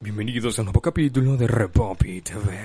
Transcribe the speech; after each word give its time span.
Bienvenidos 0.00 0.58
a 0.58 0.62
un 0.62 0.66
nuevo 0.66 0.80
capítulo 0.80 1.36
de 1.36 1.46
Repopi 1.46 2.22
TV. 2.22 2.58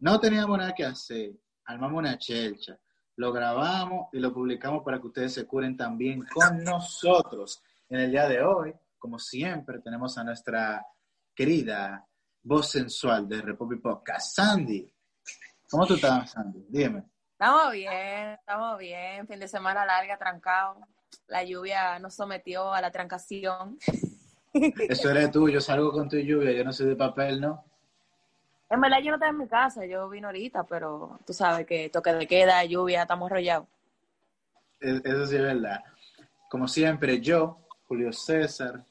No 0.00 0.18
teníamos 0.18 0.56
nada 0.56 0.72
que 0.74 0.86
hacer. 0.86 1.32
Armamos 1.66 1.98
una 1.98 2.16
chelcha. 2.16 2.78
Lo 3.16 3.34
grabamos 3.34 4.08
y 4.14 4.18
lo 4.18 4.32
publicamos 4.32 4.82
para 4.82 4.98
que 4.98 5.08
ustedes 5.08 5.34
se 5.34 5.46
curen 5.46 5.76
también 5.76 6.24
con 6.32 6.64
nosotros. 6.64 7.62
En 7.90 8.00
el 8.00 8.12
día 8.12 8.26
de 8.26 8.40
hoy, 8.40 8.72
como 8.98 9.18
siempre, 9.18 9.80
tenemos 9.80 10.16
a 10.16 10.24
nuestra 10.24 10.86
querida 11.34 12.06
voz 12.42 12.70
sensual 12.70 13.28
de 13.28 13.42
Repopi 13.42 13.76
Podcast, 13.76 14.36
Sandy. 14.36 14.90
¿Cómo 15.70 15.86
tú 15.86 15.96
estás, 15.96 16.30
Sandy? 16.30 16.64
Dime. 16.70 17.04
Estamos 17.32 17.72
bien, 17.72 18.30
estamos 18.38 18.78
bien. 18.78 19.26
Fin 19.26 19.38
de 19.38 19.48
semana 19.48 19.84
larga, 19.84 20.16
trancado. 20.16 20.78
La 21.26 21.44
lluvia 21.44 21.98
nos 21.98 22.14
sometió 22.14 22.72
a 22.72 22.80
la 22.80 22.90
trancación. 22.90 23.78
Eso 24.52 25.10
eres 25.10 25.30
tú, 25.30 25.48
yo 25.48 25.60
salgo 25.60 25.92
con 25.92 26.08
tu 26.08 26.16
lluvia, 26.16 26.52
yo 26.52 26.64
no 26.64 26.72
soy 26.72 26.86
de 26.86 26.96
papel, 26.96 27.40
¿no? 27.40 27.64
En 28.68 28.80
verdad 28.80 28.98
yo 29.02 29.10
no 29.10 29.16
estoy 29.16 29.30
en 29.30 29.38
mi 29.38 29.48
casa, 29.48 29.84
yo 29.84 30.08
vine 30.08 30.26
ahorita, 30.26 30.64
pero 30.64 31.18
tú 31.26 31.32
sabes 31.32 31.66
que 31.66 31.90
toque 31.90 32.12
de 32.12 32.26
queda, 32.26 32.64
lluvia, 32.64 33.02
estamos 33.02 33.30
rollados. 33.30 33.68
Eso 34.80 35.26
sí 35.26 35.36
es 35.36 35.42
verdad. 35.42 35.80
Como 36.50 36.66
siempre, 36.66 37.20
yo, 37.20 37.58
Julio 37.86 38.12
César, 38.12 38.84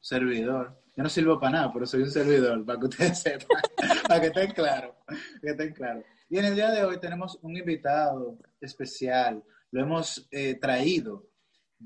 servidor. 0.00 0.76
Yo 0.94 1.02
no 1.02 1.08
sirvo 1.08 1.40
para 1.40 1.52
nada, 1.52 1.72
pero 1.72 1.86
soy 1.86 2.02
un 2.02 2.10
servidor, 2.10 2.64
para 2.66 2.78
que 2.78 2.86
ustedes 2.86 3.18
sepan, 3.22 3.48
para 4.06 4.20
que 4.20 4.26
estén 4.26 4.52
claros, 4.52 4.94
que 5.40 5.50
estén 5.50 5.72
claros. 5.72 6.04
Y 6.28 6.38
en 6.38 6.44
el 6.44 6.54
día 6.54 6.70
de 6.70 6.84
hoy 6.84 6.98
tenemos 6.98 7.38
un 7.40 7.56
invitado 7.56 8.36
especial, 8.60 9.42
lo 9.70 9.80
hemos 9.80 10.28
eh, 10.30 10.56
traído 10.56 11.24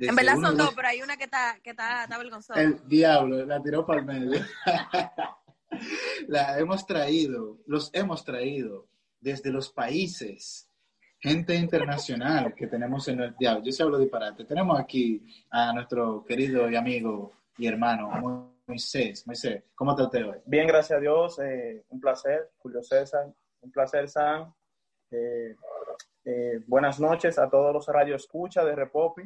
en 0.00 0.14
verdad 0.14 0.36
son 0.40 0.56
dos, 0.56 0.72
pero 0.74 0.88
hay 0.88 1.02
una 1.02 1.16
que 1.16 1.24
está, 1.24 1.58
que 1.62 1.70
está, 1.70 2.04
está 2.04 2.18
vergonzosa. 2.18 2.60
El 2.60 2.86
diablo, 2.86 3.44
la 3.44 3.62
tiró 3.62 3.86
para 3.86 4.00
el 4.00 4.06
medio. 4.06 4.40
la 6.28 6.58
hemos 6.58 6.86
traído, 6.86 7.58
los 7.66 7.90
hemos 7.94 8.24
traído 8.24 8.88
desde 9.20 9.50
los 9.50 9.70
países, 9.70 10.70
gente 11.18 11.54
internacional 11.54 12.54
que 12.54 12.66
tenemos 12.66 13.08
en 13.08 13.20
el 13.20 13.36
diablo. 13.36 13.64
Yo 13.64 13.72
se 13.72 13.82
hablo 13.82 13.98
disparate. 13.98 14.44
Tenemos 14.44 14.78
aquí 14.78 15.24
a 15.50 15.72
nuestro 15.72 16.24
querido 16.24 16.70
y 16.70 16.76
amigo 16.76 17.32
y 17.58 17.66
hermano 17.66 18.52
Moisés. 18.66 19.26
Moisés, 19.26 19.64
¿cómo 19.74 19.94
te 19.94 20.02
usted 20.02 20.26
hoy? 20.26 20.38
Bien, 20.44 20.66
gracias 20.66 20.98
a 20.98 21.00
Dios. 21.00 21.38
Eh, 21.38 21.84
un 21.88 22.00
placer, 22.00 22.50
Julio 22.58 22.82
César. 22.82 23.32
Un 23.60 23.70
placer, 23.70 24.08
Sam. 24.08 24.52
Eh, 25.10 25.54
eh, 26.24 26.60
buenas 26.66 26.98
noches 27.00 27.38
a 27.38 27.48
todos 27.48 27.72
los 27.72 27.86
radio 27.86 28.16
escucha 28.16 28.64
de 28.64 28.74
Repopi. 28.74 29.22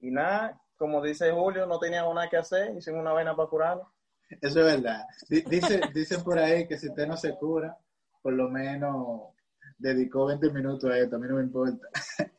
Y 0.00 0.10
nada, 0.10 0.60
como 0.76 1.02
dice 1.02 1.30
Julio, 1.30 1.66
no 1.66 1.78
teníamos 1.78 2.14
nada 2.14 2.28
que 2.28 2.38
hacer, 2.38 2.76
hicimos 2.76 3.00
una 3.00 3.12
vaina 3.12 3.36
para 3.36 3.48
curarlo. 3.48 3.92
Eso 4.40 4.60
es 4.60 4.82
verdad. 4.82 5.04
Dice, 5.28 5.80
dicen 5.92 6.22
por 6.22 6.38
ahí 6.38 6.66
que 6.66 6.78
si 6.78 6.88
usted 6.88 7.06
no 7.06 7.16
se 7.16 7.36
cura, 7.36 7.76
por 8.22 8.32
lo 8.32 8.48
menos 8.48 9.34
dedicó 9.78 10.26
20 10.26 10.50
minutos 10.50 10.90
a 10.90 10.98
esto, 10.98 11.16
a 11.16 11.18
mí 11.18 11.26
no 11.28 11.36
me 11.36 11.42
importa. 11.42 11.88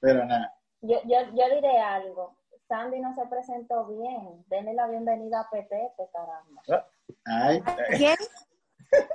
Pero 0.00 0.24
nada. 0.24 0.52
Yo, 0.80 1.00
yo, 1.04 1.18
yo 1.34 1.54
diré 1.54 1.78
algo. 1.78 2.36
Sandy 2.68 3.00
no 3.00 3.14
se 3.14 3.26
presentó 3.26 3.86
bien. 3.86 4.44
Denle 4.48 4.74
la 4.74 4.86
bienvenida 4.86 5.40
a 5.40 5.50
Petete, 5.50 6.08
caramba. 6.12 6.88
Ay. 7.24 7.62
¿Quién? 7.96 8.16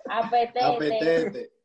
A 0.10 0.30
Petete. 0.30 0.64
A 0.64 0.78
Petete. 0.78 1.57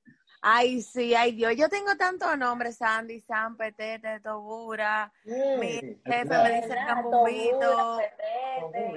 Ay, 0.44 0.82
sí, 0.82 1.14
ay 1.14 1.32
Dios, 1.32 1.54
yo 1.56 1.68
tengo 1.68 1.96
tantos 1.96 2.36
nombres, 2.36 2.76
Sandy, 2.76 3.20
San, 3.20 3.56
Petete, 3.56 4.18
Tobura, 4.18 5.12
mi 5.24 5.68
jefe 6.04 6.24
me 6.24 6.60
dice 6.60 6.76
Cambumbito. 6.84 7.98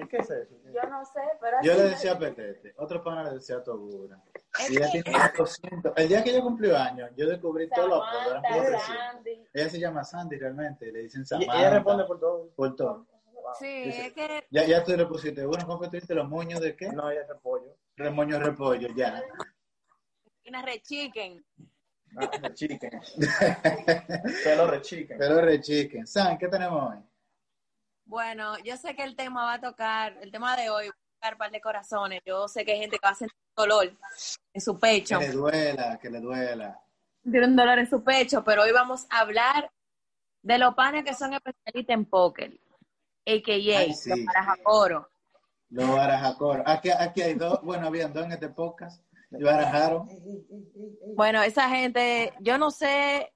¿Qué 0.10 0.18
es 0.18 0.30
eso? 0.32 0.56
Yo 0.74 0.90
no 0.90 1.06
sé, 1.06 1.22
pero... 1.40 1.58
Yo 1.62 1.76
le 1.76 1.84
decía 1.84 2.18
Petete, 2.18 2.74
otro 2.78 3.04
pana 3.04 3.26
le 3.26 3.36
decía 3.36 3.64
Tobura. 3.64 4.20
Y 4.70 4.78
ella 4.78 4.90
tiene 4.90 5.12
200. 5.38 5.94
El 5.96 6.08
día 6.08 6.24
que 6.24 6.32
ella 6.32 6.42
cumplió 6.42 6.76
años, 6.76 7.12
yo 7.16 7.28
descubrí 7.28 7.70
todo 7.70 7.90
lo 7.90 8.02
que 8.42 9.40
Ella 9.54 9.70
se 9.70 9.80
llama 9.80 10.04
Sandy 10.04 10.40
realmente, 10.40 10.92
le 10.92 11.02
dicen 11.02 11.28
Samantha. 11.28 11.56
Y 11.56 11.60
ella 11.60 11.70
responde 11.70 12.06
por 12.06 12.20
todo. 12.20 12.50
Por 12.56 12.76
todo. 12.76 13.06
Sí, 13.60 13.84
es 13.86 14.14
que... 14.14 14.48
Ya, 14.50 14.66
ya 14.66 14.84
tú 14.84 14.98
le 14.98 15.06
pusiste, 15.06 15.46
bueno, 15.46 15.68
¿cómo 15.68 15.88
tuviste 15.88 16.16
los 16.16 16.28
moños 16.28 16.60
de 16.60 16.76
qué? 16.76 16.90
No, 16.90 17.12
ella 17.12 17.22
es 17.22 17.28
repollo. 17.28 17.78
Remoño 17.96 18.40
repollo, 18.40 18.88
ya. 18.96 19.24
Una 20.48 20.62
rechiquen. 20.62 21.44
Ah, 22.18 22.30
rechiquen. 22.42 23.02
Pelo 24.44 24.68
rechiquen. 24.68 25.18
Pelo 25.18 25.42
rechiquen. 25.42 26.08
¿Saben 26.08 26.38
qué 26.38 26.48
tenemos 26.48 26.92
hoy? 26.92 27.00
Bueno, 28.06 28.58
yo 28.60 28.78
sé 28.78 28.96
que 28.96 29.04
el 29.04 29.16
tema 29.16 29.44
va 29.44 29.54
a 29.54 29.62
tocar, 29.62 30.18
el 30.22 30.32
tema 30.32 30.56
de 30.56 30.70
hoy 30.70 30.88
va 30.88 30.94
a 30.94 31.16
tocar 31.16 31.38
par 31.38 31.52
de 31.52 31.60
corazones. 31.60 32.22
Yo 32.26 32.48
sé 32.48 32.64
que 32.64 32.74
hay 32.74 32.80
gente 32.80 32.98
que 33.00 33.08
va 33.08 33.12
a 33.12 33.16
sentir 33.16 33.36
dolor 33.56 33.92
en 34.54 34.62
su 34.62 34.80
pecho. 34.80 35.20
Que 35.20 35.28
le 35.28 35.34
duela, 35.34 36.00
que 36.00 36.10
le 36.10 36.20
duela. 36.20 36.80
Tiene 37.24 37.48
un 37.48 37.56
dolor 37.56 37.80
en 37.80 37.90
su 37.90 38.04
pecho, 38.04 38.44
pero 38.44 38.62
hoy 38.62 38.72
vamos 38.72 39.08
a 39.10 39.22
hablar 39.22 39.72
de 40.44 40.60
los 40.60 40.76
panes 40.76 41.04
que 41.04 41.16
son 41.16 41.34
especialistas 41.34 41.94
en 41.96 42.06
póker, 42.06 42.54
a.k.a. 43.26 43.94
sí. 43.94 44.10
los 44.10 44.26
barajacoro. 44.26 45.10
Los 45.70 45.90
barajacoro. 45.90 46.64
Aquí, 46.68 46.92
aquí 46.92 47.24
hay 47.24 47.34
dos, 47.34 47.64
bueno, 47.64 47.88
habían 47.88 48.14
dos 48.14 48.26
en 48.26 48.34
este 48.34 48.50
podcast. 48.50 49.02
Barajaron. 49.44 50.07
Bueno, 51.16 51.41
esa 51.44 51.69
gente, 51.69 52.34
yo 52.40 52.57
no 52.57 52.72
sé 52.72 53.34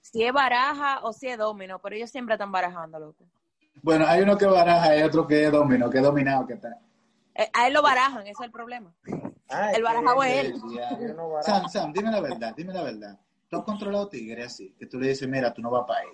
si 0.00 0.24
es 0.24 0.32
baraja 0.32 1.00
o 1.02 1.12
si 1.12 1.28
es 1.28 1.38
domino, 1.38 1.80
pero 1.80 1.96
ellos 1.96 2.10
siempre 2.10 2.34
están 2.34 2.52
barajando, 2.52 2.98
loco. 2.98 3.24
Bueno, 3.82 4.06
hay 4.06 4.22
uno 4.22 4.36
que 4.38 4.46
baraja 4.46 4.96
y 4.96 5.02
otro 5.02 5.26
que 5.26 5.44
es 5.44 5.52
domino, 5.52 5.90
que 5.90 5.98
es 5.98 6.04
dominado 6.04 6.46
que 6.46 6.54
está. 6.54 6.78
Eh, 7.34 7.50
a 7.52 7.66
él 7.66 7.74
lo 7.74 7.82
barajan, 7.82 8.22
ese 8.22 8.32
es 8.32 8.40
el 8.40 8.50
problema. 8.50 8.94
el 9.74 9.82
barajado 9.82 10.22
es 10.22 10.44
él. 10.44 10.62
Sam, 11.42 11.68
Sam, 11.68 11.92
dime 11.92 12.10
la 12.10 12.20
verdad, 12.20 12.54
dime 12.56 12.72
la 12.72 12.82
verdad. 12.82 13.18
¿Tú 13.48 13.56
has 13.56 13.62
controlado 13.64 14.08
tigre 14.08 14.42
así? 14.44 14.74
Que 14.78 14.86
tú 14.86 14.98
le 14.98 15.08
dices, 15.08 15.28
mira, 15.28 15.52
tú 15.52 15.62
no 15.62 15.70
vas 15.70 15.84
para 15.86 16.00
ahí. 16.00 16.08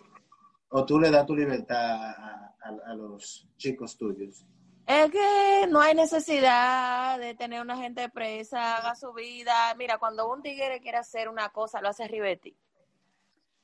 O 0.70 0.84
tú 0.84 0.98
le 0.98 1.10
das 1.10 1.24
tu 1.26 1.36
libertad 1.36 1.78
a, 1.78 2.54
a 2.86 2.94
los 2.94 3.48
chicos 3.56 3.96
tuyos. 3.96 4.44
Es 4.92 5.10
que 5.10 5.66
no 5.70 5.80
hay 5.80 5.94
necesidad 5.94 7.18
de 7.18 7.34
tener 7.34 7.62
una 7.62 7.78
gente 7.78 8.10
presa, 8.10 8.76
haga 8.76 8.94
su 8.94 9.10
vida. 9.14 9.74
Mira, 9.78 9.96
cuando 9.96 10.30
un 10.30 10.42
tigre 10.42 10.80
quiere 10.82 10.98
hacer 10.98 11.30
una 11.30 11.48
cosa, 11.48 11.80
lo 11.80 11.88
hace 11.88 12.06
Rivetti. 12.06 12.54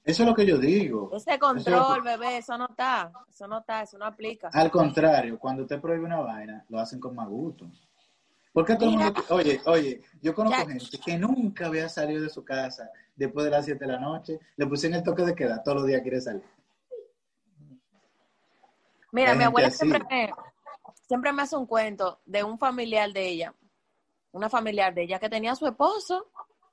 Eso 0.05 0.23
es 0.23 0.29
lo 0.29 0.35
que 0.35 0.47
yo 0.47 0.57
digo. 0.57 1.11
Ese 1.15 1.39
control, 1.39 2.01
bebé, 2.01 2.39
eso 2.39 2.57
no 2.57 2.69
está. 2.71 3.13
Eso 3.29 3.47
no 3.47 3.59
está, 3.59 3.83
eso 3.83 3.99
no 3.99 4.07
aplica. 4.07 4.49
Al 4.55 4.71
contrario, 4.71 5.39
cuando 5.39 5.65
usted 5.65 5.79
prohíbe 5.79 6.07
una 6.07 6.21
vaina, 6.21 6.65
lo 6.71 6.81
hacen 6.81 6.99
con 6.99 7.15
más 7.15 7.29
gusto. 7.29 7.67
Porque 8.51 8.77
todo 8.77 8.89
el 8.89 8.97
mundo... 8.97 9.23
Oye, 9.29 9.61
oye, 9.67 10.01
yo 10.23 10.35
conozco 10.35 10.67
gente 10.67 10.99
que 11.05 11.19
nunca 11.19 11.67
había 11.67 11.91
salido 11.91 12.23
de 12.23 12.31
su 12.31 12.43
casa 12.43 12.91
después 13.15 13.45
de 13.45 13.51
las 13.51 13.67
7 13.67 13.85
de 13.85 13.93
la 13.93 14.01
noche, 14.01 14.41
le 14.57 14.67
pusieron 14.67 14.97
el 14.97 15.05
toque 15.05 15.25
de 15.25 15.35
queda, 15.35 15.63
todos 15.63 15.79
los 15.79 15.87
días 15.87 16.01
quiere 16.01 16.23
salir. 16.23 16.43
Mira, 19.13 19.35
mi 19.35 19.45
abuela 19.45 19.71
siempre 19.71 20.01
me, 20.09 20.33
siempre 21.09 21.33
me 21.33 21.43
hace 21.43 21.57
un 21.57 21.67
cuento 21.67 22.21
de 22.27 22.45
un 22.45 22.59
familiar 22.59 23.11
de 23.13 23.27
ella, 23.27 23.55
una 24.31 24.51
familiar 24.51 24.95
de 24.95 25.03
ella 25.03 25.19
que 25.19 25.31
tenía 25.31 25.53
a 25.53 25.57
su 25.57 25.67
esposo. 25.67 26.31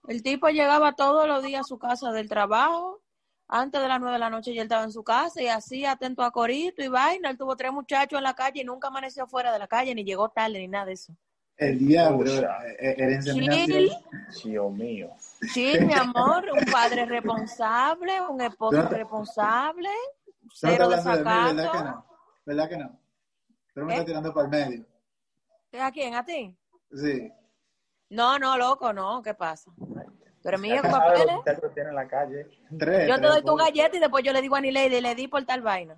El 0.07 0.21
tipo 0.21 0.49
llegaba 0.49 0.93
todos 0.93 1.27
los 1.27 1.41
días 1.41 1.61
a 1.61 1.63
su 1.63 1.79
casa 1.79 2.11
del 2.11 2.27
trabajo, 2.27 3.01
antes 3.47 3.81
de 3.81 3.87
las 3.87 3.99
nueve 3.99 4.13
de 4.13 4.19
la 4.19 4.29
noche 4.29 4.51
y 4.51 4.57
él 4.59 4.63
estaba 4.63 4.83
en 4.83 4.91
su 4.91 5.03
casa 5.03 5.41
y 5.41 5.47
así 5.47 5.85
atento 5.85 6.21
a 6.23 6.31
corito 6.31 6.83
y 6.83 6.89
vaina. 6.89 7.29
Él 7.29 7.37
tuvo 7.37 7.55
tres 7.55 7.71
muchachos 7.71 8.17
en 8.17 8.23
la 8.23 8.33
calle 8.33 8.61
y 8.61 8.65
nunca 8.65 8.89
amaneció 8.89 9.25
fuera 9.25 9.53
de 9.53 9.59
la 9.59 9.67
calle, 9.67 9.95
ni 9.95 10.03
llegó 10.03 10.29
tarde, 10.29 10.59
ni 10.59 10.67
nada 10.67 10.85
de 10.85 10.93
eso. 10.93 11.15
El 11.57 11.79
diablo, 11.79 12.29
era 12.29 12.59
Dios 14.43 14.71
mío. 14.73 15.09
Sí, 15.53 15.73
mi 15.79 15.93
amor, 15.93 16.45
un 16.51 16.65
padre 16.69 17.05
responsable, 17.05 18.19
un 18.29 18.41
esposo 18.41 18.81
responsable, 18.89 19.89
cero 20.53 20.89
desacato. 20.89 21.55
¿Verdad 21.55 21.71
que 21.71 21.83
no? 21.83 22.05
¿Verdad 22.45 22.69
que 22.69 22.77
no? 22.77 23.04
Pero 23.75 23.86
me 23.86 23.92
está 23.94 24.04
¿Eh? 24.04 24.06
tirando 24.07 24.33
para 24.33 24.45
el 24.45 24.51
medio. 24.51 24.86
¿A 25.80 25.92
quién? 25.92 26.16
¿A 26.16 26.24
ti? 26.25 26.57
Sí. 26.94 27.30
No, 28.10 28.39
no, 28.39 28.57
loco, 28.57 28.94
no. 28.94 29.22
¿Qué 29.22 29.33
pasa? 29.33 29.69
Pero 30.42 30.57
mira, 30.60 30.75
Ya 30.81 30.89
papeles. 30.89 31.36
en 31.89 31.95
la 31.95 32.07
calle. 32.07 32.48
Tres. 32.77 33.07
Yo 33.10 33.16
te 33.16 33.22
tres 33.22 33.31
doy 33.33 33.42
tu 33.44 33.56
galleta 33.56 33.98
y 33.98 34.00
después 34.00 34.24
yo 34.24 34.31
le 34.31 34.42
digo 34.42 34.56
a 34.56 34.62
Lady, 34.62 35.01
le 35.01 35.16
di 35.16 35.27
por 35.27 35.44
tal 35.44 35.62
vaina. 35.62 35.98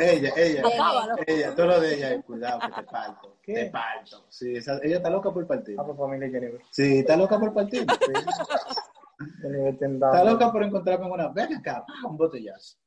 Ella, 0.00 0.32
ella. 0.36 0.62
Acábalo. 0.66 1.16
Ella, 1.26 1.54
todo 1.54 1.66
lo 1.66 1.80
de 1.80 1.94
ella, 1.94 2.22
cuidado 2.22 2.60
que 2.60 2.68
te 2.72 2.82
parto. 2.84 3.36
¿Qué? 3.42 3.52
Te 3.54 3.70
parto. 3.70 4.24
Sí, 4.30 4.56
esa- 4.56 4.78
ella 4.82 4.96
está 4.98 5.10
loca 5.10 5.30
por 5.32 5.46
partir. 5.46 5.76
Ah, 5.78 5.84
pues 5.84 5.98
familia 5.98 6.30
Jennifer. 6.30 6.60
Sí, 6.70 7.00
está 7.00 7.16
loca 7.16 7.38
por 7.38 7.52
te 9.76 9.88
da- 9.98 10.10
Está 10.12 10.24
loca 10.24 10.52
por 10.52 10.62
encontrarme 10.62 11.06
en 11.06 11.12
una. 11.12 11.28
Ven 11.28 11.54
acá, 11.54 11.84
un 12.08 12.16
botellazo. 12.16 12.78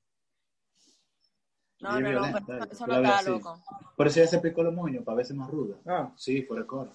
No, 1.79 2.00
no, 2.00 2.12
no, 2.12 2.45
pero 2.45 2.63
eso 2.71 2.88
no 2.88 2.95
está 2.95 3.21
loco. 3.21 3.62
Por 3.95 4.07
eso 4.07 4.19
ella 4.19 4.29
se 4.29 4.39
picó 4.39 4.63
los 4.63 4.74
moños, 4.74 5.03
para 5.03 5.18
verse 5.18 5.33
más 5.33 5.50
ruda. 5.50 5.77
Ah, 5.85 6.12
Sí, 6.15 6.41
por 6.41 6.57
el 6.57 6.65
coro. 6.65 6.91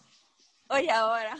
Oye, 0.68 0.90
ahora. 0.90 1.36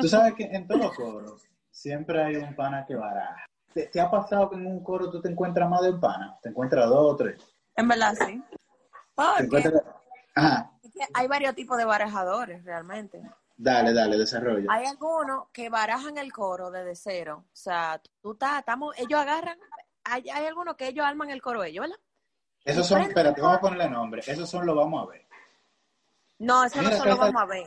Tú 0.00 0.08
sabes 0.08 0.34
que 0.34 0.44
en 0.44 0.66
todos 0.66 0.80
los 0.80 0.94
coros 0.94 1.42
siempre 1.70 2.22
hay 2.22 2.36
un 2.36 2.54
pana 2.54 2.84
que 2.86 2.94
baraja. 2.94 3.44
¿Te, 3.72 3.86
te 3.86 4.00
ha 4.00 4.10
pasado 4.10 4.50
que 4.50 4.56
en 4.56 4.66
un 4.66 4.82
coro 4.82 5.10
tú 5.10 5.20
te 5.20 5.28
encuentras 5.30 5.68
más 5.68 5.80
de 5.82 5.90
un 5.90 6.00
pana? 6.00 6.38
Te 6.42 6.50
encuentras 6.50 6.88
dos 6.88 7.12
o 7.12 7.16
tres. 7.16 7.40
En 7.76 7.88
verdad, 7.88 8.14
sí. 8.26 8.42
Porque 9.14 9.44
encuentras... 9.44 9.82
Ajá, 10.34 10.72
es 10.82 10.92
que 10.92 11.00
hay 11.14 11.26
varios 11.28 11.54
tipos 11.54 11.76
de 11.78 11.84
barajadores, 11.84 12.64
realmente. 12.64 13.22
dale, 13.56 13.92
dale, 13.92 14.16
desarrolla. 14.18 14.66
Hay 14.70 14.86
algunos 14.86 15.48
que 15.52 15.68
barajan 15.68 16.18
el 16.18 16.32
coro 16.32 16.70
desde 16.70 16.94
cero. 16.96 17.44
O 17.46 17.56
sea, 17.56 18.00
tú 18.20 18.32
estás, 18.32 18.58
estamos, 18.58 18.94
ellos 18.98 19.20
agarran, 19.20 19.58
hay, 20.04 20.28
hay 20.30 20.46
algunos 20.46 20.76
que 20.76 20.88
ellos 20.88 21.04
arman 21.06 21.30
el 21.30 21.42
coro 21.42 21.62
ellos, 21.64 21.82
¿verdad? 21.82 22.00
Esos 22.64 22.86
son, 22.86 23.02
espérate, 23.02 23.40
vamos 23.40 23.58
a 23.58 23.60
ponerle 23.60 23.90
nombre. 23.90 24.22
Esos 24.26 24.48
son 24.48 24.64
los 24.66 24.76
vamos 24.76 25.02
a 25.06 25.10
ver. 25.10 25.26
No, 26.38 26.64
eso 26.64 26.78
Mira, 26.78 26.90
no 26.90 26.96
acá 27.02 27.10
está- 27.12 27.24
vamos 27.24 27.42
a 27.42 27.46
ver. 27.46 27.66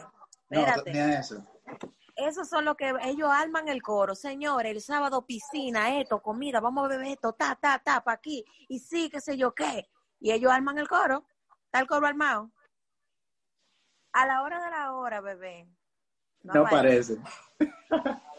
No, 0.50 0.60
Espérate. 0.62 1.02
a 1.02 1.20
eso. 1.20 1.44
Esos 2.16 2.48
son 2.48 2.64
los 2.64 2.76
que 2.78 2.94
ellos 3.04 3.30
arman 3.30 3.68
el 3.68 3.82
coro. 3.82 4.16
Señores, 4.16 4.72
el 4.72 4.82
sábado 4.82 5.26
piscina, 5.26 6.00
esto, 6.00 6.22
comida, 6.22 6.62
vamos 6.62 6.86
a 6.86 6.88
beber 6.88 7.08
esto, 7.08 7.34
ta, 7.34 7.56
ta, 7.56 7.80
ta, 7.80 8.02
pa' 8.04 8.14
aquí. 8.14 8.46
Y 8.70 8.80
sí, 8.80 9.10
qué 9.10 9.20
sé 9.20 9.38
yo 9.38 9.54
qué. 9.54 9.90
Y 10.22 10.32
ellos 10.32 10.52
arman 10.52 10.78
el 10.78 10.88
coro. 10.88 11.26
Está 11.66 11.80
el 11.80 11.88
coro 11.88 12.08
armado. 12.08 12.52
A 14.14 14.26
la 14.26 14.44
hora 14.44 14.64
de 14.64 14.72
la 14.72 14.94
hora, 14.94 15.20
bebé. 15.20 15.68
No 16.44 16.64
parece. 16.64 17.18
no 17.18 17.26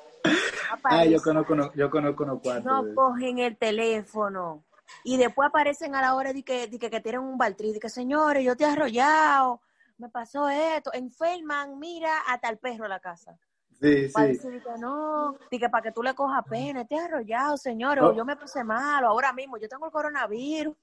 Ah, 0.71 0.75
aparece. 0.75 1.11
yo 1.13 1.23
conozco, 1.23 1.73
yo 1.75 1.91
conozco 1.91 2.25
unos 2.25 2.41
cuantos. 2.43 2.65
no 2.73 2.83
de- 2.85 2.95
cogen 2.95 3.39
el 3.39 3.57
teléfono. 3.57 4.65
Y 5.03 5.17
después 5.17 5.49
aparecen 5.49 5.95
a 5.95 6.01
la 6.03 6.15
hora 6.15 6.33
de 6.33 6.43
que, 6.43 6.69
de 6.69 6.79
que, 6.79 6.91
que 6.91 7.01
tienen 7.01 7.21
un 7.23 7.37
baltrí, 7.37 7.73
de 7.73 7.81
que 7.81 7.89
señores, 7.89 8.45
yo 8.45 8.57
te 8.57 8.65
he 8.65 8.69
arrollado, 8.69 9.61
me 9.99 10.09
pasó 10.09 10.49
esto, 10.49 10.93
enferman, 10.93 11.79
mira, 11.79 12.11
hasta 12.29 12.49
el 12.49 12.59
perro 12.59 12.85
a 12.85 12.89
la 12.89 13.01
casa. 13.01 13.37
Sí, 13.81 14.09
Para 14.13 14.27
sí. 14.29 14.33
decir 14.35 14.63
que 14.63 14.79
no, 14.79 15.37
y 15.51 15.59
que 15.59 15.69
para 15.69 15.83
que 15.83 15.93
tú 15.93 16.03
le 16.03 16.15
cojas 16.15 16.45
pena, 16.49 16.85
te 16.87 16.95
he 16.95 16.99
arrollado, 17.01 17.57
señores, 17.57 18.03
Oh. 18.05 18.09
o 18.09 18.17
yo 18.17 18.25
me 18.25 18.37
puse 18.37 18.63
malo, 18.65 19.09
ahora 19.09 19.33
mismo, 19.33 19.59
yo 19.59 19.69
tengo 19.69 19.87
el 19.87 19.93
coronavirus. 19.93 20.75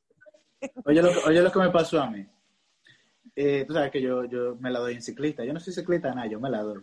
Oye 0.86 1.02
lo, 1.02 1.10
que- 1.10 1.30
oye 1.30 1.42
lo 1.42 1.52
que 1.52 1.60
me 1.60 1.70
pasó 1.72 2.02
a 2.02 2.08
mí. 2.10 2.26
Eh, 3.36 3.64
tú 3.68 3.74
sabes 3.74 3.90
que 3.92 4.02
yo, 4.02 4.26
yo 4.26 4.56
me 4.60 4.70
la 4.70 4.80
doy 4.80 4.94
en 4.94 5.02
ciclista. 5.02 5.44
Yo 5.44 5.54
no 5.54 5.60
soy 5.60 5.74
ciclista, 5.74 6.14
nada, 6.14 6.28
yo 6.28 6.40
me 6.40 6.50
la 6.50 6.62
doy. 6.62 6.80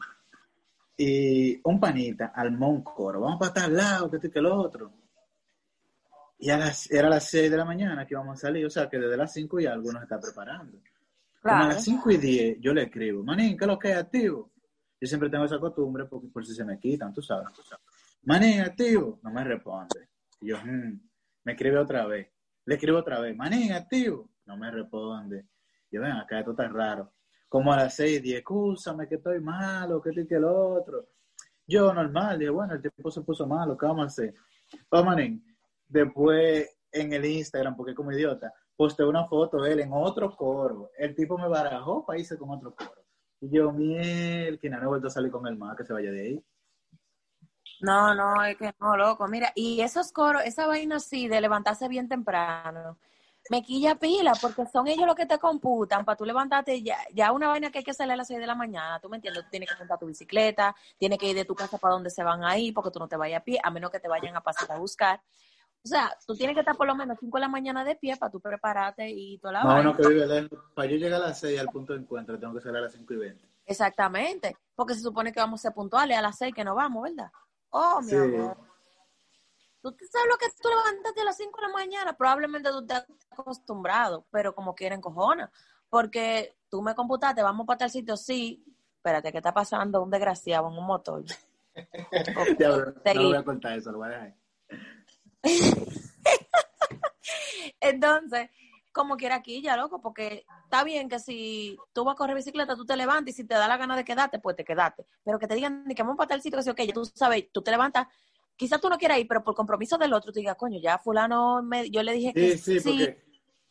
Y 1.03 1.59
un 1.65 1.81
panita 1.81 2.27
armó 2.35 2.69
un 2.69 2.83
coro. 2.83 3.21
Vamos 3.23 3.39
para 3.39 3.55
tal 3.55 3.75
lado, 3.75 4.11
que 4.11 4.17
esto 4.17 4.27
y 4.27 4.31
que 4.31 4.41
lo 4.43 4.55
otro. 4.55 4.93
Y 6.39 6.51
a 6.51 6.59
las, 6.59 6.91
era 6.91 7.07
a 7.07 7.11
las 7.11 7.25
6 7.25 7.51
de 7.51 7.57
la 7.57 7.65
mañana 7.65 8.07
que 8.07 8.13
íbamos 8.13 8.35
a 8.39 8.41
salir. 8.49 8.67
O 8.67 8.71
sea, 8.71 8.87
que 8.89 8.99
desde 8.99 9.17
las 9.17 9.33
5 9.33 9.61
y 9.61 9.67
algo 9.67 9.91
nos 9.93 10.03
está 10.03 10.21
preparando. 10.21 10.73
Como 11.41 11.55
a 11.55 11.59
Claro. 11.59 11.69
las 11.69 11.85
5 11.85 12.11
y 12.11 12.17
10 12.19 12.59
yo 12.61 12.75
le 12.75 12.83
escribo, 12.83 13.23
Manín, 13.25 13.57
¿qué 13.57 13.65
es 13.65 13.69
lo 13.69 13.79
que 13.79 13.93
es 13.93 13.97
activo? 13.97 14.53
Yo 15.01 15.07
siempre 15.09 15.31
tengo 15.31 15.47
esa 15.47 15.59
costumbre 15.59 16.05
porque 16.05 16.29
por 16.29 16.45
si 16.45 16.55
se 16.55 16.67
me 16.67 16.79
quitan, 16.79 17.15
tú 17.15 17.23
sabes. 17.23 17.49
Manín, 18.25 18.61
activo. 18.61 19.19
No 19.23 19.31
me 19.31 19.43
responde. 19.43 20.11
Y 20.43 20.49
yo, 20.49 20.59
"Hmm". 20.63 21.01
me 21.45 21.53
escribe 21.53 21.79
otra 21.79 22.05
vez. 22.07 22.29
Le 22.67 22.75
escribo 22.75 22.99
otra 22.99 23.21
vez, 23.21 23.35
Manín, 23.35 23.73
activo. 23.73 24.29
No 24.45 24.59
me 24.59 24.71
responde. 24.71 25.47
Yo, 25.91 26.03
ven 26.03 26.13
acá, 26.13 26.41
esto 26.41 26.51
está 26.51 26.69
raro. 26.69 27.11
Como 27.51 27.71
a 27.71 27.77
las 27.77 27.97
6, 27.97 28.23
10, 28.23 28.39
escúchame 28.39 29.07
que 29.07 29.17
estoy 29.17 29.41
malo, 29.41 30.01
que 30.01 30.09
esto 30.09 30.23
y 30.23 30.27
que 30.27 30.39
lo 30.39 30.77
otro. 30.77 31.09
Yo, 31.67 31.93
normal, 31.93 32.39
dije, 32.39 32.51
bueno, 32.51 32.73
el 32.73 32.81
tipo 32.81 33.11
se 33.11 33.21
puso 33.21 33.47
malo, 33.47 33.77
¿qué 33.77 33.85
vamos 33.85 34.17
después 35.87 36.77
en 36.93 37.13
el 37.13 37.25
Instagram, 37.25 37.77
porque 37.77 37.95
como 37.95 38.13
idiota, 38.13 38.53
posté 38.77 39.05
una 39.05 39.27
foto 39.27 39.63
de 39.63 39.73
él 39.73 39.81
en 39.81 39.91
otro 39.93 40.35
coro. 40.35 40.91
El 40.97 41.15
tipo 41.15 41.37
me 41.37 41.49
barajó 41.49 42.07
para 42.07 42.19
irse 42.19 42.39
con 42.39 42.51
otro 42.51 42.75
coro. 42.75 43.05
Y 43.41 43.51
yo, 43.51 43.73
miel, 43.73 44.59
que 44.59 44.71
no 44.71 44.83
he 44.83 44.87
vuelto 44.87 45.09
a 45.09 45.11
salir 45.11 45.31
con 45.31 45.47
el 45.47 45.57
más, 45.57 45.77
que 45.77 45.85
se 45.85 45.93
vaya 45.93 46.11
de 46.11 46.21
ahí. 46.21 46.45
No, 47.81 48.15
no, 48.15 48.45
es 48.45 48.57
que 48.57 48.73
no, 48.79 48.97
loco. 48.97 49.27
Mira, 49.27 49.53
y 49.55 49.81
esos 49.81 50.13
coros, 50.13 50.43
esa 50.45 50.67
vaina 50.67 50.97
así 50.97 51.29
de 51.29 51.41
levantarse 51.41 51.89
bien 51.89 52.09
temprano, 52.09 52.99
me 53.49 53.63
quilla 53.63 53.95
pila 53.95 54.33
porque 54.41 54.67
son 54.67 54.87
ellos 54.87 55.07
los 55.07 55.15
que 55.15 55.27
te 55.27 55.39
computan 55.39 56.05
para 56.05 56.17
tú 56.17 56.25
levantarte 56.25 56.83
ya, 56.83 56.99
ya 57.13 57.33
una 57.33 57.49
vaina 57.49 57.71
que 57.71 57.79
hay 57.79 57.85
que 57.85 57.95
salir 57.95 58.13
a 58.13 58.17
las 58.17 58.27
6 58.29 58.39
de 58.39 58.47
la 58.47 58.55
mañana, 58.55 59.01
tú 59.01 59.09
me 59.09 59.17
entiendes, 59.17 59.45
tú 59.45 59.51
tienes 59.51 59.69
que 59.71 59.77
montar 59.79 59.99
tu 59.99 60.07
bicicleta, 60.07 60.75
tienes 60.99 61.19
que 61.19 61.31
ir 61.31 61.37
de 61.37 61.45
tu 61.45 61.55
casa 61.55 61.79
para 61.79 61.95
donde 61.95 62.11
se 62.11 62.23
van 62.23 62.45
a 62.45 62.57
ir 62.59 62.75
porque 62.75 62.91
tú 62.91 62.99
no 62.99 63.09
te 63.09 63.17
vayas 63.17 63.41
a 63.41 63.45
pie, 63.45 63.59
a 63.63 63.71
menos 63.71 63.91
que 63.91 63.99
te 64.01 64.09
vayan 64.09 64.37
a 64.37 64.41
pasar 64.43 64.71
a 64.73 64.79
buscar. 64.79 65.21
O 65.83 65.89
sea, 65.89 66.15
tú 66.27 66.37
tienes 66.37 66.55
que 66.55 66.61
estar 66.61 66.77
por 66.77 66.87
lo 66.87 66.95
menos 66.95 67.17
5 67.19 67.39
de 67.39 67.41
la 67.41 67.49
mañana 67.49 67.83
de 67.85 67.97
pie 67.97 68.17
para 68.19 68.31
tú 68.31 68.39
prepararte 68.41 69.09
y 69.09 69.39
toda 69.39 69.55
la 69.55 69.63
No, 69.63 69.69
vaina. 69.71 69.91
uno 69.91 69.97
que 69.97 70.09
vive 70.09 70.27
lejos. 70.27 70.59
Para 70.75 70.89
yo 70.89 70.97
llegar 70.99 71.23
a 71.23 71.29
las 71.29 71.41
6 71.41 71.59
al 71.59 71.69
punto 71.71 71.95
de 71.95 72.01
encuentro, 72.01 72.39
tengo 72.39 72.53
que 72.55 72.61
salir 72.61 72.77
a 72.77 72.81
las 72.83 72.93
5 72.93 73.15
y 73.15 73.17
20. 73.17 73.49
Exactamente, 73.65 74.57
porque 74.75 74.95
se 74.95 75.01
supone 75.01 75.33
que 75.33 75.41
vamos 75.41 75.61
a 75.61 75.63
ser 75.69 75.73
puntuales 75.73 76.17
a 76.19 76.21
las 76.23 76.37
6 76.37 76.55
que 76.55 76.65
no 76.65 76.75
vamos, 76.75 77.03
¿verdad? 77.05 77.31
Oh, 77.71 78.01
mi 78.03 78.11
Sí. 78.11 78.17
amor. 78.17 78.57
Tú 79.83 79.93
te 79.93 80.07
sabes 80.07 80.29
lo 80.29 80.37
que 80.37 80.47
tú 80.61 80.69
levantaste 80.69 81.21
a 81.21 81.25
las 81.25 81.37
5 81.37 81.61
de 81.61 81.67
la 81.67 81.73
mañana, 81.73 82.17
probablemente 82.17 82.71
tú 82.71 82.81
estás 82.81 83.07
acostumbrado, 83.31 84.27
pero 84.31 84.55
como 84.55 84.75
quieren 84.75 85.01
cojona, 85.01 85.51
porque 85.89 86.57
tú 86.69 86.83
me 86.83 86.95
computaste, 86.95 87.43
vamos 87.43 87.67
para 87.67 87.79
tal 87.79 87.91
sitio, 87.91 88.17
sí, 88.17 88.63
espérate, 88.97 89.33
¿qué 89.33 89.39
está 89.39 89.55
pasando? 89.55 90.03
Un 90.03 90.11
desgraciado 90.11 90.69
en 90.69 90.77
un 90.77 90.87
motor. 90.87 91.23
Ok, 91.23 91.27
Ya, 92.59 93.15
no 93.15 93.29
voy 93.29 93.37
a 93.37 93.43
contar 93.43 93.79
eso, 93.79 93.91
lo 93.91 93.99
voy 93.99 94.09
a 94.09 94.11
dejar. 94.11 94.35
Entonces, 97.81 98.51
como 98.93 99.17
quiera 99.17 99.37
aquí, 99.37 99.63
ya 99.63 99.77
loco, 99.77 100.01
porque 100.01 100.45
está 100.65 100.85
bien 100.85 101.09
que 101.09 101.19
si 101.19 101.79
tú 101.93 102.05
vas 102.05 102.15
a 102.15 102.17
correr 102.17 102.37
bicicleta, 102.37 102.77
tú 102.77 102.85
te 102.85 102.97
levantas 102.97 103.33
y 103.33 103.37
si 103.37 103.45
te 103.45 103.55
da 103.55 103.69
la 103.69 103.77
gana 103.77 103.97
de 103.97 104.05
quedarte, 104.05 104.39
pues 104.39 104.57
te 104.57 104.65
quedaste. 104.65 105.07
Pero 105.25 105.39
que 105.39 105.47
te 105.47 105.55
digan 105.55 105.85
ni 105.87 105.95
que 105.95 106.03
vamos 106.03 106.17
para 106.17 106.29
tal 106.29 106.43
sitio, 106.43 106.59
que 106.59 106.65
sí, 106.65 106.71
ok, 106.71 106.81
ya 106.83 106.93
tú 106.93 107.05
sabes, 107.07 107.51
tú 107.53 107.63
te 107.63 107.71
levantas, 107.71 108.09
quizás 108.61 108.79
tú 108.79 108.91
no 108.91 108.99
quieras 108.99 109.19
ir, 109.19 109.27
pero 109.27 109.43
por 109.43 109.55
compromiso 109.55 109.97
del 109.97 110.13
otro, 110.13 110.31
tú 110.31 110.39
digas, 110.39 110.55
coño, 110.55 110.79
ya 110.79 110.99
fulano, 110.99 111.63
me, 111.63 111.89
yo 111.89 112.03
le 112.03 112.13
dije 112.13 112.35
que 112.35 112.59
Sí, 112.59 112.79
sí, 112.79 112.87
porque 112.87 113.23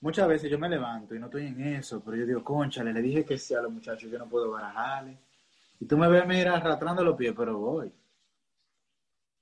muchas 0.02 0.28
veces 0.28 0.50
yo 0.50 0.58
me 0.58 0.68
levanto 0.68 1.14
y 1.14 1.20
no 1.20 1.28
estoy 1.28 1.46
en 1.46 1.76
eso, 1.76 2.02
pero 2.04 2.18
yo 2.18 2.26
digo, 2.26 2.44
conchale, 2.44 2.92
le 2.92 3.00
dije 3.00 3.24
que 3.24 3.38
sí 3.38 3.54
a 3.54 3.62
los 3.62 3.72
muchachos, 3.72 4.10
yo 4.10 4.18
no 4.18 4.28
puedo 4.28 4.50
barajarle. 4.50 5.16
Y 5.80 5.86
tú 5.86 5.96
me 5.96 6.08
ves, 6.08 6.26
mira, 6.26 6.56
arrastrando 6.56 7.04
los 7.04 7.16
pies, 7.16 7.36
pero 7.38 7.56
voy. 7.60 7.94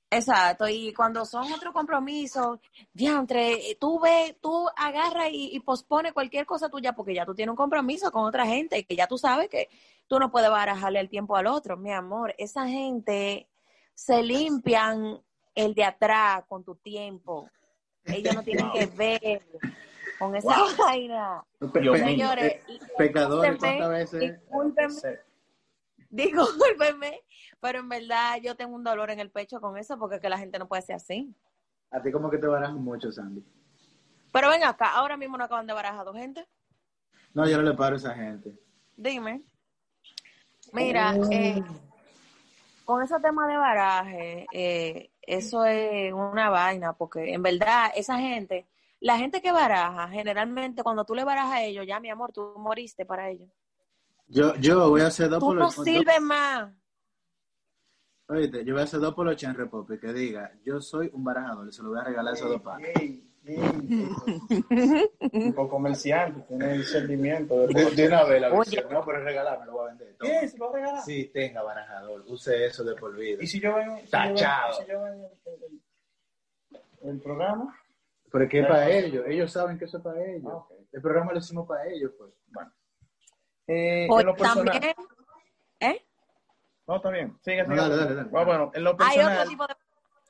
Exacto, 0.09 0.67
y 0.67 0.93
cuando 0.93 1.23
son 1.23 1.49
otros 1.53 1.73
compromisos, 1.73 2.59
diantre, 2.91 3.77
tú 3.79 4.01
ves, 4.01 4.35
tú 4.41 4.67
agarras 4.75 5.29
y, 5.31 5.55
y 5.55 5.61
pospones 5.61 6.11
cualquier 6.11 6.45
cosa 6.45 6.67
tuya 6.67 6.91
porque 6.91 7.13
ya 7.13 7.25
tú 7.25 7.33
tienes 7.33 7.51
un 7.51 7.57
compromiso 7.57 8.11
con 8.11 8.25
otra 8.25 8.45
gente 8.45 8.83
que 8.83 8.97
ya 8.97 9.07
tú 9.07 9.17
sabes 9.17 9.47
que 9.47 9.69
tú 10.07 10.19
no 10.19 10.29
puedes 10.29 10.49
barajarle 10.49 10.99
el 10.99 11.09
tiempo 11.09 11.37
al 11.37 11.47
otro, 11.47 11.77
mi 11.77 11.93
amor. 11.93 12.35
Esa 12.37 12.67
gente 12.67 13.47
se 13.93 14.21
limpian 14.21 15.21
el 15.57 15.73
de 15.73 15.83
atrás 15.83 16.43
con 16.47 16.63
tu 16.63 16.75
tiempo. 16.75 17.49
Ellos 18.05 18.35
no 18.35 18.43
tienen 18.43 18.71
que 18.71 18.85
ver 18.85 19.41
con 20.19 20.35
esa 20.35 20.55
vaina. 20.77 21.43
Pe-. 21.73 21.97
Señores, 21.97 22.61
pecadores, 22.97 23.51
discúlpenme, 23.59 23.77
¿cuántas 23.79 23.89
veces? 23.89 24.39
discúlpenme, 24.39 25.19
discúlpenme, 26.09 27.23
pero 27.59 27.79
en 27.79 27.89
verdad 27.89 28.37
yo 28.41 28.55
tengo 28.55 28.75
un 28.75 28.83
dolor 28.83 29.09
en 29.09 29.19
el 29.19 29.31
pecho 29.31 29.59
con 29.59 29.77
eso 29.77 29.97
porque 29.97 30.17
es 30.17 30.21
que 30.21 30.29
la 30.29 30.37
gente 30.37 30.59
no 30.59 30.67
puede 30.67 30.83
ser 30.83 30.95
así. 30.95 31.35
A 31.89 32.01
ti 32.01 32.11
como 32.11 32.29
que 32.29 32.37
te 32.37 32.47
barajan 32.47 32.81
mucho, 32.83 33.11
Sandy. 33.11 33.43
Pero 34.31 34.49
ven 34.49 34.63
acá, 34.63 34.93
ahora 34.93 35.17
mismo 35.17 35.37
no 35.37 35.45
acaban 35.45 35.65
de 35.65 35.73
barajar 35.73 36.05
dos 36.05 36.15
gente. 36.15 36.47
No, 37.33 37.49
yo 37.49 37.57
no 37.57 37.63
le 37.63 37.75
paro 37.75 37.95
a 37.95 37.97
esa 37.97 38.13
gente. 38.13 38.53
Dime. 38.95 39.41
Mira, 40.71 41.15
eh, 41.31 41.63
con 42.85 43.01
ese 43.01 43.19
tema 43.19 43.47
de 43.47 43.57
baraje, 43.57 44.45
eh, 44.51 45.09
eso 45.27 45.65
es 45.65 46.13
una 46.13 46.49
vaina, 46.49 46.93
porque 46.93 47.33
en 47.33 47.43
verdad 47.43 47.91
esa 47.95 48.17
gente, 48.17 48.65
la 49.01 49.17
gente 49.17 49.41
que 49.41 49.51
baraja, 49.51 50.07
generalmente 50.07 50.83
cuando 50.83 51.03
tú 51.03 51.13
le 51.13 51.25
barajas 51.25 51.53
a 51.53 51.63
ellos, 51.63 51.85
ya 51.85 51.99
mi 51.99 52.09
amor, 52.09 52.31
tú 52.31 52.53
moriste 52.57 53.05
para 53.05 53.29
ellos. 53.29 53.49
Yo, 54.27 54.55
yo 54.55 54.89
voy 54.89 55.01
a 55.01 55.07
hacer 55.07 55.29
dos 55.29 55.39
Tú 55.39 55.47
por 55.47 55.55
no 55.55 55.63
los 55.65 55.75
sirves 55.75 56.21
más. 56.21 56.71
Oíste, 58.29 58.65
yo 58.65 58.73
voy 58.73 58.81
a 58.81 58.85
hacer 58.85 58.99
dos 58.99 59.13
por 59.13 59.25
los 59.25 59.35
Chen 59.35 59.53
Repop 59.53 59.89
que 59.99 60.13
diga, 60.13 60.51
yo 60.63 60.81
soy 60.81 61.09
un 61.13 61.23
barajador, 61.23 61.67
y 61.67 61.71
se 61.71 61.83
lo 61.83 61.89
voy 61.89 61.99
a 61.99 62.03
regalar 62.03 62.33
a 62.33 62.37
esos 62.37 62.49
dos 62.49 62.61
panes. 62.61 62.93
Tipo 65.31 65.69
comerciante, 65.69 66.41
tiene 66.47 66.73
el 66.73 66.83
sentimiento. 66.85 67.67
De, 67.67 67.91
de 67.91 68.07
una 68.07 68.23
vez 68.25 68.41
la 68.41 68.51
Oye. 68.51 68.69
visión. 68.71 68.91
No, 68.93 69.05
pero 69.05 69.23
regalarme 69.23 69.65
lo 69.65 69.71
voy 69.73 69.85
a 69.85 69.89
vender. 69.89 70.15
Toma. 70.17 70.31
¿Qué? 70.31 70.47
¿Se 70.47 70.57
lo 70.57 70.65
va 70.65 70.71
a 70.71 70.75
regalar? 70.75 71.03
Sí, 71.03 71.25
tenga 71.33 71.61
barajador. 71.63 72.23
Use 72.27 72.65
eso 72.65 72.83
de 72.83 72.95
por 72.95 73.15
vida. 73.15 73.37
¿Y 73.41 73.47
si 73.47 73.59
yo 73.59 73.75
ven, 73.75 73.97
si 74.03 74.11
Tachado. 74.11 74.71
Yo 74.71 74.77
ven, 74.77 74.85
si 74.85 74.91
yo 74.91 75.01
ven 75.01 75.13
el, 76.71 76.79
el- 77.03 77.09
el 77.09 77.19
programa? 77.21 77.79
Pero 78.31 78.43
es 78.43 78.49
que 78.49 78.59
es 78.59 78.67
para 78.67 78.89
ellos. 78.89 79.25
Ellos 79.27 79.51
saben 79.51 79.77
que 79.77 79.85
eso 79.85 79.97
es 79.97 80.03
para 80.03 80.23
ellos. 80.25 80.51
Ah. 80.53 80.65
El 80.91 81.01
programa 81.01 81.31
lo 81.31 81.39
hicimos 81.39 81.67
para 81.67 81.85
ellos, 81.87 82.11
pues. 82.17 82.31
Bueno. 82.47 82.71
Eh, 83.67 84.07
en 84.09 84.25
lo 84.25 84.35
personal. 84.35 84.65
también, 84.71 84.95
¿eh? 85.79 86.05
No, 86.87 86.95
está 86.97 87.09
bien. 87.09 87.37
Sigue, 87.43 87.63
No, 87.63 87.69
sigue. 87.69 87.81
dale, 87.81 87.95
dale, 87.97 88.15
dale. 88.15 88.29
Ah, 88.33 88.43
bueno, 88.45 88.71
en 88.73 88.83
lo 88.83 88.91
Hay 88.91 88.97
personal. 88.97 89.37
otro 89.37 89.49
tipo 89.49 89.67
de, 89.67 89.75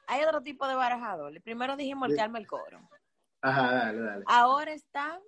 hay 0.07 0.23
otro 0.23 0.41
tipo 0.41 0.67
de 0.67 0.75
barajador. 0.75 1.31
El 1.33 1.41
primero 1.41 1.75
dijimos 1.77 2.09
el 2.09 2.15
que 2.15 2.21
arma 2.21 2.39
el 2.39 2.47
coro. 2.47 2.79
Ajá, 3.41 3.71
dale, 3.73 4.01
dale. 4.01 4.23
Ahora 4.27 4.71
está 4.73 5.19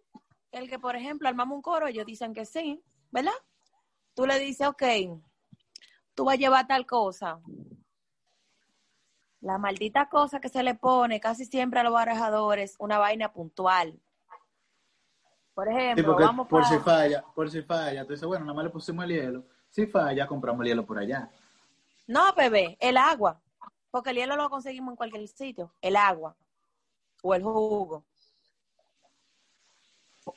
el 0.51 0.69
que, 0.69 0.79
por 0.79 0.95
ejemplo, 0.95 1.27
armamos 1.29 1.55
un 1.55 1.61
coro, 1.61 1.87
ellos 1.87 2.05
dicen 2.05 2.33
que 2.33 2.45
sí, 2.45 2.83
¿verdad? 3.11 3.31
Tú 4.15 4.25
le 4.25 4.39
dices, 4.39 4.67
ok, 4.67 4.83
tú 6.15 6.25
vas 6.25 6.33
a 6.35 6.37
llevar 6.37 6.67
tal 6.67 6.85
cosa. 6.85 7.39
La 9.41 9.57
maldita 9.57 10.09
cosa 10.09 10.41
que 10.41 10.49
se 10.49 10.63
le 10.63 10.75
pone 10.75 11.19
casi 11.19 11.45
siempre 11.45 11.79
a 11.79 11.83
los 11.83 11.93
barajadores, 11.93 12.75
una 12.79 12.97
vaina 12.97 13.31
puntual. 13.31 13.97
Por 15.53 15.67
Sí, 15.67 15.73
ejemplo, 15.75 16.05
porque 16.07 16.23
vamos 16.23 16.47
por 16.47 16.61
para... 16.63 16.75
si 16.75 16.83
falla, 16.83 17.23
por 17.35 17.49
si 17.49 17.61
falla, 17.61 18.05
tú 18.05 18.13
dices, 18.13 18.27
bueno, 18.27 18.45
nada 18.45 18.55
más 18.55 18.65
le 18.65 18.69
pusimos 18.71 19.05
el 19.05 19.11
hielo. 19.11 19.45
Si 19.69 19.85
falla, 19.87 20.25
compramos 20.27 20.61
el 20.61 20.69
hielo 20.69 20.85
por 20.85 20.97
allá. 20.97 21.29
No, 22.07 22.33
bebé, 22.33 22.77
el 22.81 22.97
agua. 22.97 23.39
Porque 23.91 24.09
el 24.11 24.17
hielo 24.17 24.35
lo 24.35 24.49
conseguimos 24.49 24.91
en 24.93 24.95
cualquier 24.97 25.27
sitio. 25.27 25.73
El 25.81 25.95
agua. 25.95 26.35
O 27.21 27.33
el 27.33 27.43
jugo. 27.43 28.05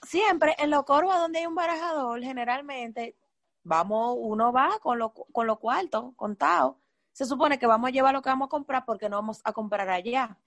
Siempre 0.03 0.57
en 0.59 0.71
los 0.71 0.85
coros 0.85 1.15
donde 1.15 1.41
hay 1.41 1.47
un 1.47 1.55
barajador, 1.55 2.23
generalmente, 2.23 3.17
vamos, 3.63 4.17
uno 4.19 4.53
va 4.53 4.79
con 4.81 4.99
lo, 4.99 5.13
con 5.13 5.47
los 5.47 5.59
cuartos 5.59 6.15
contados. 6.17 6.77
Se 7.13 7.27
supone 7.27 7.59
que 7.59 7.67
vamos 7.67 7.89
a 7.89 7.93
llevar 7.93 8.15
lo 8.15 8.23
que 8.23 8.31
vamos 8.31 8.47
a 8.47 8.51
comprar 8.51 8.85
porque 8.85 9.09
no 9.09 9.17
vamos 9.17 9.41
a 9.45 9.53
comprar 9.53 9.89
allá. 9.91 10.39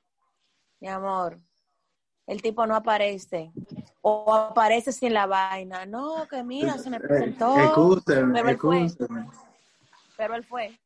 Mi 0.79 0.87
amor, 0.87 1.39
el 2.25 2.41
tipo 2.41 2.65
no 2.65 2.75
aparece. 2.75 3.51
O 4.01 4.33
aparece 4.33 4.91
sin 4.91 5.13
la 5.13 5.25
vaina. 5.25 5.85
No, 5.85 6.27
que 6.27 6.43
mira, 6.43 6.77
se 6.77 6.89
me 6.89 6.99
presentó. 6.99 7.57
Excúseme, 7.57 8.33
pero 8.33 8.49
él 8.49 8.57
fue. 8.57 8.87
pero 10.17 10.35
él 10.35 10.43
fue. 10.43 10.79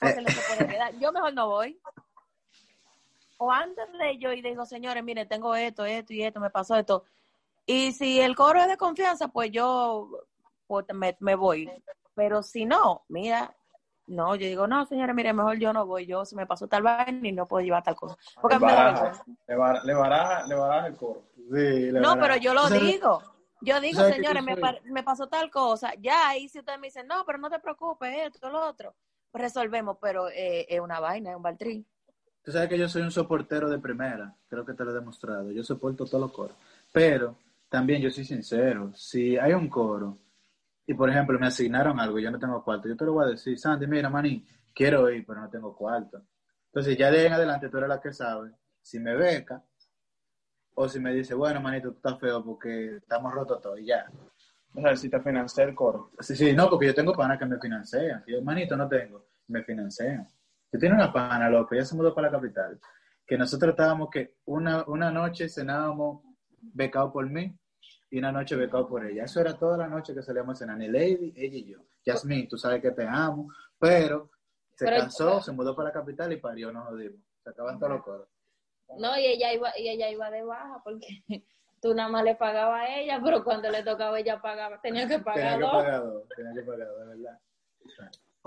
Porque 0.00 0.20
no 0.20 0.28
se 0.28 0.40
puede 0.54 0.72
quedar. 0.72 0.98
Yo 0.98 1.12
mejor 1.12 1.34
no 1.34 1.48
voy. 1.48 1.80
O 3.38 3.50
antes 3.52 3.86
de 3.98 4.18
yo 4.18 4.32
y 4.32 4.42
digo, 4.42 4.66
señores, 4.66 5.02
miren, 5.02 5.28
tengo 5.28 5.54
esto, 5.54 5.84
esto 5.84 6.12
y 6.12 6.22
esto, 6.22 6.40
me 6.40 6.50
pasó 6.50 6.76
esto. 6.76 7.04
Y 7.66 7.92
si 7.92 8.20
el 8.20 8.34
coro 8.34 8.60
es 8.60 8.68
de 8.68 8.76
confianza, 8.76 9.28
pues 9.28 9.50
yo 9.50 10.08
pues, 10.66 10.84
me, 10.92 11.16
me 11.20 11.34
voy. 11.34 11.70
Pero 12.14 12.42
si 12.42 12.64
no, 12.66 13.04
mira, 13.08 13.54
no, 14.06 14.34
yo 14.34 14.46
digo, 14.46 14.66
no, 14.66 14.86
señores, 14.86 15.14
miren, 15.14 15.36
mejor 15.36 15.58
yo 15.58 15.72
no 15.72 15.86
voy. 15.86 16.06
Yo 16.06 16.24
se 16.24 16.34
me 16.34 16.46
pasó 16.46 16.66
tal 16.66 16.82
vaina 16.82 17.28
y 17.28 17.32
no 17.32 17.46
puedo 17.46 17.62
llevar 17.64 17.82
tal 17.84 17.94
cosa. 17.94 18.16
Porque 18.40 18.56
Le 18.56 18.60
mí 18.60 18.66
me 18.66 18.72
da 18.72 18.78
baraja, 18.84 19.02
vergüenza. 19.04 19.24
le 19.46 19.54
baraja, 19.56 19.84
le 19.86 19.94
baraja, 19.94 20.46
le 20.46 20.54
baraja 20.54 20.86
el 20.88 20.96
coro. 20.96 21.22
Sí, 21.36 21.90
le 21.92 22.00
No, 22.00 22.18
pero 22.18 22.36
yo 22.36 22.54
lo 22.54 22.62
¿Tú 22.62 22.68
sabes- 22.68 22.82
digo. 22.82 23.22
Yo 23.60 23.80
digo, 23.80 24.02
señores, 24.04 24.42
me, 24.42 24.56
me 24.84 25.02
pasó 25.02 25.28
tal 25.28 25.50
cosa. 25.50 25.92
Ya, 25.98 26.28
ahí 26.28 26.48
si 26.48 26.60
ustedes 26.60 26.78
me 26.78 26.86
dicen, 26.86 27.06
no, 27.08 27.24
pero 27.26 27.38
no 27.38 27.50
te 27.50 27.58
preocupes, 27.58 28.16
esto, 28.26 28.50
lo 28.50 28.64
otro. 28.66 28.94
Pues 29.32 29.42
resolvemos, 29.42 29.98
pero 30.00 30.28
eh, 30.28 30.64
es 30.68 30.80
una 30.80 31.00
vaina, 31.00 31.30
es 31.30 31.36
un 31.36 31.42
baltrín. 31.42 31.86
Tú 32.48 32.52
sabes 32.52 32.70
que 32.70 32.78
yo 32.78 32.88
soy 32.88 33.02
un 33.02 33.10
soportero 33.10 33.68
de 33.68 33.78
primera, 33.78 34.34
creo 34.48 34.64
que 34.64 34.72
te 34.72 34.82
lo 34.82 34.90
he 34.90 34.94
demostrado. 34.94 35.52
Yo 35.52 35.62
soporto 35.62 36.06
todos 36.06 36.22
los 36.22 36.32
coros. 36.32 36.56
Pero 36.90 37.36
también 37.68 38.00
yo 38.00 38.10
soy 38.10 38.24
sincero, 38.24 38.90
si 38.94 39.36
hay 39.36 39.52
un 39.52 39.68
coro 39.68 40.16
y 40.86 40.94
por 40.94 41.10
ejemplo 41.10 41.38
me 41.38 41.46
asignaron 41.46 42.00
algo 42.00 42.18
y 42.18 42.22
yo 42.22 42.30
no 42.30 42.38
tengo 42.38 42.64
cuarto, 42.64 42.88
yo 42.88 42.96
te 42.96 43.04
lo 43.04 43.12
voy 43.12 43.26
a 43.26 43.28
decir, 43.32 43.58
Sandy, 43.58 43.86
mira, 43.86 44.08
maní, 44.08 44.46
quiero 44.74 45.10
ir, 45.10 45.26
pero 45.26 45.42
no 45.42 45.50
tengo 45.50 45.76
cuarto. 45.76 46.22
Entonces 46.68 46.96
ya 46.96 47.10
de 47.10 47.26
en 47.26 47.34
adelante 47.34 47.68
tú 47.68 47.76
eres 47.76 47.90
la 47.90 48.00
que 48.00 48.14
sabe 48.14 48.52
si 48.80 48.98
me 48.98 49.14
beca 49.14 49.62
o 50.74 50.88
si 50.88 51.00
me 51.00 51.12
dice, 51.12 51.34
bueno, 51.34 51.60
manito, 51.60 51.90
tú 51.90 51.96
estás 51.96 52.18
feo 52.18 52.42
porque 52.42 52.96
estamos 52.96 53.30
rotos 53.30 53.60
todos 53.60 53.78
y 53.78 53.84
ya. 53.84 54.10
O 54.72 54.80
sea, 54.80 54.96
si 54.96 55.10
te 55.10 55.20
financia 55.20 55.64
el 55.64 55.74
coro. 55.74 56.12
Sí, 56.20 56.34
sí, 56.34 56.54
no, 56.54 56.70
porque 56.70 56.86
yo 56.86 56.94
tengo 56.94 57.12
panas 57.12 57.38
que 57.38 57.44
me 57.44 57.60
financian. 57.60 58.24
Yo, 58.26 58.40
manito, 58.40 58.74
no 58.74 58.88
tengo, 58.88 59.26
me 59.48 59.62
financian. 59.62 60.26
Yo 60.72 60.78
tengo 60.78 60.94
una 60.94 61.12
pana, 61.12 61.48
loco, 61.48 61.74
ya 61.74 61.84
se 61.84 61.94
mudó 61.96 62.14
para 62.14 62.28
la 62.28 62.32
capital, 62.36 62.78
que 63.26 63.38
nosotros 63.38 63.70
estábamos 63.70 64.10
que 64.10 64.34
una, 64.46 64.84
una 64.86 65.10
noche 65.10 65.48
cenábamos 65.48 66.22
becado 66.60 67.12
por 67.12 67.28
mí 67.28 67.56
y 68.10 68.18
una 68.18 68.32
noche 68.32 68.54
becado 68.56 68.86
por 68.88 69.04
ella. 69.06 69.24
Eso 69.24 69.40
era 69.40 69.54
toda 69.58 69.76
la 69.78 69.86
noche 69.88 70.14
que 70.14 70.22
salíamos 70.22 70.56
a 70.56 70.58
cenar, 70.58 70.76
ni 70.78 70.88
Lady, 70.88 71.32
ella 71.36 71.56
y 71.56 71.64
yo. 71.72 71.78
Jasmine, 72.04 72.46
tú 72.48 72.56
sabes 72.58 72.80
que 72.82 72.90
te 72.90 73.06
amo, 73.06 73.48
pero 73.78 74.30
se 74.74 74.84
Pero- 74.84 74.98
cansó, 75.00 75.40
se 75.40 75.52
mudó 75.52 75.74
para 75.74 75.88
la 75.88 75.92
capital 75.94 76.32
y 76.32 76.36
parió, 76.36 76.70
nos 76.72 76.86
jodimos. 76.88 77.20
Se 77.42 77.50
acaban 77.50 77.78
todos 77.78 77.92
los 77.94 78.02
coros. 78.02 78.28
No, 78.98 79.18
y 79.18 79.26
ella 79.26 79.52
iba, 79.52 79.70
y 79.78 79.88
ella 79.88 80.08
iba 80.10 80.30
de 80.30 80.42
baja 80.44 80.80
porque 80.84 81.06
tú 81.82 81.94
nada 81.94 82.08
más 82.08 82.24
le 82.24 82.34
pagabas 82.36 82.88
a 82.88 82.98
ella, 82.98 83.20
pero 83.22 83.42
cuando 83.44 83.70
le 83.70 83.82
tocaba 83.82 84.18
ella 84.18 84.40
pagaba, 84.40 84.80
tenía 84.80 85.02
que 85.06 85.18
Tenía 85.18 85.24
pagar 85.24 85.54
que 85.58 85.62
dos. 85.64 85.72
pagar 85.72 86.02
dos, 86.04 86.22
tenía 86.36 86.52
que 86.54 86.62
pagar 86.62 86.88
dos, 86.88 86.98
de 87.00 87.06
verdad. 87.16 87.38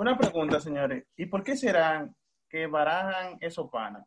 Una 0.02 0.18
pregunta, 0.18 0.60
señores. 0.60 1.06
¿Y 1.16 1.28
por 1.28 1.44
qué 1.44 1.56
será 1.56 2.10
que 2.50 2.66
barajan 2.66 3.38
esos 3.40 3.70
panas? 3.70 4.04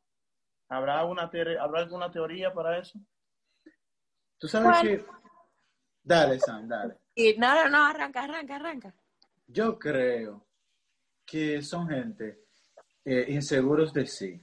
¿Habrá 0.68 0.98
alguna, 0.98 1.30
teoría, 1.30 1.62
¿Habrá 1.62 1.82
alguna 1.82 2.10
teoría 2.10 2.52
para 2.52 2.80
eso? 2.80 2.98
Tú 4.36 4.48
sabes 4.48 4.80
que... 4.82 5.04
Dale, 6.02 6.40
Sam, 6.40 6.66
dale. 6.66 6.96
Y 7.14 7.36
no, 7.38 7.54
no, 7.54 7.70
no, 7.70 7.86
arranca, 7.86 8.24
arranca, 8.24 8.56
arranca. 8.56 8.92
Yo 9.46 9.78
creo 9.78 10.44
que 11.24 11.62
son 11.62 11.88
gente 11.88 12.40
eh, 13.04 13.26
inseguros 13.28 13.92
de 13.92 14.08
sí. 14.08 14.42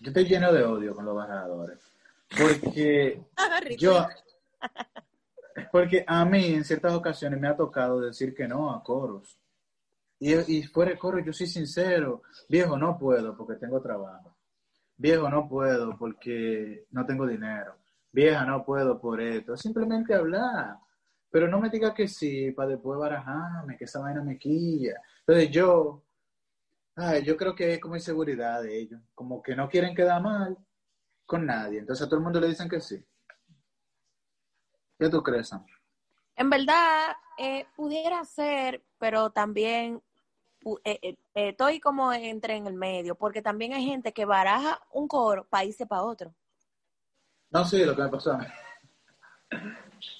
Yo 0.00 0.08
estoy 0.08 0.24
lleno 0.24 0.52
de 0.52 0.64
odio 0.64 0.92
con 0.92 1.04
los 1.04 1.14
barajadores. 1.14 1.78
Porque 2.36 3.22
yo, 3.78 4.04
porque 5.70 6.04
a 6.04 6.24
mí 6.24 6.46
en 6.46 6.64
ciertas 6.64 6.94
ocasiones 6.94 7.38
me 7.38 7.46
ha 7.46 7.56
tocado 7.56 8.00
decir 8.00 8.34
que 8.34 8.48
no 8.48 8.74
a 8.74 8.82
coros. 8.82 9.38
Y, 10.18 10.58
y 10.58 10.62
fuera 10.64 10.92
de 10.92 10.98
coro 10.98 11.18
yo 11.18 11.32
soy 11.32 11.46
sincero, 11.46 12.22
viejo 12.48 12.78
no 12.78 12.98
puedo 12.98 13.36
porque 13.36 13.56
tengo 13.56 13.80
trabajo. 13.80 14.36
Viejo 14.96 15.28
no 15.28 15.48
puedo 15.48 15.96
porque 15.98 16.86
no 16.90 17.04
tengo 17.04 17.26
dinero. 17.26 17.76
Vieja 18.12 18.44
no 18.46 18.64
puedo 18.64 18.98
por 18.98 19.20
esto. 19.20 19.56
Simplemente 19.56 20.14
hablar. 20.14 20.78
Pero 21.30 21.48
no 21.48 21.60
me 21.60 21.68
diga 21.68 21.92
que 21.92 22.08
sí 22.08 22.50
para 22.52 22.70
después 22.70 22.98
barajarme, 22.98 23.76
que 23.76 23.84
esa 23.84 24.00
vaina 24.00 24.22
me 24.22 24.38
quilla. 24.38 24.94
Entonces 25.20 25.50
yo, 25.50 26.02
ay, 26.94 27.22
yo 27.24 27.36
creo 27.36 27.54
que 27.54 27.74
es 27.74 27.80
como 27.80 27.96
inseguridad 27.96 28.62
de 28.62 28.78
ellos. 28.78 29.00
Como 29.14 29.42
que 29.42 29.54
no 29.54 29.68
quieren 29.68 29.94
quedar 29.94 30.22
mal 30.22 30.56
con 31.26 31.44
nadie. 31.44 31.80
Entonces 31.80 32.06
a 32.06 32.08
todo 32.08 32.18
el 32.18 32.24
mundo 32.24 32.40
le 32.40 32.48
dicen 32.48 32.68
que 32.68 32.80
sí. 32.80 33.04
¿Qué 34.98 35.10
tú 35.10 35.22
crees, 35.22 35.48
Sam? 35.48 35.66
En 36.36 36.48
verdad, 36.48 37.16
eh, 37.36 37.66
pudiera 37.76 38.24
ser, 38.24 38.82
pero 38.98 39.30
también 39.30 40.02
eh, 40.84 40.98
eh, 41.02 41.16
eh, 41.34 41.48
estoy 41.50 41.78
como 41.78 42.12
entre 42.12 42.56
en 42.56 42.66
el 42.66 42.74
medio, 42.74 43.14
porque 43.14 43.42
también 43.42 43.72
hay 43.72 43.84
gente 43.84 44.12
que 44.12 44.24
baraja 44.24 44.80
un 44.92 45.06
coro 45.06 45.46
para 45.48 45.64
irse 45.64 45.86
para 45.86 46.02
otro. 46.02 46.34
No, 47.50 47.64
sí, 47.64 47.84
lo 47.84 47.94
que 47.94 48.02
me 48.02 48.08
pasó. 48.08 48.36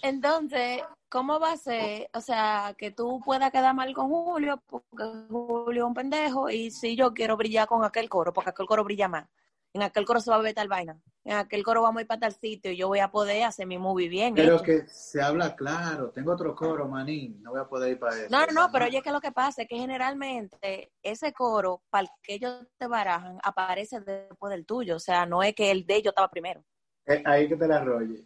Entonces, 0.03 0.83
¿cómo 1.09 1.41
va 1.41 1.53
a 1.53 1.57
ser? 1.57 2.09
O 2.15 2.21
sea, 2.21 2.75
que 2.79 2.93
tú 2.93 3.21
puedas 3.25 3.51
quedar 3.51 3.75
mal 3.75 3.93
con 3.93 4.09
Julio, 4.09 4.63
porque 4.67 5.05
Julio 5.29 5.85
es 5.85 5.89
un 5.89 5.95
pendejo, 5.95 6.49
y 6.49 6.71
si 6.71 6.95
yo 6.95 7.13
quiero 7.13 7.37
brillar 7.37 7.67
con 7.67 7.85
aquel 7.85 8.09
coro, 8.09 8.33
porque 8.33 8.51
aquel 8.51 8.67
coro 8.67 8.85
brilla 8.85 9.09
más. 9.09 9.27
En 9.77 9.83
aquel 9.83 10.07
coro 10.07 10.21
se 10.21 10.31
va 10.31 10.37
a 10.37 10.41
ver 10.41 10.55
tal 10.55 10.69
vaina. 10.69 10.99
En 11.23 11.37
aquel 11.37 11.63
coro 11.63 11.83
vamos 11.83 11.99
a 11.99 12.01
ir 12.01 12.07
para 12.07 12.21
tal 12.21 12.33
sitio 12.33 12.73
y 12.73 12.79
yo 12.79 12.89
voy 12.89 13.01
a 13.01 13.11
poder 13.11 13.45
hacer 13.45 13.67
mi 13.67 13.77
movie 13.77 14.09
bien. 14.09 14.35
Pero 14.35 14.63
que 14.63 14.87
se 14.89 15.21
habla 15.21 15.55
claro. 15.55 16.11
Tengo 16.13 16.33
otro 16.33 16.55
coro, 16.55 16.89
manín. 16.89 17.43
No 17.43 17.51
voy 17.51 17.61
a 17.61 17.69
poder 17.69 17.91
ir 17.91 17.99
para 17.99 18.17
eso. 18.17 18.29
No, 18.31 18.47
no, 18.47 18.53
no, 18.53 18.73
pero 18.73 18.87
oye, 18.87 19.03
que 19.03 19.11
lo 19.11 19.21
que 19.21 19.33
pasa 19.33 19.63
es 19.63 19.69
que 19.69 19.77
generalmente 19.77 20.93
ese 21.03 21.35
coro, 21.35 21.83
para 21.91 22.05
el 22.05 22.09
que 22.23 22.35
ellos 22.37 22.67
te 22.79 22.87
barajan, 22.87 23.39
aparece 23.43 24.01
después 24.01 24.51
del 24.51 24.65
tuyo. 24.65 24.97
O 24.97 24.99
sea, 24.99 25.27
no 25.27 25.43
es 25.43 25.55
que 25.55 25.71
el 25.71 25.85
de 25.85 25.97
ellos 25.97 26.13
estaba 26.13 26.31
primero. 26.31 26.65
Eh, 27.05 27.23
ahí 27.27 27.47
que 27.47 27.57
te 27.57 27.69
la 27.69 27.77
arrolle. 27.77 28.25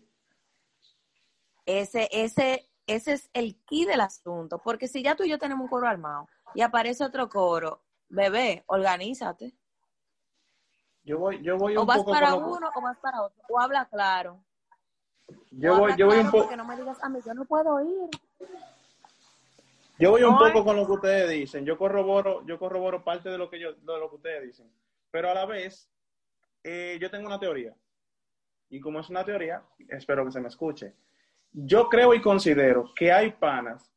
Ese, 1.66 2.08
ese, 2.12 2.70
ese 2.86 3.14
es 3.14 3.28
el 3.32 3.60
key 3.64 3.86
del 3.86 4.02
asunto. 4.02 4.60
Porque 4.62 4.86
si 4.86 5.02
ya 5.02 5.16
tú 5.16 5.24
y 5.24 5.30
yo 5.30 5.38
tenemos 5.40 5.64
un 5.64 5.68
coro 5.68 5.88
armado 5.88 6.28
y 6.54 6.60
aparece 6.60 7.02
otro 7.02 7.28
coro, 7.28 7.82
bebé, 8.08 8.62
organízate. 8.68 9.56
Yo 11.04 11.18
voy, 11.18 11.42
yo 11.42 11.56
voy 11.56 11.76
O 11.76 11.80
un 11.82 11.86
vas 11.86 11.98
poco 11.98 12.10
para 12.12 12.30
con 12.32 12.42
lo- 12.42 12.48
uno 12.56 12.70
o 12.74 12.80
vas 12.82 12.98
para 12.98 13.22
otro. 13.22 13.42
O 13.48 13.58
habla 13.60 13.86
claro. 13.86 14.42
Yo 15.50 15.74
O 15.74 15.78
voy, 15.78 15.96
yo 15.96 16.06
voy 16.06 16.18
un 16.18 16.30
poco, 16.30 16.38
Porque 16.44 16.56
no 16.56 16.64
me 16.64 16.76
digas 16.76 17.02
a 17.02 17.08
mí, 17.08 17.20
yo 17.24 17.34
no 17.34 17.44
puedo 17.44 17.80
ir. 17.82 18.10
yo 19.98 20.10
voy 20.10 20.22
un 20.22 20.38
poco 20.38 20.64
con 20.64 20.76
lo 20.76 20.86
que 20.86 20.92
ustedes 20.92 21.30
dicen. 21.30 21.64
Yo 21.64 21.76
corroboro, 21.78 22.44
yo 22.46 22.58
corroboro 22.58 23.04
parte 23.04 23.28
de 23.28 23.38
lo 23.38 23.48
que 23.50 23.60
yo, 23.60 23.72
de 23.74 23.98
lo 23.98 24.08
que 24.10 24.16
ustedes 24.16 24.42
dicen. 24.44 24.70
Pero 25.10 25.30
a 25.30 25.34
la 25.34 25.46
vez, 25.46 25.88
eh, 26.64 26.98
yo 27.00 27.10
tengo 27.10 27.26
una 27.26 27.38
teoría. 27.40 27.74
y 28.72 28.78
como 28.78 29.00
es 29.00 29.10
una 29.10 29.24
teoría, 29.24 29.60
espero 29.88 30.24
que 30.24 30.30
se 30.30 30.40
me 30.40 30.46
escuche. 30.46 30.94
Yo 31.52 31.88
creo 31.88 32.14
y 32.14 32.22
considero 32.22 32.92
que 32.94 33.10
hay 33.10 33.32
panas 33.32 33.92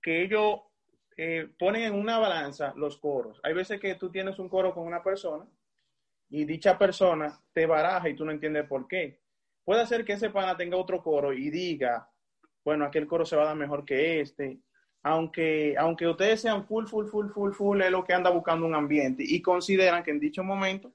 que 0.00 0.22
ellos 0.22 0.60
eh, 1.16 1.52
ponen 1.58 1.82
en 1.82 1.94
una 1.98 2.18
balanza 2.20 2.72
los 2.76 2.96
coros. 2.98 3.40
Hay 3.42 3.52
veces 3.52 3.80
que 3.80 3.96
tú 3.96 4.08
tienes 4.08 4.38
un 4.38 4.48
coro 4.48 4.72
con 4.72 4.86
una 4.86 5.02
persona 5.02 5.44
y 6.30 6.44
dicha 6.44 6.78
persona 6.78 7.38
te 7.52 7.66
baraja 7.66 8.08
y 8.08 8.14
tú 8.14 8.24
no 8.24 8.30
entiendes 8.30 8.66
por 8.66 8.86
qué. 8.86 9.20
Puede 9.64 9.86
ser 9.86 10.04
que 10.04 10.14
ese 10.14 10.30
pana 10.30 10.56
tenga 10.56 10.76
otro 10.76 11.02
coro 11.02 11.32
y 11.32 11.50
diga, 11.50 12.08
bueno, 12.64 12.84
aquel 12.84 13.06
coro 13.06 13.24
se 13.24 13.36
va 13.36 13.42
a 13.42 13.46
dar 13.46 13.56
mejor 13.56 13.84
que 13.84 14.20
este. 14.20 14.60
Aunque, 15.02 15.74
aunque 15.78 16.06
ustedes 16.06 16.42
sean 16.42 16.66
full, 16.66 16.86
full, 16.86 17.06
full, 17.06 17.30
full, 17.30 17.52
full, 17.52 17.80
es 17.80 17.90
lo 17.90 18.04
que 18.04 18.12
anda 18.12 18.30
buscando 18.30 18.66
un 18.66 18.74
ambiente 18.74 19.24
y 19.26 19.40
consideran 19.40 20.02
que 20.02 20.10
en 20.10 20.20
dicho 20.20 20.44
momento 20.44 20.92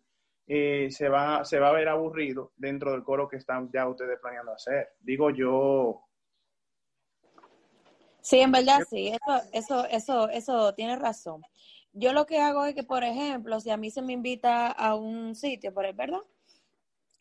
eh, 0.48 0.90
se, 0.92 1.10
va, 1.10 1.44
se 1.44 1.60
va 1.60 1.70
a 1.70 1.74
ver 1.74 1.88
aburrido 1.90 2.54
dentro 2.56 2.92
del 2.92 3.04
coro 3.04 3.28
que 3.28 3.38
están 3.38 3.70
ya 3.74 3.88
ustedes 3.88 4.20
planeando 4.22 4.54
hacer. 4.54 4.90
Digo 5.00 5.32
yo. 5.32 6.02
Sí, 8.22 8.40
en 8.40 8.52
verdad 8.52 8.80
sí, 8.90 9.10
eso, 9.10 9.42
eso, 9.54 9.86
eso, 9.88 10.30
eso 10.30 10.74
tiene 10.76 10.96
razón. 10.98 11.42
Yo 11.98 12.12
lo 12.12 12.26
que 12.26 12.42
hago 12.42 12.66
es 12.66 12.76
que, 12.76 12.84
por 12.84 13.06
ejemplo, 13.06 13.58
si 13.62 13.70
a 13.70 13.78
mí 13.78 13.90
se 13.90 14.02
me 14.02 14.12
invita 14.12 14.70
a 14.70 14.96
un 14.96 15.34
sitio, 15.34 15.74
por 15.74 15.86
el 15.86 15.96
verdad, 15.96 16.20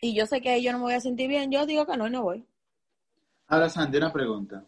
y 0.00 0.16
yo 0.16 0.26
sé 0.26 0.40
que 0.40 0.60
yo 0.60 0.72
no 0.72 0.78
me 0.78 0.84
voy 0.84 0.94
a 0.94 1.00
sentir 1.00 1.28
bien, 1.28 1.52
yo 1.52 1.64
digo 1.64 1.86
que 1.86 1.96
no 1.96 2.08
y 2.08 2.10
no 2.10 2.24
voy. 2.24 2.44
Ahora, 3.46 3.70
Sandy, 3.70 3.98
una 3.98 4.12
pregunta. 4.12 4.64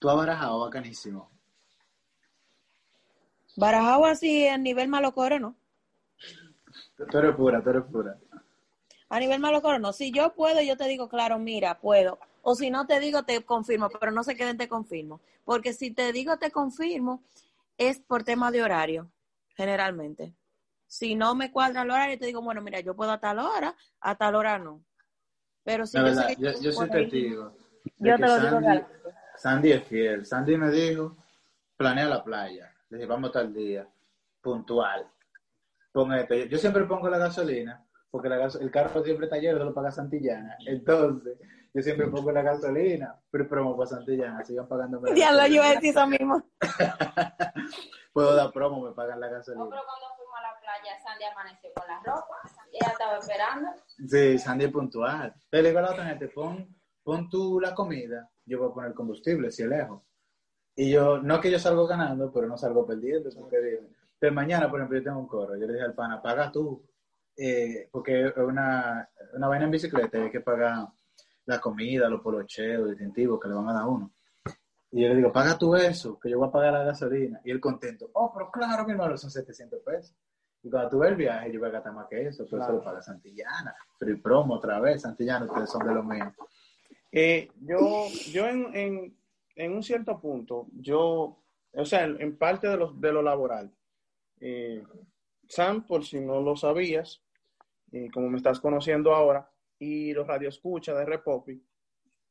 Tú 0.00 0.10
has 0.10 0.16
barajado 0.16 0.58
bacanísimo. 0.58 1.30
Barajado 3.54 4.04
así 4.06 4.44
en 4.44 4.64
nivel 4.64 4.88
malocore, 4.88 5.38
¿no? 5.38 5.54
Tú 7.08 7.18
eres 7.18 7.36
pura, 7.36 7.62
tú 7.62 7.70
eres 7.70 7.84
pura. 7.84 8.18
A 9.10 9.20
nivel 9.20 9.38
malocore, 9.38 9.78
no. 9.78 9.92
Si 9.92 10.10
yo 10.10 10.34
puedo, 10.34 10.60
yo 10.60 10.76
te 10.76 10.88
digo, 10.88 11.08
claro, 11.08 11.38
mira, 11.38 11.78
puedo. 11.78 12.18
O 12.42 12.56
si 12.56 12.68
no 12.68 12.84
te 12.84 12.98
digo, 12.98 13.22
te 13.22 13.44
confirmo, 13.44 13.88
pero 13.90 14.10
no 14.10 14.24
se 14.24 14.34
queden, 14.34 14.56
te 14.56 14.68
confirmo. 14.68 15.20
Porque 15.44 15.72
si 15.72 15.92
te 15.92 16.12
digo, 16.12 16.36
te 16.36 16.50
confirmo, 16.50 17.22
es 17.78 18.00
por 18.00 18.24
tema 18.24 18.50
de 18.50 18.62
horario, 18.62 19.10
generalmente. 19.56 20.34
Si 20.86 21.14
no 21.14 21.34
me 21.34 21.50
cuadra 21.50 21.82
el 21.82 21.90
horario, 21.90 22.18
te 22.18 22.26
digo, 22.26 22.42
bueno, 22.42 22.60
mira, 22.60 22.80
yo 22.80 22.94
puedo 22.94 23.10
a 23.12 23.18
tal 23.20 23.38
hora, 23.38 23.74
a 24.00 24.14
tal 24.16 24.34
hora 24.36 24.58
no. 24.58 24.84
Pero 25.64 25.86
si 25.86 25.96
La 25.96 26.02
yo, 26.02 26.08
verdad, 26.08 26.28
sé 26.28 26.36
que 26.36 26.42
yo, 26.42 26.60
yo 26.60 26.72
soy 26.72 26.90
testigo. 26.90 27.56
Yo 27.98 28.16
que 28.16 28.22
te 28.22 28.28
lo 28.28 28.34
digo 28.38 28.50
Sandy, 28.50 28.66
real. 28.66 28.86
Sandy 29.36 29.72
es 29.72 29.84
fiel. 29.84 30.26
Sandy 30.26 30.56
me 30.56 30.70
dijo, 30.70 31.16
planea 31.76 32.06
la 32.08 32.22
playa. 32.22 32.72
Le 32.90 32.98
dije, 32.98 33.08
vamos 33.08 33.32
tal 33.32 33.52
día. 33.52 33.88
Puntual. 34.40 35.10
Pon 35.92 36.12
esto. 36.12 36.34
Yo, 36.34 36.44
yo 36.46 36.58
siempre 36.58 36.84
pongo 36.84 37.08
la 37.08 37.18
gasolina, 37.18 37.84
porque 38.10 38.28
la 38.28 38.36
gaso- 38.36 38.60
el 38.60 38.70
carro 38.70 39.02
siempre 39.02 39.26
está 39.26 39.38
lleno, 39.38 39.58
solo 39.58 39.74
paga 39.74 39.90
Santillana. 39.90 40.56
Entonces, 40.66 41.38
yo 41.74 41.82
siempre 41.82 42.06
pongo 42.06 42.30
la 42.30 42.42
gasolina, 42.42 43.20
pero 43.30 43.48
promo 43.48 43.76
para 43.76 43.90
Santillana. 43.90 44.44
Sigan 44.44 44.68
pagándome 44.68 45.10
la 45.10 45.16
Ya 45.16 45.32
lo 45.32 45.46
iba 45.46 45.66
a 45.66 45.70
decir 45.74 45.90
eso 45.90 46.06
mismo. 46.06 46.42
Puedo 48.12 48.34
dar 48.36 48.52
promo, 48.52 48.80
me 48.86 48.92
pagan 48.92 49.18
la 49.20 49.26
No, 49.28 49.32
gasolina. 49.34 49.66
pero 49.68 49.82
cuando 49.84 50.06
fuimos 50.16 50.38
a 50.38 50.42
la 50.42 50.60
playa, 50.60 50.98
Sandy 51.02 51.24
amaneció 51.24 51.70
con 51.74 51.86
la 51.88 51.98
ropa. 51.98 52.36
Ella 52.72 52.92
estaba 52.92 53.18
esperando. 53.18 53.68
Sí, 54.08 54.38
Sandy 54.38 54.64
es 54.66 54.70
puntual. 54.72 55.34
Te 55.50 55.62
le 55.62 55.68
digo 55.68 55.80
a 55.80 55.82
la 55.82 55.90
otra 55.90 56.06
gente, 56.06 56.28
pon, 56.28 56.76
pon 57.02 57.28
tú 57.28 57.58
la 57.60 57.74
comida, 57.74 58.30
yo 58.46 58.60
voy 58.60 58.70
a 58.70 58.74
poner 58.74 58.94
combustible, 58.94 59.50
si 59.50 59.62
es 59.64 59.68
lejos. 59.68 60.00
Y 60.76 60.92
yo, 60.92 61.18
no 61.18 61.40
que 61.40 61.50
yo 61.50 61.58
salgo 61.58 61.86
ganando, 61.86 62.32
pero 62.32 62.46
no 62.46 62.56
salgo 62.56 62.86
perdiendo, 62.86 63.30
porque 63.36 63.58
digo, 63.60 63.82
Pero 64.18 64.32
mañana, 64.32 64.70
por 64.70 64.78
ejemplo, 64.80 64.98
yo 64.98 65.04
tengo 65.04 65.18
un 65.18 65.26
coro, 65.28 65.56
yo 65.56 65.66
le 65.66 65.72
dije 65.72 65.84
al 65.84 65.94
pana, 65.94 66.22
paga 66.22 66.50
tú, 66.52 66.84
eh, 67.36 67.88
porque 67.90 68.26
es 68.26 68.36
una, 68.36 69.08
una 69.34 69.48
vaina 69.48 69.64
en 69.64 69.70
bicicleta, 69.72 70.18
hay 70.18 70.30
que 70.30 70.40
pagar 70.40 70.86
la 71.46 71.60
comida, 71.60 72.08
los 72.08 72.20
polocheos, 72.20 72.80
los 72.80 72.90
distintivos 72.90 73.40
que 73.40 73.48
le 73.48 73.54
van 73.54 73.68
a 73.68 73.74
dar 73.74 73.86
uno. 73.86 74.10
Y 74.90 75.02
yo 75.02 75.08
le 75.08 75.16
digo, 75.16 75.32
paga 75.32 75.58
tú 75.58 75.74
eso, 75.74 76.18
que 76.20 76.30
yo 76.30 76.38
voy 76.38 76.48
a 76.48 76.52
pagar 76.52 76.72
la 76.72 76.84
gasolina. 76.84 77.40
Y 77.44 77.50
él 77.50 77.60
contento, 77.60 78.10
oh, 78.14 78.32
pero 78.32 78.50
claro, 78.50 78.84
mi 78.84 78.92
hermano, 78.92 79.16
son 79.16 79.30
700 79.30 79.80
pesos. 79.80 80.14
Y 80.62 80.70
cuando 80.70 80.88
tú 80.90 80.98
ves 81.00 81.10
el 81.10 81.16
viaje, 81.16 81.52
yo 81.52 81.58
voy 81.60 81.68
a 81.68 81.72
gastar 81.72 81.92
más 81.92 82.06
que 82.08 82.26
eso, 82.28 82.44
pero 82.48 82.56
eso 82.62 82.66
Claro. 82.66 82.72
lo 82.74 82.84
paga 82.84 83.02
Santillana. 83.02 83.74
Free 83.98 84.16
promo 84.16 84.54
otra 84.54 84.80
vez, 84.80 85.02
Santillana, 85.02 85.46
ustedes 85.46 85.68
son 85.70 85.86
de 85.86 85.94
lo 85.94 86.02
mío. 86.02 86.32
Eh, 87.12 87.48
yo, 87.60 88.06
yo 88.32 88.46
en, 88.46 88.74
en, 88.74 89.16
en 89.56 89.72
un 89.72 89.82
cierto 89.82 90.18
punto, 90.20 90.68
yo, 90.72 91.38
o 91.74 91.84
sea, 91.84 92.04
en, 92.04 92.20
en 92.20 92.36
parte 92.38 92.66
de 92.68 92.76
lo, 92.76 92.92
de 92.92 93.12
lo 93.12 93.20
laboral, 93.22 93.70
eh, 94.40 94.82
Sam, 95.48 95.86
por 95.86 96.04
si 96.04 96.20
no 96.20 96.40
lo 96.40 96.56
sabías, 96.56 97.20
eh, 97.92 98.08
como 98.12 98.28
me 98.30 98.36
estás 98.38 98.58
conociendo 98.60 99.14
ahora, 99.14 99.48
y 99.78 100.12
los 100.12 100.26
radioescuchas 100.26 100.96
de 100.98 101.04
Repopi, 101.04 101.62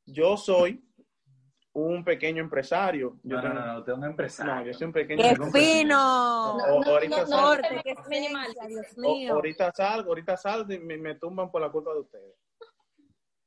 yo 0.05 0.37
soy 0.37 0.83
un 1.73 2.03
pequeño 2.03 2.41
empresario. 2.43 3.19
Yo 3.23 3.37
No, 3.37 3.41
no, 3.41 3.49
tengo- 3.49 3.53
no, 3.59 3.65
no, 3.73 3.79
usted 3.79 3.91
es 3.93 3.97
un 3.97 4.03
empresario. 4.05 4.53
no, 4.55 4.65
yo 4.65 4.73
soy 4.73 4.87
un 4.87 4.93
pequeño 4.93 5.23
¡Qué 5.23 5.29
empresario. 5.29 5.67
fino! 5.81 5.99
Ahorita 5.99 7.21
no, 7.21 7.27
salgo- 7.27 7.63
ahorita 9.31 9.71
salgo, 9.71 10.09
ahorita 10.09 10.37
salgo 10.37 10.73
y 10.73 10.79
me, 10.79 10.97
me 10.97 11.15
tumban 11.15 11.51
por 11.51 11.61
la 11.61 11.69
culpa 11.71 11.93
de 11.93 11.99
ustedes. 12.01 12.35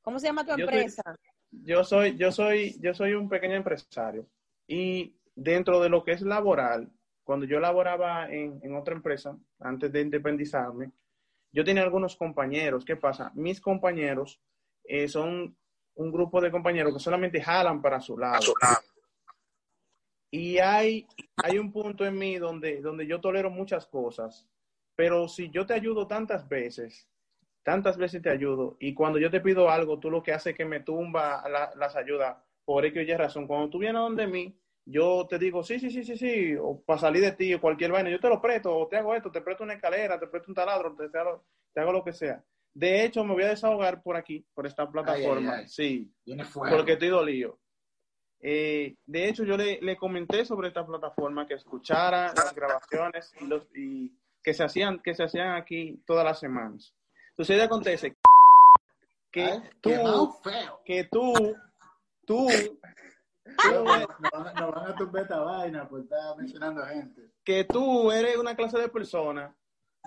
¿Cómo 0.01 0.19
se 0.19 0.27
llama 0.27 0.45
tu 0.45 0.55
Yo 0.55 0.63
empresa? 0.65 1.03
yo 1.51 1.83
soy, 1.83 2.17
yo 2.17 2.31
soy, 2.31 2.77
yo 2.81 2.93
soy 2.93 3.13
un 3.13 3.29
pequeño 3.29 3.55
empresario 3.55 4.27
y 4.67 5.17
dentro 5.35 5.79
de 5.79 5.89
lo 5.89 6.03
que 6.03 6.11
es 6.13 6.21
laboral, 6.21 6.91
cuando 7.23 7.45
yo 7.45 7.59
laboraba 7.59 8.29
en, 8.31 8.59
en 8.63 8.75
otra 8.75 8.93
empresa, 8.95 9.37
antes 9.59 9.91
de 9.91 10.01
independizarme, 10.01 10.91
yo 11.57 11.63
tenía 11.63 11.81
algunos 11.81 12.15
compañeros. 12.15 12.85
¿Qué 12.85 12.95
pasa? 12.95 13.31
Mis 13.33 13.59
compañeros 13.59 14.39
eh, 14.83 15.07
son 15.07 15.57
un 15.95 16.11
grupo 16.11 16.39
de 16.39 16.51
compañeros 16.51 16.93
que 16.93 16.99
solamente 16.99 17.41
jalan 17.41 17.81
para 17.81 17.99
su 17.99 18.15
lado. 18.15 18.53
Y 20.31 20.59
hay, 20.59 21.07
hay 21.43 21.57
un 21.57 21.71
punto 21.71 22.05
en 22.05 22.15
mí 22.15 22.35
donde, 22.37 22.79
donde 22.81 23.07
yo 23.07 23.19
tolero 23.19 23.49
muchas 23.49 23.87
cosas, 23.87 24.47
pero 24.95 25.27
si 25.27 25.49
yo 25.49 25.65
te 25.65 25.73
ayudo 25.73 26.05
tantas 26.05 26.47
veces, 26.47 27.09
tantas 27.63 27.97
veces 27.97 28.21
te 28.21 28.29
ayudo, 28.29 28.77
y 28.79 28.93
cuando 28.93 29.17
yo 29.17 29.31
te 29.31 29.41
pido 29.41 29.67
algo, 29.71 29.97
tú 29.97 30.11
lo 30.11 30.21
que 30.21 30.33
haces 30.33 30.51
es 30.51 30.57
que 30.57 30.65
me 30.65 30.81
tumba 30.81 31.47
la- 31.49 31.71
las 31.75 31.95
ayudas 31.95 32.37
por 32.65 32.85
X 32.85 32.99
o 32.99 33.01
Y 33.01 33.15
razón. 33.15 33.47
Cuando 33.47 33.69
tú 33.71 33.79
vienes 33.79 33.99
donde 33.99 34.27
mí, 34.27 34.55
yo 34.89 35.27
te 35.29 35.37
digo, 35.37 35.63
sí, 35.63 35.79
sí, 35.79 35.91
sí, 35.91 36.03
sí, 36.03 36.17
sí, 36.17 36.55
o 36.55 36.81
para 36.81 36.99
salir 36.99 37.21
de 37.21 37.33
ti 37.33 37.53
o 37.53 37.59
cualquier 37.61 37.91
vaina, 37.91 38.09
yo 38.09 38.19
te 38.19 38.29
lo 38.29 38.41
presto, 38.41 38.75
o 38.75 38.87
te 38.87 38.97
hago 38.97 39.13
esto, 39.13 39.29
te 39.31 39.41
presto 39.41 39.63
una 39.63 39.73
escalera, 39.73 40.19
te 40.19 40.27
presto 40.27 40.49
un 40.51 40.55
taladro, 40.55 40.95
te, 40.95 41.09
te 41.09 41.17
hago, 41.19 41.43
te 41.73 41.81
hago 41.81 41.91
lo 41.91 42.03
que 42.03 42.13
sea. 42.13 42.41
De 42.73 43.03
hecho, 43.03 43.23
me 43.25 43.33
voy 43.33 43.43
a 43.43 43.49
desahogar 43.49 44.01
por 44.01 44.15
aquí, 44.15 44.45
por 44.53 44.65
esta 44.65 44.89
plataforma. 44.89 45.57
ay. 45.57 45.67
Sí, 45.67 46.09
Viene 46.25 46.45
fuego. 46.45 46.75
porque 46.77 46.93
estoy 46.93 47.09
dolido. 47.09 47.57
Eh, 48.39 48.95
de 49.05 49.27
hecho, 49.27 49.43
yo 49.43 49.57
le, 49.57 49.79
le 49.81 49.97
comenté 49.97 50.45
sobre 50.45 50.67
esta 50.67 50.85
plataforma 50.85 51.47
que 51.47 51.55
escuchara 51.55 52.27
las 52.35 52.53
grabaciones 52.53 53.33
y, 53.41 53.45
los, 53.47 53.67
y 53.75 54.11
que 54.43 54.53
se 54.53 54.63
hacían 54.63 54.99
que 54.99 55.15
se 55.15 55.23
hacían 55.23 55.55
aquí 55.55 55.99
todas 56.05 56.23
las 56.23 56.39
semanas. 56.39 56.93
Entonces, 57.31 57.61
acontece 57.61 58.15
que 59.31 59.43
Ay, 59.43 59.59
tú, 59.81 59.91
que 60.85 61.03
tú, 61.05 61.55
tú, 62.25 62.79
No, 63.63 63.83
no, 64.19 64.29
van- 64.31 64.55
no 64.59 64.71
van 64.71 64.91
a 64.91 64.95
tumbar 64.95 65.21
esta 65.23 65.39
vaina 65.39 65.87
por 65.87 66.01
estar 66.01 66.35
mencionando 66.37 66.85
gente. 66.85 67.21
que 67.43 67.63
tú 67.65 68.11
eres 68.11 68.37
una 68.37 68.55
clase 68.55 68.77
de 68.79 68.89
persona 68.89 69.55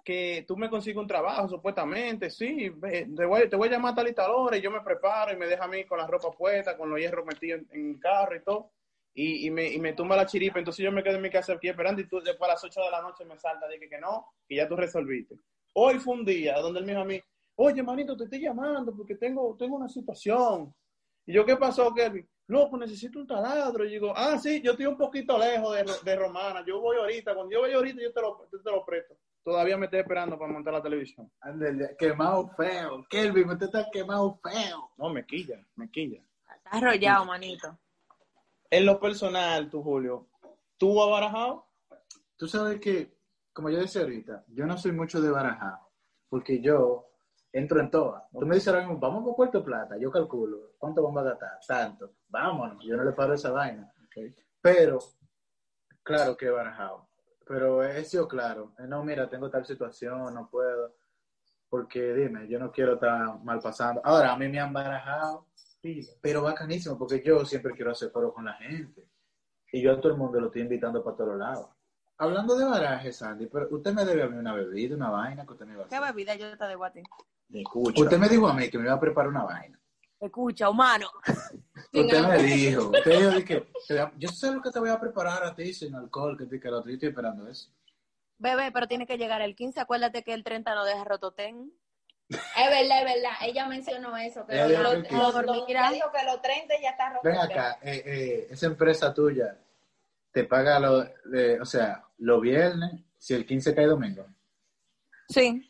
que 0.03 0.45
tú 0.49 0.57
me 0.57 0.71
consigues 0.71 0.97
un 0.97 1.07
trabajo, 1.07 1.47
supuestamente, 1.47 2.31
sí, 2.31 2.73
te 2.81 3.27
voy, 3.27 3.49
te 3.51 3.57
voy 3.57 3.69
a 3.69 3.73
llamar 3.73 3.93
a 3.93 3.97
tal 3.97 4.09
y 4.09 4.15
tal 4.15 4.31
hora 4.31 4.57
y 4.57 4.63
yo 4.63 4.71
me 4.71 4.81
preparo 4.81 5.33
y 5.33 5.37
me 5.37 5.47
deja 5.47 5.65
a 5.65 5.69
mí 5.69 5.85
con 5.85 5.99
la 5.99 6.07
ropa 6.07 6.31
puesta, 6.31 6.75
con 6.77 6.89
los 6.89 6.99
hierros 6.99 7.27
metidos 7.27 7.61
en, 7.61 7.69
en 7.79 7.91
el 7.97 8.01
carro 8.01 8.35
y 8.35 8.43
todo, 8.43 8.71
y, 9.13 9.47
y 9.47 9.51
me, 9.51 9.69
y 9.69 9.79
me 9.79 9.93
tumba 9.93 10.17
la 10.17 10.25
chiripa, 10.25 10.59
entonces 10.59 10.83
yo 10.83 10.91
me 10.91 11.03
quedo 11.03 11.17
en 11.17 11.23
mi 11.23 11.29
casa 11.31 11.53
aquí 11.53 11.69
esperando 11.69 12.01
y 12.01 12.09
tú 12.09 12.19
después 12.23 12.49
a 12.49 12.55
las 12.55 12.65
8 12.65 12.81
de 12.81 12.91
la 12.91 13.03
noche 13.03 13.27
me 13.27 13.39
salta, 13.39 13.69
dije 13.69 13.91
que 13.91 13.99
no, 13.99 14.27
que 14.49 14.57
ya 14.57 14.67
tú 14.67 14.75
resolviste. 14.75 15.37
Hoy 15.75 15.99
fue 15.99 16.15
un 16.15 16.25
día 16.25 16.59
donde 16.61 16.81
él 16.81 16.87
me 16.87 16.93
dijo 16.93 17.03
a 17.03 17.07
mí, 17.07 17.21
oye, 17.57 17.83
manito, 17.83 18.17
te 18.17 18.25
estoy 18.25 18.41
llamando 18.41 18.97
porque 18.97 19.17
tengo, 19.17 19.55
tengo 19.59 19.77
una 19.77 19.89
situación. 19.89 20.75
Y 21.27 21.35
yo, 21.35 21.45
¿qué 21.45 21.57
pasó, 21.57 21.93
Kelvin? 21.93 22.27
No, 22.51 22.69
pues 22.69 22.81
necesito 22.81 23.21
un 23.21 23.29
taladro. 23.29 23.85
Y 23.85 23.91
digo, 23.91 24.13
ah, 24.17 24.37
sí, 24.37 24.61
yo 24.61 24.73
estoy 24.73 24.87
un 24.87 24.97
poquito 24.97 25.39
lejos 25.39 25.73
de, 25.73 25.85
de 26.03 26.17
Romana. 26.17 26.65
Yo 26.67 26.81
voy 26.81 26.97
ahorita. 26.97 27.33
Cuando 27.33 27.53
yo 27.53 27.61
voy 27.61 27.73
ahorita, 27.73 28.03
yo 28.03 28.13
te 28.13 28.21
lo, 28.21 28.51
yo 28.51 28.61
te 28.61 28.71
lo 28.73 28.85
presto. 28.85 29.17
Todavía 29.45 29.77
me 29.77 29.85
estoy 29.85 30.01
esperando 30.01 30.37
para 30.37 30.53
montar 30.53 30.73
la 30.73 30.83
televisión. 30.83 31.31
Ándale, 31.41 31.95
quemado 31.97 32.51
feo. 32.57 33.07
Kelvin, 33.09 33.51
usted 33.51 33.67
está 33.67 33.89
quemado 33.93 34.41
feo. 34.43 34.91
No, 34.97 35.11
me 35.11 35.25
quilla, 35.25 35.65
me 35.77 35.89
quilla. 35.93 36.21
Está 36.57 36.71
arrollado, 36.79 37.25
manito. 37.25 37.79
En 38.69 38.85
lo 38.85 38.99
personal, 38.99 39.71
tú, 39.71 39.81
Julio, 39.81 40.27
¿tú 40.77 41.01
has 41.01 41.09
barajado? 41.09 41.69
Tú 42.37 42.49
sabes 42.49 42.81
que, 42.81 43.17
como 43.53 43.71
yo 43.71 43.79
decía 43.79 44.03
ahorita, 44.03 44.45
yo 44.49 44.67
no 44.67 44.77
soy 44.77 44.91
mucho 44.91 45.21
de 45.21 45.31
barajar, 45.31 45.79
porque 46.29 46.61
yo 46.61 47.10
entro 47.53 47.81
en 47.81 47.91
todas. 47.91 48.23
Tú 48.31 48.47
me 48.47 48.55
dices 48.55 48.69
ahora 48.69 48.81
mismo, 48.87 48.99
vamos 48.99 49.25
por 49.25 49.37
Puerto 49.37 49.65
Plata, 49.65 49.97
yo 49.99 50.11
calculo, 50.11 50.73
¿cuánto 50.79 51.03
vamos 51.03 51.21
a 51.23 51.31
gastar? 51.31 51.59
Tanto. 51.67 52.13
Vámonos, 52.29 52.85
yo 52.85 52.97
no 52.97 53.05
le 53.05 53.13
paro 53.13 53.35
esa 53.35 53.51
vaina. 53.51 53.93
Pero, 54.61 54.99
claro 56.03 56.37
que 56.37 56.47
he 56.47 56.51
barajado. 56.51 57.09
Pero 57.47 57.83
he 57.83 58.05
sido 58.05 58.29
claro. 58.29 58.73
No, 58.87 59.03
mira, 59.05 59.29
tengo 59.29 59.51
tal 59.51 59.65
situación, 59.67 60.33
no 60.35 60.49
puedo. 60.49 60.95
porque 61.69 62.13
dime, 62.15 62.49
yo 62.49 62.59
no 62.59 62.71
quiero 62.73 62.95
estar 62.95 63.39
mal 63.45 63.61
pasando. 63.61 64.01
Ahora, 64.05 64.33
a 64.33 64.37
mí 64.37 64.49
me 64.49 64.59
han 64.61 64.73
barajado, 64.73 65.47
pero 66.21 66.43
bacanísimo, 66.43 66.99
porque 66.99 67.23
yo 67.25 67.45
siempre 67.45 67.73
quiero 67.75 67.93
hacer 67.93 68.11
coro 68.13 68.33
con 68.33 68.45
la 68.45 68.55
gente. 68.55 69.09
Y 69.73 69.81
yo 69.83 69.93
a 69.93 70.01
todo 70.01 70.13
el 70.13 70.19
mundo 70.19 70.41
lo 70.41 70.47
estoy 70.47 70.63
invitando 70.63 71.03
para 71.03 71.17
todos 71.17 71.37
lados. 71.39 71.69
Hablando 72.19 72.57
de 72.57 72.65
baraje, 72.67 73.13
Sandy, 73.13 73.47
pero 73.47 73.69
usted 73.71 73.95
me 73.95 74.05
debe 74.05 74.25
a 74.25 74.29
mí 74.29 74.37
una 74.37 74.53
bebida, 74.53 74.95
una 74.97 75.11
vaina 75.11 75.47
que 75.47 75.53
usted 75.53 75.65
me 75.67 75.73
iba 75.75 75.85
a 75.85 75.89
¿Qué 75.89 75.95
hacer. 75.97 76.13
bebida 76.13 76.35
yo 76.35 76.59
te 76.59 76.65
debo 76.67 76.85
a 76.85 76.93
Escucha. 77.53 78.03
Usted 78.03 78.19
me 78.19 78.29
dijo 78.29 78.47
a 78.49 78.55
mí 78.55 78.69
que 78.71 78.79
me 78.79 78.85
iba 78.85 78.95
a 78.95 79.01
preparar 79.01 79.31
una 79.31 79.45
vaina. 79.45 79.79
Escucha, 80.21 80.69
humano. 80.69 81.09
Usted 81.93 82.23
me 82.29 82.39
dijo, 82.43 82.91
usted 82.91 83.19
dijo 83.19 83.45
que, 83.45 83.73
que 83.89 84.11
yo 84.19 84.29
sé 84.29 84.53
lo 84.53 84.61
que 84.63 84.71
te 84.71 84.79
voy 84.79 84.91
a 84.91 85.01
preparar 85.01 85.43
a 85.43 85.55
ti 85.55 85.73
sin 85.75 85.95
alcohol, 85.95 86.37
que 86.39 86.47
te 86.47 86.61
que 86.61 86.69
lo 86.71 86.79
otro. 86.79 86.91
Yo 86.91 86.95
estoy 86.95 87.09
esperando 87.09 87.49
eso. 87.49 87.71
Bebé, 88.39 88.71
pero 88.73 88.87
tiene 88.87 89.07
que 89.07 89.19
llegar 89.19 89.43
el 89.43 89.57
15. 89.57 89.81
Acuérdate 89.81 90.23
que 90.23 90.33
el 90.33 90.45
30 90.45 90.75
no 90.75 90.85
deja 90.85 91.03
rototén. 91.05 91.73
Es 92.29 92.39
verdad, 92.71 92.99
es 92.99 93.05
verdad. 93.15 93.33
Ella 93.43 93.67
mencionó 93.67 94.17
eso. 94.17 94.47
Que 94.47 94.55
Ella 94.55 94.83
lo, 94.83 94.95
lo- 94.95 95.03
que 95.03 95.13
lo- 95.17 95.67
ella 95.69 95.91
dijo 95.91 96.11
que 96.13 96.25
los 96.25 96.41
30 96.43 96.75
ya 96.81 96.91
está 96.91 97.09
roto. 97.11 97.21
Ven 97.25 97.37
acá, 97.39 97.79
eh, 97.83 98.03
eh, 98.07 98.47
esa 98.51 98.67
empresa 98.67 99.13
tuya 99.13 99.59
te 100.31 100.45
paga 100.45 100.79
lo, 100.79 101.03
de- 101.25 101.61
o 101.61 101.65
sea, 101.65 102.05
los 102.19 102.41
viernes, 102.41 102.93
si 103.19 103.35
el 103.35 103.45
15 103.45 103.75
cae 103.75 103.87
domingo. 103.87 104.25
Sí. 105.29 105.70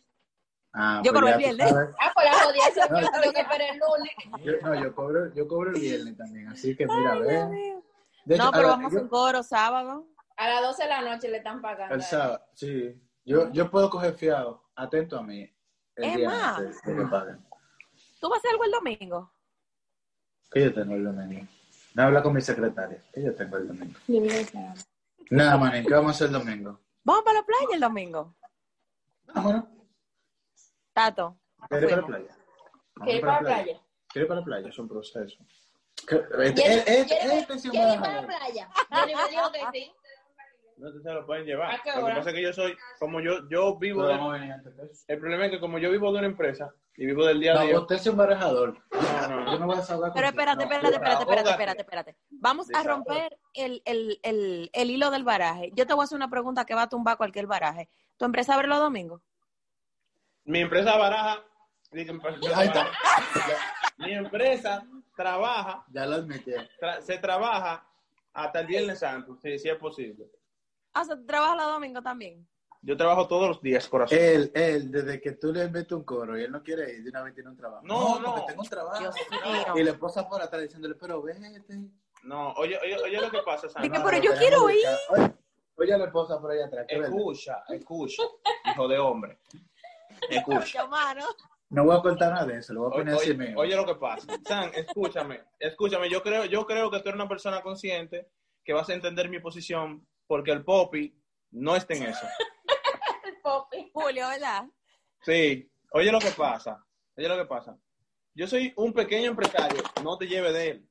Ah, 0.73 1.03
Yo 1.05 1.11
pues 1.13 1.23
cobro 1.23 1.27
ya 1.29 1.33
el 1.35 1.39
viernes. 1.57 1.69
sabes. 1.71 1.95
Ah, 2.01 2.11
pues 2.15 2.27
la 2.27 2.39
jodida 2.45 2.63
eso 2.69 2.81
No. 2.93 3.01
yo 3.01 3.09
tengo 3.11 3.33
que 3.33 3.41
esperar 3.41 3.69
el 3.71 3.79
lunes. 3.81 4.45
Yo, 4.45 4.53
no, 4.69 4.83
yo 4.83 4.95
cobro, 4.95 5.35
yo 5.35 5.49
cobro 5.49 5.71
el 5.71 5.81
viernes 5.81 6.17
también, 6.17 6.49
así 6.49 6.77
que 6.77 6.87
mira, 6.87 7.13
Ay, 7.13 7.21
ve. 7.23 7.29
Dios 7.37 7.51
mío. 7.51 7.83
De 8.25 8.35
hecho, 8.37 8.45
No, 8.45 8.53
pero 8.53 8.69
vamos 8.69 8.93
a 8.93 8.97
yo- 8.97 9.03
un 9.03 9.09
coro 9.09 9.43
sábado. 9.43 10.07
A 10.37 10.49
las 10.49 10.63
12 10.63 10.83
de 10.85 10.89
la 10.89 11.03
noche 11.03 11.29
le 11.29 11.39
están 11.39 11.61
pagando. 11.61 11.95
el 11.95 12.03
sábado, 12.03 12.41
sí. 12.55 13.03
Yo, 13.25 13.51
yo 13.53 13.71
puedo 13.71 13.91
coger 13.91 14.15
fiado, 14.15 14.65
atento 14.77 15.19
a 15.19 15.23
mí, 15.23 15.43
el 15.97 16.05
Es 16.05 16.17
día 16.17 16.29
más. 16.29 16.59
antes 16.59 16.83
de 16.83 16.97
que 16.97 17.03
paguen. 17.03 17.45
¿Tú 18.21 18.29
vas 18.29 18.37
a 18.37 18.39
hacer 18.39 18.51
algo 18.53 18.65
el 18.65 18.71
domingo? 18.71 19.33
¿Qué 20.51 20.65
yo 20.65 20.75
tengo 20.75 20.95
el 20.95 21.05
domingo? 21.05 21.47
No 21.95 22.03
habla 22.05 22.23
con 22.23 22.33
mi 22.35 22.41
secretaria. 22.41 23.03
¿Qué 23.13 23.23
yo 23.25 23.35
tengo 23.35 23.57
el 23.57 23.69
domingo? 23.69 23.99
Nada, 25.31 25.57
manín, 25.59 25.85
¿qué 25.85 25.95
vamos 25.95 26.13
a 26.13 26.15
hacer 26.15 26.27
el 26.29 26.33
domingo? 26.35 26.81
Vamos 27.05 27.23
para 27.25 27.41
la 27.41 27.45
playa 27.47 27.67
el 27.75 27.81
domingo. 27.81 28.35
Vámonos. 29.35 29.65
Tato. 31.01 31.39
¿Quieres 31.71 31.91
ir 31.91 31.91
para 31.91 32.01
la 32.03 32.07
playa? 32.07 32.37
¿Quieres 33.05 33.15
ir 33.15 33.21
para 33.23 33.33
la 33.33 33.41
playa? 33.41 33.65
¿Quieres 33.65 34.25
ir 34.25 34.29
para 34.29 34.41
la 34.41 34.45
playa? 34.45 34.69
Es 34.69 34.79
un 34.79 34.89
proceso. 34.89 35.39
¿Qué- 36.07 36.17
este- 36.17 36.53
¿Quieres 36.55 36.77
este- 36.89 37.19
¿Quieres- 37.19 37.51
este 37.51 37.69
ir 37.69 38.01
para 38.01 38.21
la 38.21 38.27
playa? 38.27 38.69
Jenny 38.91 39.15
me 39.15 39.29
dijo 39.31 39.53
que 39.53 39.61
sí. 39.73 39.93
No 40.77 40.91
se 40.93 41.13
lo 41.13 41.27
pueden 41.27 41.45
llevar. 41.47 41.75
¿A 41.75 41.83
qué 41.83 41.91
Lo 41.91 42.07
que 42.07 42.13
pasa 42.13 42.31
es 42.31 42.35
que 42.37 42.43
yo 42.43 42.53
soy, 42.53 42.77
como 42.99 43.21
yo, 43.21 43.49
yo 43.51 43.77
vivo, 43.79 44.07
de- 44.07 44.15
el 45.09 45.19
problema 45.19 45.47
es 45.47 45.51
que 45.53 45.61
como 45.61 45.79
yo 45.79 45.91
vivo 45.91 46.11
de 46.13 46.19
una 46.19 46.27
empresa 46.27 46.75
y 46.97 47.07
vivo 47.07 47.27
del 47.27 47.41
día 47.41 47.53
a 47.53 47.55
No, 47.57 47.63
día, 47.63 47.79
usted 47.81 47.97
es 47.97 48.07
un 48.07 48.17
barajador. 48.17 48.79
No, 48.91 49.29
no, 49.29 49.45
no. 49.45 49.53
Yo 49.53 49.59
no 49.59 49.67
voy 49.67 49.77
a 49.77 50.13
Pero 50.15 50.27
espérate, 50.27 50.57
No, 50.57 50.71
espérate, 50.73 50.95
espérate, 50.95 51.23
espérate, 51.23 51.51
espérate, 51.51 51.81
espérate. 51.83 52.17
Vamos 52.31 52.69
a 52.75 52.83
romper 52.83 53.39
el, 53.55 53.83
el, 53.85 54.21
el, 54.23 54.71
el 54.73 54.91
hilo 54.91 55.11
del 55.11 55.25
baraje. 55.25 55.71
Yo 55.75 55.87
te 55.87 55.93
voy 55.95 56.03
a 56.03 56.05
hacer 56.05 56.17
una 56.17 56.31
pregunta 56.31 56.65
que 56.65 56.75
va 56.75 56.83
a 56.83 56.89
tumbar 56.89 57.17
cualquier 57.19 57.47
baraje. 57.47 57.91
¿Tu 58.17 58.25
empresa 58.25 58.55
abre 58.55 58.69
los 58.69 58.79
domingos? 58.79 59.23
Mi 60.51 60.61
empresa 60.61 60.97
baraja, 60.97 61.43
mi 61.93 62.03
empresa 62.03 62.39
Ahí 62.59 62.67
está. 62.67 62.85
baraja. 62.85 63.95
mi 63.99 64.13
empresa 64.13 64.87
trabaja, 65.17 65.85
Ya 65.93 66.07
lo 66.07 66.17
admití. 66.17 66.53
tra- 66.81 67.01
se 67.01 67.19
trabaja 67.19 67.87
hasta 68.33 68.61
el 68.61 68.67
Viernes 68.67 68.99
Santo, 68.99 69.37
si, 69.37 69.59
si 69.59 69.69
es 69.69 69.77
posible. 69.77 70.27
Ah, 70.95 71.03
o 71.03 71.05
sea, 71.05 71.17
¿tú 71.17 71.25
trabajas 71.27 71.57
los 71.57 71.67
domingos 71.67 72.03
también? 72.03 72.47
Yo 72.83 72.97
trabajo 72.97 73.29
todos 73.29 73.47
los 73.49 73.61
días, 73.63 73.87
corazón. 73.89 74.17
Él, 74.19 74.51
él, 74.55 74.91
desde 74.91 75.21
que 75.21 75.33
tú 75.33 75.53
le 75.53 75.69
metes 75.69 75.93
un 75.93 76.03
coro 76.03 76.39
y 76.39 76.45
él 76.45 76.51
no 76.51 76.63
quiere 76.63 76.95
ir, 76.95 77.05
de 77.05 77.11
una 77.11 77.23
vez 77.23 77.35
tiene 77.35 77.51
un 77.51 77.57
trabajo. 77.57 77.85
No, 77.87 78.15
porque 78.23 78.41
no. 78.41 78.47
tengo 78.47 78.63
un 78.63 78.69
trabajo. 78.69 78.99
Dios. 78.99 79.15
Y 79.77 79.83
la 79.83 79.91
esposa 79.91 80.27
por 80.27 80.41
atrás 80.41 80.63
diciéndole, 80.63 80.95
pero 80.95 81.21
vete. 81.21 81.41
No, 82.23 82.53
oye, 82.55 82.79
oye, 82.83 82.97
oye 82.97 83.21
lo 83.21 83.31
que 83.31 83.43
pasa, 83.45 83.69
Sandra. 83.69 83.83
Dije, 83.83 83.99
No, 83.99 84.05
pero 84.05 84.17
no, 84.19 84.25
yo 84.25 84.33
quiero 84.39 84.63
buscar. 84.63 84.99
Oye, 85.11 85.35
oye 85.77 85.99
la 85.99 86.05
esposa 86.07 86.41
por 86.41 86.51
allá 86.53 86.67
atrás. 86.67 86.87
Escucha, 86.89 87.65
escucha, 87.69 88.23
hijo 88.73 88.89
de 88.89 88.99
hombre. 88.99 89.39
Escucha. 90.31 90.89
No 91.69 91.85
voy 91.85 91.97
a 91.97 92.01
cortar 92.03 92.33
nada 92.33 92.47
de 92.47 92.59
eso, 92.59 92.75
lo 92.75 92.81
voy 92.81 92.89
a 92.89 92.97
poner 92.99 93.15
así 93.15 93.31
Oye, 93.31 93.39
mismo. 93.39 93.61
oye 93.61 93.77
lo 93.77 93.87
que 93.87 93.95
pasa. 93.95 94.27
San, 94.45 94.75
escúchame, 94.75 95.45
escúchame. 95.59 96.11
Yo 96.11 96.21
creo, 96.23 96.45
yo 96.47 96.67
creo 96.67 96.91
que 96.91 96.99
tú 96.99 97.09
eres 97.09 97.15
una 97.15 97.29
persona 97.29 97.63
consciente 97.63 98.29
que 98.65 98.73
vas 98.73 98.89
a 98.89 98.95
entender 98.95 99.29
mi 99.29 99.39
posición 99.39 100.07
porque 100.27 100.51
el 100.51 100.65
popi 100.65 101.17
no 101.53 101.77
está 101.77 101.95
en 101.95 102.05
eso. 102.05 102.27
El 103.25 103.41
popi. 103.41 103.91
Julio, 103.93 104.29
¿verdad? 104.29 104.65
Sí, 105.23 105.71
oye 105.93 106.11
lo 106.11 106.19
que 106.19 106.31
pasa. 106.31 106.85
Oye 107.17 107.29
lo 107.29 107.37
que 107.37 107.45
pasa. 107.45 107.79
Yo 108.35 108.47
soy 108.47 108.73
un 108.77 108.93
pequeño 108.93 109.31
empresario, 109.31 109.83
no 110.03 110.17
te 110.17 110.27
lleve 110.27 110.53
de 110.53 110.69
él. 110.71 110.89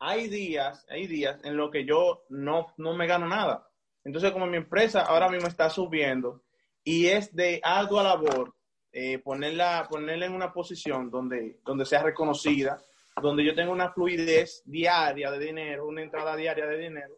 Hay 0.00 0.28
días, 0.28 0.86
hay 0.88 1.06
días 1.06 1.40
en 1.44 1.56
los 1.56 1.70
que 1.70 1.84
yo 1.84 2.24
no, 2.28 2.72
no 2.76 2.94
me 2.94 3.06
gano 3.06 3.26
nada. 3.26 3.68
Entonces, 4.04 4.32
como 4.32 4.46
mi 4.46 4.56
empresa 4.56 5.02
ahora 5.02 5.28
mismo 5.28 5.48
está 5.48 5.68
subiendo 5.70 6.42
y 6.88 7.08
es 7.08 7.36
de 7.36 7.60
ardua 7.62 8.02
labor 8.02 8.54
eh, 8.90 9.18
ponerla, 9.18 9.86
ponerla 9.90 10.24
en 10.24 10.32
una 10.32 10.54
posición 10.54 11.10
donde, 11.10 11.60
donde 11.62 11.84
sea 11.84 12.02
reconocida, 12.02 12.82
donde 13.20 13.44
yo 13.44 13.54
tenga 13.54 13.70
una 13.70 13.92
fluidez 13.92 14.62
diaria 14.64 15.30
de 15.30 15.38
dinero, 15.38 15.86
una 15.86 16.00
entrada 16.00 16.34
diaria 16.34 16.66
de 16.66 16.78
dinero. 16.78 17.14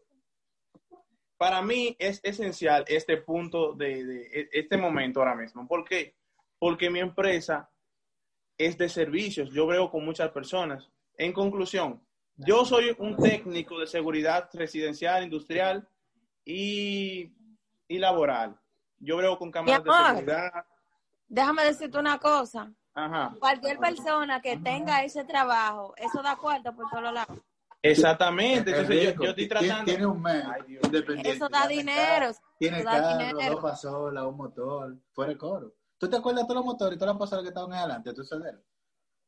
Para 1.36 1.62
mí 1.62 1.94
es 2.00 2.18
esencial 2.24 2.84
este 2.88 3.18
punto 3.18 3.72
de, 3.74 4.04
de 4.04 4.48
este 4.50 4.76
momento 4.76 5.20
ahora 5.20 5.36
mismo. 5.36 5.68
¿Por 5.68 5.84
qué? 5.84 6.16
Porque 6.58 6.90
mi 6.90 6.98
empresa 6.98 7.70
es 8.58 8.76
de 8.76 8.88
servicios. 8.88 9.52
Yo 9.52 9.68
veo 9.68 9.88
con 9.88 10.04
muchas 10.04 10.32
personas. 10.32 10.90
En 11.16 11.32
conclusión, 11.32 12.04
yo 12.34 12.64
soy 12.64 12.92
un 12.98 13.16
técnico 13.16 13.78
de 13.78 13.86
seguridad 13.86 14.50
residencial, 14.52 15.22
industrial 15.22 15.88
y, 16.44 17.32
y 17.86 17.98
laboral. 17.98 18.60
Yo 19.00 19.16
veo 19.16 19.36
con 19.38 19.50
cámaras 19.50 19.82
de 19.82 19.90
amor. 19.90 20.06
seguridad. 20.08 20.64
Déjame 21.26 21.64
decirte 21.64 21.98
una 21.98 22.18
cosa. 22.18 22.72
Ajá. 22.94 23.34
Cualquier 23.38 23.78
persona 23.78 24.40
que 24.40 24.56
tenga 24.58 25.02
ese 25.02 25.24
trabajo, 25.24 25.94
eso 25.96 26.22
da 26.22 26.36
cuarto 26.36 26.74
por 26.74 26.88
todos 26.90 27.12
lados. 27.12 27.38
Exactamente. 27.82 28.70
Entonces 28.70 29.02
yo, 29.04 29.10
Rico, 29.10 29.24
yo 29.24 29.30
estoy 29.30 29.48
tratando. 29.48 29.84
Tiene 29.84 30.06
un 30.06 30.20
mes 30.20 30.44
Ay, 30.44 30.62
Dios. 30.66 30.84
independiente. 30.84 31.30
Eso 31.30 31.48
da 31.48 31.66
dinero. 31.66 32.30
Tiene 32.58 32.82
da 32.84 32.90
carro, 32.92 33.18
dinero. 33.18 33.52
dos 33.54 33.62
pasolas, 33.62 34.24
un 34.24 34.36
motor, 34.36 34.96
fuera 35.12 35.32
de 35.32 35.38
coro. 35.38 35.74
¿Tú 35.96 36.08
te 36.08 36.16
acuerdas 36.16 36.42
de 36.44 36.48
todos 36.48 36.56
los 36.56 36.64
motores 36.66 36.96
y 36.96 36.98
todas 36.98 37.14
las 37.14 37.18
pasolas 37.18 37.42
que 37.42 37.48
estaban 37.48 37.72
adelante? 37.72 38.12
¿Tú 38.12 38.22
sabes? 38.24 38.54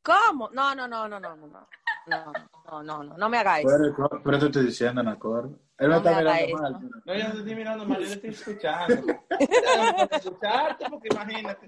¿Cómo? 0.02 0.50
No, 0.52 0.74
no, 0.74 0.88
no, 0.88 1.08
no, 1.08 1.20
no, 1.20 1.36
no, 1.36 1.68
no. 2.06 2.32
No, 2.64 2.82
no, 2.82 2.82
no, 2.82 3.02
no, 3.04 3.16
no 3.18 3.28
me 3.28 3.38
eso. 3.40 3.78
de 3.78 3.92
coro. 3.94 4.20
Pero 4.24 4.38
te 4.38 4.46
estoy 4.46 4.66
diciendo, 4.66 5.02
Nacor. 5.02 5.50
Él 5.78 5.88
No 5.90 5.96
está 5.96 6.10
me 6.12 6.16
mirando 6.18 6.44
eso. 6.44 6.56
mal. 6.58 6.76
pero- 6.80 7.02
No, 7.04 7.14
yo 7.14 7.24
no 7.28 7.32
te 7.32 7.38
estoy 7.40 7.54
mirando 7.54 7.84
mal, 7.86 7.98
yo 8.00 8.06
le 8.06 8.12
estoy 8.14 8.30
escuchando. 8.30 9.14
Escucharte, 10.10 10.84
porque 10.90 11.08
imagínate. 11.10 11.66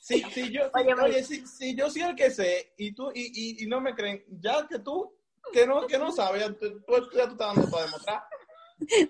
Si, 0.00 0.22
si 0.30 0.50
yo, 0.50 0.62
Oye, 0.74 0.94
oye, 0.94 1.22
si, 1.22 1.46
si 1.46 1.74
yo 1.74 1.90
soy 1.90 2.02
el 2.02 2.14
que 2.14 2.30
sé 2.30 2.72
y 2.78 2.92
tú 2.92 3.10
y, 3.14 3.30
y, 3.60 3.64
y 3.64 3.66
no 3.66 3.80
me 3.80 3.94
creen, 3.94 4.24
ya 4.40 4.66
que 4.66 4.78
tú, 4.78 5.12
que 5.52 5.66
no, 5.66 5.86
que 5.86 5.98
no 5.98 6.10
sabes, 6.12 6.42
ya 6.46 6.52
tú, 6.52 6.66
ya 6.86 7.00
tú 7.00 7.18
estás 7.18 7.36
dando 7.36 7.70
para 7.70 7.84
demostrar. 7.86 8.24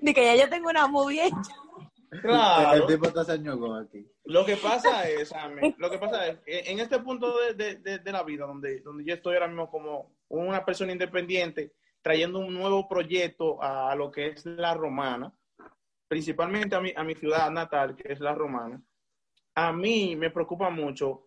Di 0.00 0.12
que 0.14 0.24
ya 0.36 0.44
yo 0.44 0.50
tengo 0.50 0.68
una 0.70 0.86
muy 0.86 1.14
bien. 1.14 1.30
Claro. 2.22 2.74
El 2.82 2.86
tipo 2.86 3.06
está 3.06 3.24
sañogo 3.24 3.74
aquí. 3.74 4.06
Lo 4.24 4.44
que 4.44 4.56
pasa 4.56 5.08
es, 5.08 5.28
Sammy, 5.28 5.74
lo 5.78 5.90
que 5.90 5.98
pasa 5.98 6.26
es, 6.28 6.38
en 6.46 6.78
este 6.80 6.98
punto 7.00 7.36
de, 7.38 7.54
de- 7.54 7.74
de- 7.76 7.98
de 7.98 8.12
la 8.12 8.22
vida, 8.22 8.46
donde, 8.46 8.80
donde 8.80 9.04
yo 9.04 9.14
estoy 9.14 9.34
ahora 9.34 9.48
mismo 9.48 9.70
como 9.70 10.10
una 10.28 10.64
persona 10.64 10.92
independiente, 10.92 11.72
trayendo 12.02 12.38
un 12.38 12.52
nuevo 12.54 12.88
proyecto 12.88 13.62
a 13.62 13.94
lo 13.96 14.10
que 14.10 14.28
es 14.28 14.44
la 14.46 14.74
romana, 14.74 15.32
principalmente 16.08 16.76
a 16.76 16.80
mi, 16.80 16.92
a 16.94 17.02
mi 17.04 17.14
ciudad 17.14 17.50
natal, 17.50 17.96
que 17.96 18.12
es 18.12 18.20
la 18.20 18.34
romana, 18.34 18.80
a 19.54 19.72
mí 19.72 20.16
me 20.16 20.30
preocupa 20.30 20.70
mucho 20.70 21.26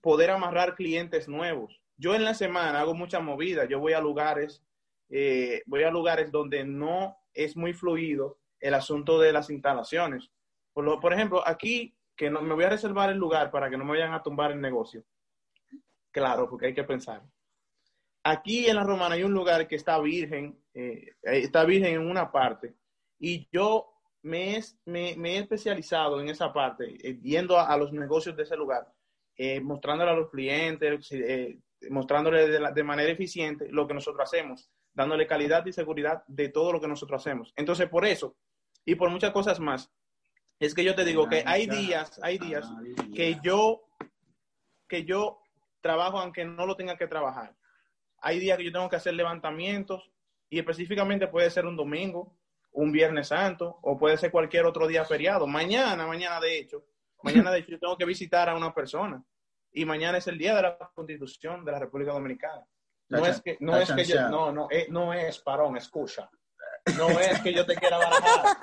poder 0.00 0.30
amarrar 0.30 0.74
clientes 0.74 1.28
nuevos. 1.28 1.80
Yo 1.96 2.14
en 2.14 2.24
la 2.24 2.34
semana 2.34 2.80
hago 2.80 2.94
mucha 2.94 3.20
movida, 3.20 3.64
yo 3.64 3.80
voy 3.80 3.94
a 3.94 4.00
lugares, 4.00 4.62
eh, 5.08 5.62
voy 5.66 5.82
a 5.82 5.90
lugares 5.90 6.30
donde 6.30 6.64
no 6.64 7.16
es 7.34 7.56
muy 7.56 7.72
fluido 7.72 8.38
el 8.60 8.74
asunto 8.74 9.18
de 9.18 9.32
las 9.32 9.50
instalaciones. 9.50 10.30
Por, 10.72 10.84
lo, 10.84 11.00
por 11.00 11.12
ejemplo, 11.12 11.42
aquí, 11.46 11.96
que 12.16 12.30
no, 12.30 12.40
me 12.42 12.54
voy 12.54 12.64
a 12.64 12.70
reservar 12.70 13.10
el 13.10 13.18
lugar 13.18 13.50
para 13.50 13.68
que 13.70 13.76
no 13.76 13.84
me 13.84 13.92
vayan 13.92 14.12
a 14.14 14.22
tumbar 14.22 14.52
el 14.52 14.60
negocio. 14.60 15.04
Claro, 16.10 16.48
porque 16.48 16.66
hay 16.66 16.74
que 16.74 16.84
pensar. 16.84 17.22
Aquí 18.24 18.66
en 18.66 18.76
la 18.76 18.84
Romana 18.84 19.14
hay 19.14 19.22
un 19.22 19.32
lugar 19.34 19.68
que 19.68 19.76
está 19.76 19.98
virgen, 20.00 20.58
eh, 20.74 21.10
está 21.22 21.64
virgen 21.64 21.94
en 21.94 22.08
una 22.08 22.32
parte, 22.32 22.74
y 23.20 23.46
yo 23.52 23.92
me, 24.22 24.56
es- 24.56 24.76
me, 24.84 25.10
he 25.12 25.38
especializado 25.38 26.20
en 26.20 26.28
esa 26.28 26.52
parte, 26.52 26.96
eh, 27.08 27.18
yendo 27.22 27.58
a, 27.58 27.76
los 27.76 27.92
negocios 27.92 28.36
de 28.36 28.42
ese 28.42 28.56
lugar, 28.56 28.92
eh, 29.36 29.60
mostrándole 29.60 30.10
a 30.10 30.14
los 30.14 30.30
clientes, 30.30 31.08
eh, 31.12 31.58
mostrándole 31.90 32.48
de, 32.48 32.58
la- 32.58 32.72
de 32.72 32.82
manera 32.82 33.12
eficiente 33.12 33.68
lo 33.70 33.86
que 33.86 33.94
nosotros 33.94 34.24
hacemos, 34.24 34.68
dándole 34.92 35.26
calidad 35.26 35.64
y 35.66 35.72
seguridad 35.72 36.24
de 36.26 36.48
todo 36.48 36.72
lo 36.72 36.80
que 36.80 36.88
nosotros 36.88 37.20
hacemos. 37.20 37.52
Entonces, 37.54 37.88
por 37.88 38.04
eso, 38.04 38.34
y 38.86 38.94
por 38.94 39.10
muchas 39.10 39.32
cosas 39.32 39.60
más, 39.60 39.92
es 40.58 40.74
que 40.74 40.84
yo 40.84 40.94
te 40.94 41.04
digo 41.04 41.28
que 41.28 41.42
hay 41.44 41.66
días, 41.66 42.18
hay 42.22 42.38
días 42.38 42.66
que 43.14 43.38
yo 43.42 43.82
que 44.88 45.04
yo 45.04 45.42
trabajo 45.80 46.18
aunque 46.18 46.44
no 46.44 46.64
lo 46.64 46.76
tenga 46.76 46.96
que 46.96 47.08
trabajar. 47.08 47.54
Hay 48.20 48.38
días 48.38 48.56
que 48.56 48.64
yo 48.64 48.72
tengo 48.72 48.88
que 48.88 48.96
hacer 48.96 49.14
levantamientos 49.14 50.10
y 50.48 50.58
específicamente 50.58 51.26
puede 51.26 51.50
ser 51.50 51.66
un 51.66 51.76
domingo, 51.76 52.38
un 52.72 52.92
viernes 52.92 53.28
santo 53.28 53.78
o 53.82 53.98
puede 53.98 54.16
ser 54.16 54.30
cualquier 54.30 54.64
otro 54.64 54.86
día 54.86 55.04
feriado. 55.04 55.46
Mañana, 55.46 56.06
mañana 56.06 56.40
de 56.40 56.58
hecho, 56.58 56.86
mañana 57.22 57.50
de 57.50 57.58
hecho 57.58 57.72
yo 57.72 57.80
tengo 57.80 57.98
que 57.98 58.04
visitar 58.04 58.48
a 58.48 58.56
una 58.56 58.72
persona 58.72 59.22
y 59.72 59.84
mañana 59.84 60.18
es 60.18 60.26
el 60.28 60.38
día 60.38 60.54
de 60.54 60.62
la 60.62 60.78
Constitución 60.94 61.64
de 61.64 61.72
la 61.72 61.80
República 61.80 62.12
Dominicana. 62.12 62.64
No 63.08 63.26
es 63.26 63.40
que, 63.40 63.56
no 63.60 63.76
es 63.76 63.92
que 63.92 64.04
yo, 64.04 64.28
no, 64.28 64.50
no, 64.52 64.68
eh, 64.70 64.86
no 64.88 65.12
es, 65.12 65.38
parón, 65.38 65.76
escucha. 65.76 66.30
No 66.96 67.08
es 67.08 67.40
que 67.42 67.52
yo 67.52 67.66
te 67.66 67.74
quiera 67.74 67.98
barajar. 67.98 68.56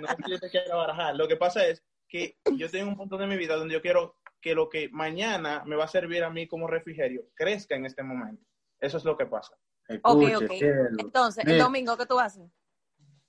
No 0.00 0.08
es 0.08 0.16
que 0.16 0.30
yo 0.30 0.38
te 0.38 0.50
quiera 0.50 0.74
barajar. 0.74 1.14
Lo 1.14 1.28
que 1.28 1.36
pasa 1.36 1.66
es 1.66 1.82
que 2.08 2.36
yo 2.56 2.70
tengo 2.70 2.90
un 2.90 2.96
punto 2.96 3.16
de 3.16 3.26
mi 3.26 3.36
vida 3.36 3.56
donde 3.56 3.74
yo 3.74 3.80
quiero 3.80 4.16
que 4.40 4.54
lo 4.54 4.68
que 4.68 4.88
mañana 4.90 5.62
me 5.64 5.76
va 5.76 5.84
a 5.84 5.88
servir 5.88 6.24
a 6.24 6.30
mí 6.30 6.48
como 6.48 6.66
refrigerio 6.66 7.22
crezca 7.34 7.76
en 7.76 7.86
este 7.86 8.02
momento. 8.02 8.44
Eso 8.80 8.98
es 8.98 9.04
lo 9.04 9.16
que 9.16 9.26
pasa. 9.26 9.56
ok, 10.02 10.22
ok. 10.36 10.52
Entonces, 10.98 11.44
el 11.46 11.58
domingo, 11.58 11.96
¿qué 11.96 12.06
tú 12.06 12.18
haces? 12.18 12.50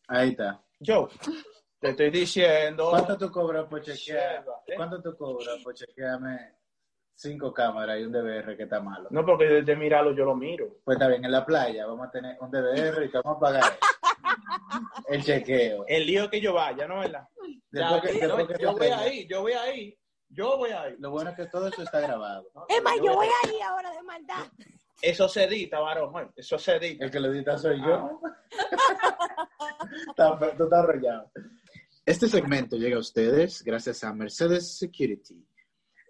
Ahí 0.08 0.30
está. 0.30 0.62
Yo 0.80 1.08
te 1.80 1.90
estoy 1.90 2.10
diciendo. 2.10 2.90
¿Cuánto 2.90 3.18
tú 3.18 3.32
cobras 3.32 3.66
por 3.68 3.82
chequear? 3.82 4.46
¿eh? 4.68 4.74
¿Cuánto 4.76 5.02
tú 5.02 5.16
cobras 5.16 5.62
por 5.64 5.74
chequearme 5.76 6.56
cinco 7.14 7.54
cámaras 7.54 8.00
y 8.00 8.04
un 8.04 8.12
DVR 8.12 8.58
que 8.58 8.64
está 8.64 8.82
malo? 8.82 9.08
No, 9.12 9.24
porque 9.24 9.46
desde 9.46 9.76
mirarlo 9.76 10.14
yo 10.14 10.26
lo 10.26 10.36
miro. 10.36 10.80
Pues 10.84 10.96
está 10.96 11.08
bien, 11.08 11.24
en 11.24 11.32
la 11.32 11.46
playa 11.46 11.86
vamos 11.86 12.08
a 12.08 12.12
tener 12.12 12.38
un 12.42 12.50
DVR 12.50 13.06
y 13.06 13.12
te 13.12 13.22
vamos 13.22 13.38
a 13.38 13.40
pagar 13.40 13.64
el 15.14 15.24
chequeo. 15.24 15.86
El 15.88 16.06
lío 16.06 16.30
que 16.30 16.42
yo 16.42 16.54
vaya, 16.54 16.86
¿no 16.88 17.00
verdad? 17.00 17.26
Ya, 17.72 18.02
que, 18.02 18.20
yo 18.60 18.74
voy 18.74 18.88
ahí, 18.88 19.26
yo 19.28 19.42
voy 19.42 19.54
ahí. 19.54 19.98
Yo 20.30 20.58
voy 20.58 20.72
ahí. 20.72 20.96
Lo 20.98 21.12
bueno 21.12 21.30
es 21.30 21.36
que 21.36 21.46
todo 21.46 21.68
eso 21.68 21.84
está 21.84 22.02
grabado. 22.02 22.50
Es 22.68 22.82
más, 22.82 22.96
yo 22.98 23.14
voy 23.14 23.28
ahí 23.44 23.62
ahora 23.62 23.92
de 23.92 24.02
maldad. 24.02 24.48
Eso 25.02 25.28
se 25.28 25.44
edita, 25.44 25.80
varón, 25.80 26.32
eso 26.36 26.58
se 26.58 26.78
edita. 26.78 27.06
El 27.06 27.12
que 27.12 27.20
lo 27.20 27.32
edita 27.32 27.56
soy 27.58 27.80
yo. 27.80 28.20
Ah. 30.18 30.40
tú 30.58 30.64
estás 30.64 30.80
arrollado. 30.80 31.30
Este 32.06 32.28
segmento 32.28 32.76
llega 32.78 32.98
a 32.98 33.00
ustedes 33.00 33.64
gracias 33.64 34.04
a 34.04 34.14
Mercedes 34.14 34.78
Security. 34.78 35.48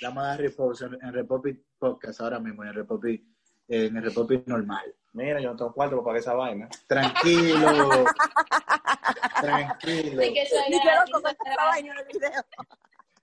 Vamos 0.02 0.24
a 0.24 0.28
dar 0.28 0.40
repose 0.40 0.86
en, 0.86 1.14
Republic 1.14 1.62
Podcast 1.78 2.20
ahora 2.20 2.40
mismo, 2.40 2.66
en 2.66 2.74
Republic, 2.74 3.24
en 3.68 3.96
el 3.96 4.04
Republic 4.04 4.46
normal. 4.48 4.94
Mira, 5.16 5.40
yo 5.40 5.52
no 5.52 5.56
tengo 5.56 5.74
cuarto 5.74 5.96
para 5.96 6.04
pagar 6.04 6.20
esa 6.20 6.34
vaina. 6.34 6.68
Tranquilo. 6.88 8.04
Tranquilo. 9.42 10.22
Sí, 10.22 10.34
que 10.34 10.46
soy 10.46 10.82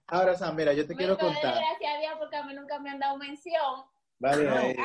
Ahora, 0.07 0.35
Sam, 0.35 0.57
mira, 0.57 0.73
yo 0.73 0.87
te 0.87 0.97
quiero 0.97 1.19
contar. 1.19 1.55
Gracias 1.55 1.95
a 1.95 2.01
Dios 2.01 2.15
porque 2.19 2.37
a 2.37 2.45
mí 2.45 2.55
nunca 2.55 2.79
me 2.79 2.91
han 2.91 2.99
dado 2.99 3.19
mención. 3.19 3.85
Vale, 4.19 4.49
ah, 4.49 4.63
eh, 4.65 4.77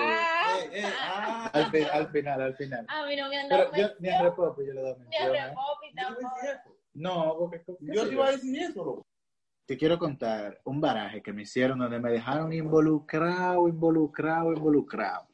eh, 0.73 0.83
ah, 0.99 1.49
al, 1.53 1.63
al, 1.93 2.07
final, 2.09 2.41
al 2.41 2.55
final. 2.55 2.85
A 2.89 3.05
mí 3.05 3.15
no 3.15 3.29
me 3.29 3.37
han 3.37 3.47
dado 3.47 3.71
Pero 3.71 3.71
mención. 3.71 3.89
Yo, 3.89 3.95
ni 3.99 4.09
a 4.09 4.21
Repop 4.23 4.57
yo 4.59 4.73
le 4.73 4.81
doy 4.81 4.95
mención. 4.97 5.31
Ni 5.31 5.37
a 5.37 5.47
Repop 5.47 5.83
¿eh? 5.83 5.93
tampoco. 5.95 6.77
No, 6.93 7.35
porque... 7.37 7.63
Yo 7.79 8.07
te 8.07 8.13
iba 8.13 8.27
a 8.27 8.31
decir 8.31 8.63
eso, 8.63 9.05
Te 9.65 9.77
quiero 9.77 9.97
contar 9.97 10.59
un 10.65 10.81
baraje 10.81 11.21
que 11.21 11.31
me 11.31 11.43
hicieron 11.43 11.79
donde 11.79 11.99
me 11.99 12.11
dejaron 12.11 12.51
involucrado, 12.51 13.67
involucrado, 13.69 14.51
involucrado. 14.51 15.27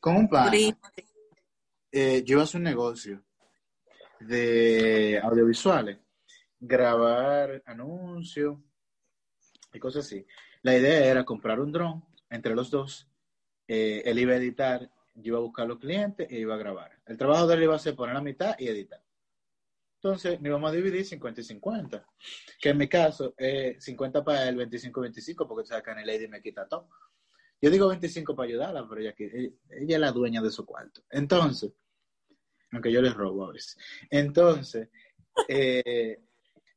Con 0.00 0.16
un 0.16 0.28
pan. 0.28 0.52
Eh, 1.90 2.22
yo 2.24 2.34
iba 2.34 2.42
a 2.42 2.44
hacer 2.44 2.58
un 2.58 2.64
negocio 2.64 3.24
de 4.20 5.20
audiovisuales, 5.22 5.98
grabar 6.60 7.62
anuncios 7.66 8.58
y 9.72 9.78
cosas 9.78 10.06
así. 10.06 10.26
La 10.62 10.76
idea 10.76 11.06
era 11.06 11.24
comprar 11.24 11.60
un 11.60 11.72
dron 11.72 12.04
entre 12.30 12.54
los 12.54 12.70
dos. 12.70 13.08
Eh, 13.66 14.02
él 14.04 14.18
iba 14.18 14.32
a 14.32 14.36
editar, 14.36 14.90
yo 15.14 15.32
iba 15.32 15.38
a 15.38 15.42
buscar 15.42 15.66
los 15.66 15.78
clientes 15.78 16.26
e 16.30 16.38
iba 16.38 16.54
a 16.54 16.58
grabar. 16.58 16.98
El 17.06 17.16
trabajo 17.16 17.46
de 17.46 17.54
él 17.54 17.62
iba 17.64 17.74
a 17.74 17.78
ser 17.78 17.94
poner 17.94 18.14
la 18.14 18.22
mitad 18.22 18.54
y 18.58 18.68
editar. 18.68 19.02
Entonces, 20.00 20.40
nos 20.40 20.46
íbamos 20.46 20.70
a 20.70 20.74
dividir 20.74 21.04
50 21.04 21.40
y 21.40 21.44
50. 21.44 22.06
Que 22.60 22.68
en 22.68 22.78
mi 22.78 22.88
caso, 22.88 23.34
es 23.36 23.82
50 23.84 24.22
para 24.22 24.48
él, 24.48 24.56
25 24.56 25.00
y 25.00 25.02
25, 25.02 25.48
porque 25.48 25.66
sabes 25.66 25.82
que 25.82 25.90
en 25.90 25.98
el 25.98 26.06
Lady 26.06 26.28
me 26.28 26.40
quita 26.40 26.68
todo. 26.68 26.88
Yo 27.60 27.70
digo 27.70 27.88
25 27.88 28.36
para 28.36 28.48
ayudarla, 28.48 28.86
pero 28.88 29.00
ella, 29.00 29.14
ella 29.18 29.56
es 29.96 30.00
la 30.00 30.12
dueña 30.12 30.40
de 30.40 30.50
su 30.50 30.64
cuarto. 30.64 31.02
Entonces, 31.10 31.72
aunque 32.72 32.92
yo 32.92 33.02
les 33.02 33.14
robo 33.14 33.46
a 33.46 33.52
veces. 33.52 33.76
Entonces, 34.10 34.88
eh, 35.48 36.20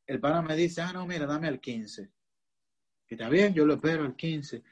el 0.06 0.20
pana 0.20 0.42
me 0.42 0.56
dice, 0.56 0.80
ah, 0.80 0.92
no, 0.92 1.06
mira, 1.06 1.26
dame 1.26 1.48
al 1.48 1.60
15. 1.60 2.10
Y 3.08 3.14
está 3.14 3.28
bien, 3.28 3.54
yo 3.54 3.64
lo 3.64 3.74
espero 3.74 4.04
al 4.04 4.16
15. 4.16 4.62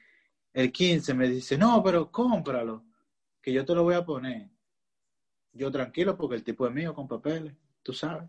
El 0.52 0.72
15 0.72 1.14
me 1.14 1.28
dice, 1.28 1.56
no, 1.56 1.82
pero 1.82 2.10
cómpralo, 2.10 2.84
que 3.40 3.52
yo 3.52 3.64
te 3.64 3.74
lo 3.74 3.84
voy 3.84 3.94
a 3.94 4.04
poner. 4.04 4.48
Yo 5.52 5.70
tranquilo, 5.70 6.16
porque 6.16 6.36
el 6.36 6.44
tipo 6.44 6.66
es 6.66 6.72
mío 6.72 6.94
con 6.94 7.06
papeles, 7.06 7.54
tú 7.82 7.92
sabes. 7.92 8.28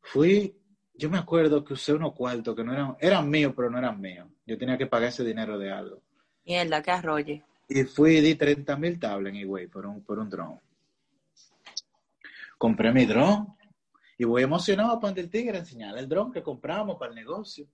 Fui, 0.00 0.56
yo 0.94 1.08
me 1.08 1.18
acuerdo 1.18 1.64
que 1.64 1.74
usé 1.74 1.92
unos 1.92 2.12
cuartos 2.12 2.54
que 2.54 2.64
no 2.64 2.72
eran, 2.72 2.96
eran 3.00 3.28
míos, 3.30 3.52
pero 3.56 3.70
no 3.70 3.78
eran 3.78 4.00
míos. 4.00 4.28
Yo 4.46 4.58
tenía 4.58 4.76
que 4.76 4.86
pagar 4.86 5.08
ese 5.08 5.24
dinero 5.24 5.58
de 5.58 5.70
algo. 5.70 6.02
Mierda, 6.44 6.82
que 6.82 6.90
arrolle. 6.90 7.42
Y 7.68 7.84
fui 7.84 8.16
y 8.16 8.20
di 8.20 8.34
30 8.34 8.76
mil 8.76 8.98
tablas 8.98 9.32
en 9.32 9.40
eBay 9.40 9.66
por 9.66 9.86
un, 9.86 10.02
por 10.02 10.18
un 10.18 10.28
dron 10.28 10.60
compré 12.64 12.92
mi 12.92 13.04
dron 13.04 13.46
y 14.16 14.24
voy 14.24 14.42
emocionado 14.42 14.98
para 14.98 15.20
el 15.20 15.28
tigre 15.28 15.58
enseñarle 15.58 16.00
el 16.00 16.08
dron 16.08 16.32
que 16.32 16.42
compramos 16.42 16.96
para 16.96 17.10
el 17.10 17.16
negocio. 17.16 17.66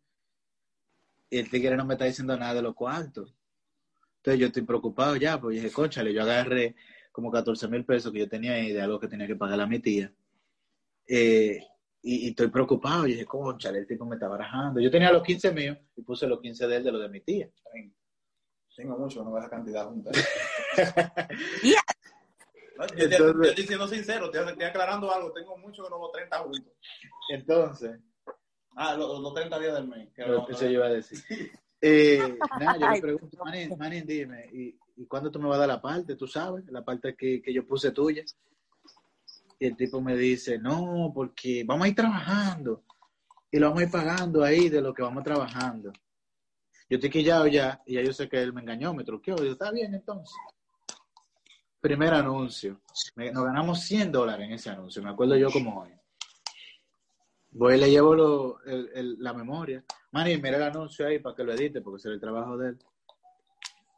Y 1.30 1.38
el 1.38 1.48
tigre 1.48 1.76
no 1.76 1.85
me 1.85 1.94
está 1.94 2.06
diciendo 2.06 2.37
nada 2.37 2.54
de 2.54 2.62
lo 2.62 2.74
cuartos. 2.74 3.33
Entonces 4.16 4.40
yo 4.40 4.46
estoy 4.48 4.62
preocupado 4.62 5.14
ya, 5.14 5.40
pues 5.40 5.56
dije, 5.56 5.70
conchale, 5.70 6.12
yo 6.12 6.22
agarré 6.22 6.74
como 7.12 7.30
14 7.30 7.68
mil 7.68 7.85
pesos 7.85 8.12
que 8.12 8.18
yo 8.18 8.28
tenía 8.28 8.54
ahí 8.54 8.72
de 8.72 8.83
algo 8.83 8.98
que 8.98 9.06
tenía 9.06 9.28
que 9.28 9.37
pagar 9.37 9.61
a 9.61 9.66
mi 9.68 9.78
tía. 9.78 10.12
Eh, 11.06 11.61
y, 12.02 12.30
estoy 12.30 12.48
preocupado. 12.48 13.06
Y 13.06 13.12
dije, 13.12 13.26
conchale, 13.26 13.78
el 13.78 13.87
tipo 13.87 14.04
me 14.06 14.16
está 14.16 14.26
barajando. 14.26 14.80
Yo 14.80 14.90
tenía 14.90 15.12
los 15.12 15.22
15 15.22 15.52
míos 15.52 15.78
y 15.94 16.02
puse 16.02 16.26
los 16.26 16.40
15 16.40 16.66
de 16.66 16.76
él 16.76 16.83
de 16.83 16.90
los 16.90 17.00
de 17.00 17.09
mi 17.09 17.20
tía. 17.20 17.48
Tengo 18.76 18.98
mucho, 18.98 19.22
no 19.24 19.37
esa 19.38 19.50
cantidad 19.50 19.87
juntas. 19.87 20.16
Yo, 22.96 23.42
estoy 23.42 23.66
siendo 23.66 23.87
sincero, 23.88 24.30
te 24.30 24.38
estoy 24.38 24.64
aclarando 24.64 25.12
algo. 25.12 25.33
Tengo 25.33 25.56
mucho 25.59 25.85
que 25.85 25.90
no 25.90 25.98
los 25.98 26.12
30 26.12 26.38
juntos. 26.38 26.72
Entonces. 27.28 28.00
Ah, 28.74 28.96
los, 28.96 29.20
los 29.20 29.35
30 29.35 29.59
días 29.59 29.74
del 29.74 29.88
mes. 29.88 30.09
Que 30.14 30.26
lo 30.26 30.46
que 30.46 30.54
se 30.54 30.70
iba 30.70 30.87
a 30.87 30.90
decir. 30.90 31.20
Eh, 31.83 32.37
nada, 32.59 32.76
yo 32.78 32.90
le 32.90 33.00
pregunto, 33.00 33.38
Manín, 33.42 34.06
dime, 34.06 34.50
¿y, 34.52 34.78
¿y, 34.98 35.06
cuándo 35.06 35.30
tú 35.30 35.40
me 35.40 35.48
vas 35.48 35.56
a 35.56 35.61
dar 35.61 35.68
la 35.68 35.80
parte? 35.80 36.14
¿Tú 36.14 36.26
sabes? 36.26 36.66
La 36.66 36.85
parte 36.85 37.16
que, 37.16 37.40
que 37.40 37.54
yo 37.54 37.66
puse 37.66 37.90
tuya. 37.90 38.22
Y 39.59 39.66
el 39.66 39.78
tipo 39.78 39.98
me 40.02 40.14
dice, 40.14 40.59
no, 40.59 41.11
porque 41.14 41.64
vamos 41.64 41.87
a 41.87 41.88
ir 41.88 41.94
trabajando. 41.94 42.85
Y 43.50 43.59
lo 43.59 43.68
vamos 43.68 43.80
a 43.80 43.85
ir 43.87 43.90
pagando 43.90 44.44
ahí 44.44 44.68
de 44.68 44.83
lo 44.83 44.92
que 44.92 45.02
vamos 45.02 45.24
trabajando. 45.24 45.90
Yo 46.90 46.96
estoy 46.96 47.09
quillado 47.09 47.46
ya, 47.46 47.81
y 47.87 47.94
ya 47.94 48.03
yo 48.03 48.12
sé 48.12 48.29
que 48.29 48.42
él 48.42 48.53
me 48.53 48.61
engañó, 48.61 48.92
me 48.92 49.05
truqueó. 49.05 49.37
Y 49.37 49.46
yo, 49.46 49.53
está 49.53 49.70
bien 49.70 49.94
entonces 49.94 50.37
primer 51.81 52.12
anuncio. 52.12 52.81
Nos 53.16 53.44
ganamos 53.44 53.81
100 53.81 54.12
dólares 54.12 54.46
en 54.46 54.53
ese 54.53 54.70
anuncio, 54.70 55.03
me 55.03 55.11
acuerdo 55.11 55.37
yo 55.37 55.50
como 55.50 55.81
hoy. 55.81 55.90
Voy 57.53 57.74
y 57.74 57.79
le 57.79 57.90
llevo 57.90 58.14
lo, 58.14 58.62
el, 58.64 59.16
la 59.18 59.33
memoria. 59.33 59.83
Manny, 60.12 60.37
mira 60.37 60.57
el 60.57 60.62
anuncio 60.62 61.07
ahí 61.07 61.18
para 61.18 61.35
que 61.35 61.42
lo 61.42 61.53
edite, 61.53 61.81
porque 61.81 62.00
será 62.00 62.14
el 62.14 62.20
trabajo 62.20 62.57
de 62.57 62.68
él. 62.70 62.79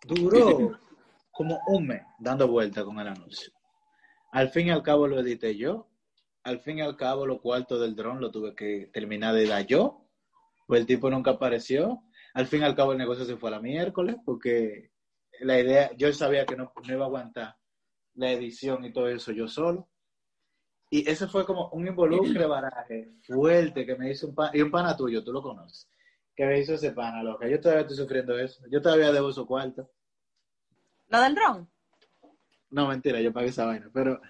Duró 0.06 0.78
como 1.30 1.58
un 1.66 1.86
mes 1.86 2.02
dando 2.18 2.48
vuelta 2.48 2.82
con 2.84 2.98
el 2.98 3.08
anuncio. 3.08 3.52
Al 4.30 4.48
fin 4.48 4.68
y 4.68 4.70
al 4.70 4.82
cabo 4.82 5.06
lo 5.06 5.20
edité 5.20 5.54
yo. 5.56 5.88
Al 6.44 6.60
fin 6.60 6.78
y 6.78 6.80
al 6.80 6.96
cabo 6.96 7.26
los 7.26 7.40
cuartos 7.40 7.80
del 7.80 7.94
dron 7.94 8.20
lo 8.20 8.30
tuve 8.30 8.54
que 8.54 8.90
terminar 8.92 9.34
de 9.34 9.46
dar 9.46 9.66
yo. 9.66 10.06
Pues 10.66 10.80
el 10.80 10.86
tipo 10.86 11.10
nunca 11.10 11.32
apareció. 11.32 12.02
Al 12.34 12.46
fin 12.46 12.62
y 12.62 12.64
al 12.64 12.74
cabo 12.74 12.92
el 12.92 12.98
negocio 12.98 13.24
se 13.24 13.36
fue 13.36 13.50
a 13.50 13.52
la 13.52 13.60
miércoles 13.60 14.16
porque 14.24 14.90
la 15.40 15.58
idea, 15.58 15.90
yo 15.96 16.12
sabía 16.12 16.46
que 16.46 16.56
no, 16.56 16.72
no 16.86 16.92
iba 16.92 17.04
a 17.04 17.06
aguantar 17.06 17.56
la 18.14 18.30
edición 18.30 18.84
y 18.84 18.92
todo 18.92 19.08
eso 19.08 19.32
yo 19.32 19.48
solo. 19.48 19.88
Y 20.90 21.08
eso 21.08 21.26
fue 21.28 21.46
como 21.46 21.68
un 21.70 21.86
involucre 21.86 22.44
baraje 22.44 23.14
fuerte 23.22 23.86
que 23.86 23.96
me 23.96 24.10
hizo 24.10 24.28
un 24.28 24.34
pana, 24.34 24.50
y 24.52 24.60
un 24.60 24.70
pana 24.70 24.94
tuyo, 24.94 25.24
tú 25.24 25.32
lo 25.32 25.40
conoces, 25.40 25.88
que 26.36 26.44
me 26.44 26.60
hizo 26.60 26.74
ese 26.74 26.92
pana, 26.92 27.22
loca. 27.22 27.48
Yo 27.48 27.58
todavía 27.60 27.82
estoy 27.82 27.96
sufriendo 27.96 28.38
eso. 28.38 28.62
Yo 28.70 28.82
todavía 28.82 29.10
debo 29.10 29.32
su 29.32 29.46
cuarto. 29.46 29.90
¿Lo 31.08 31.20
del 31.20 31.36
ron? 31.36 31.70
No, 32.70 32.88
mentira, 32.88 33.20
yo 33.20 33.32
pagué 33.32 33.48
esa 33.48 33.64
vaina. 33.64 33.90
Pero 33.92 34.20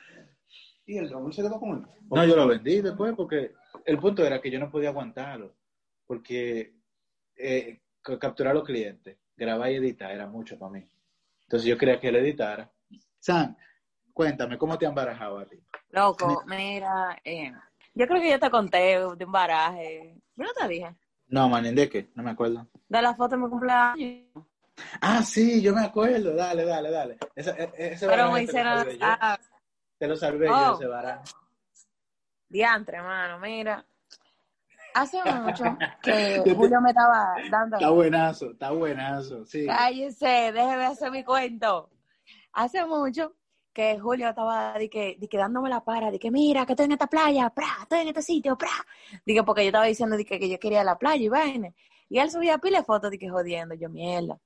¿Y 0.87 0.99
el 0.99 1.09
dron 1.09 1.33
se 1.33 1.43
quedó 1.43 1.59
con 1.59 1.79
él? 1.79 1.87
no, 2.11 2.25
yo 2.27 2.37
lo 2.37 2.47
vendí 2.47 2.81
después 2.81 3.15
porque 3.17 3.55
el 3.85 3.99
punto 3.99 4.25
era 4.25 4.41
que 4.41 4.51
yo 4.51 4.59
no 4.59 4.71
podía 4.71 4.91
aguantarlo. 4.91 5.57
Porque 6.07 6.75
eh, 7.37 7.81
capturar 8.03 8.53
a 8.53 8.55
los 8.55 8.65
clientes, 8.65 9.17
grabar 9.37 9.71
y 9.71 9.77
editar 9.77 10.11
era 10.11 10.27
mucho 10.27 10.59
para 10.59 10.73
mí. 10.73 10.89
Entonces 11.43 11.69
yo 11.69 11.79
quería 11.79 12.01
que 12.01 12.09
él 12.09 12.17
editara. 12.17 12.71
Sam, 13.19 13.57
cuéntame, 14.13 14.59
¿cómo 14.59 14.77
te 14.79 14.87
han 14.87 14.95
barajado 14.95 15.39
a 15.39 15.47
ti? 15.47 15.63
Loco, 15.91 16.43
mira, 16.47 17.19
eh, 17.25 17.53
yo 17.95 18.07
creo 18.07 18.21
que 18.21 18.31
yo 18.31 18.41
te 18.41 18.51
conté 18.51 18.99
de 19.01 19.25
un 19.25 19.33
baraje. 19.33 20.17
Yo 20.37 20.45
no 20.45 20.53
te 20.53 20.67
dije. 20.69 20.95
No, 21.29 21.49
manín, 21.49 21.75
¿de 21.75 21.89
qué? 21.89 22.11
No 22.15 22.23
me 22.23 22.31
acuerdo. 22.31 22.67
De 22.89 23.01
la 23.03 23.15
foto 23.15 23.37
de 23.37 23.43
mi 23.43 23.49
cumpleaños. 23.49 24.27
Ah, 25.01 25.23
sí, 25.23 25.63
yo 25.63 25.75
me 25.75 25.83
acuerdo. 25.85 26.35
Dale, 26.35 26.65
dale, 26.65 26.91
dale. 26.91 27.19
Esa- 27.37 27.57
e- 27.57 27.73
ese 27.93 28.07
Pero 28.07 28.31
me 28.33 28.41
te 28.47 28.53
lo 28.53 28.59
hicieron. 28.59 28.79
salvé 28.79 28.99
yo. 28.99 29.07
Te 29.99 30.07
lo 30.09 30.17
salvé 30.17 30.47
yo, 30.49 30.73
Oh. 30.73 30.75
ese 30.77 30.87
baraje. 30.87 31.25
diantre, 32.49 32.97
hermano, 32.99 33.39
mira. 33.39 33.85
Hace 34.95 35.23
mucho 35.25 35.65
que 36.03 36.43
Julio 36.57 36.81
me 36.81 36.91
estaba 36.91 37.35
dando. 37.51 37.77
Está 37.77 37.91
buenazo, 37.91 38.51
está 38.51 38.71
buenazo, 38.71 39.45
sí. 39.47 39.67
Cállese, 39.67 40.53
déjeme 40.53 40.87
hacer 40.87 41.11
mi 41.11 41.25
cuento. 41.25 41.91
Hace 42.53 42.85
mucho 42.85 43.35
que 43.73 43.99
Julio 43.99 44.29
estaba 44.29 44.75
de 44.75 44.91
que, 44.91 45.17
de 45.19 45.29
que 45.29 45.39
dándome 45.39 45.71
la 45.71 45.83
para, 45.83 46.11
de 46.11 46.19
que 46.19 46.31
mira, 46.31 46.67
que 46.67 46.73
estoy 46.73 46.87
en 46.87 46.93
esta 46.93 47.07
playa, 47.07 47.49
pra, 47.51 47.79
estoy 47.83 48.01
en 48.01 48.09
este 48.09 48.23
sitio, 48.23 48.57
pra. 48.57 48.71
Dije, 49.25 49.43
porque 49.43 49.63
yo 49.63 49.69
estaba 49.69 49.87
diciendo 49.87 50.17
de 50.17 50.25
que, 50.25 50.39
que 50.39 50.49
yo 50.49 50.59
quería 50.59 50.85
la 50.85 50.99
playa 50.99 51.25
y 51.25 51.29
vaina. 51.29 51.73
Y 52.09 52.19
él 52.19 52.31
subía 52.31 52.59
pila 52.59 52.79
de 52.79 52.85
fotos 52.85 53.11
de 53.11 53.19
que 53.19 53.31
jodiendo, 53.31 53.75
yo 53.75 53.89
mierda. 53.89 54.39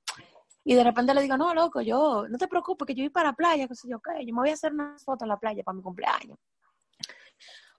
Y 0.63 0.75
de 0.75 0.83
repente 0.83 1.13
le 1.13 1.21
digo, 1.21 1.37
no, 1.37 1.53
loco, 1.53 1.81
yo, 1.81 2.27
no 2.29 2.37
te 2.37 2.47
preocupes, 2.47 2.87
que 2.87 2.93
yo 2.93 3.03
voy 3.03 3.09
para 3.09 3.29
la 3.29 3.33
playa, 3.33 3.67
que 3.67 3.75
sé 3.75 3.87
yo 3.89 3.99
qué, 4.01 4.25
yo 4.25 4.33
me 4.33 4.41
voy 4.41 4.49
a 4.49 4.53
hacer 4.53 4.73
una 4.73 4.97
foto 4.99 5.25
en 5.25 5.29
la 5.29 5.37
playa 5.37 5.63
para 5.63 5.75
mi 5.75 5.81
cumpleaños. 5.81 6.37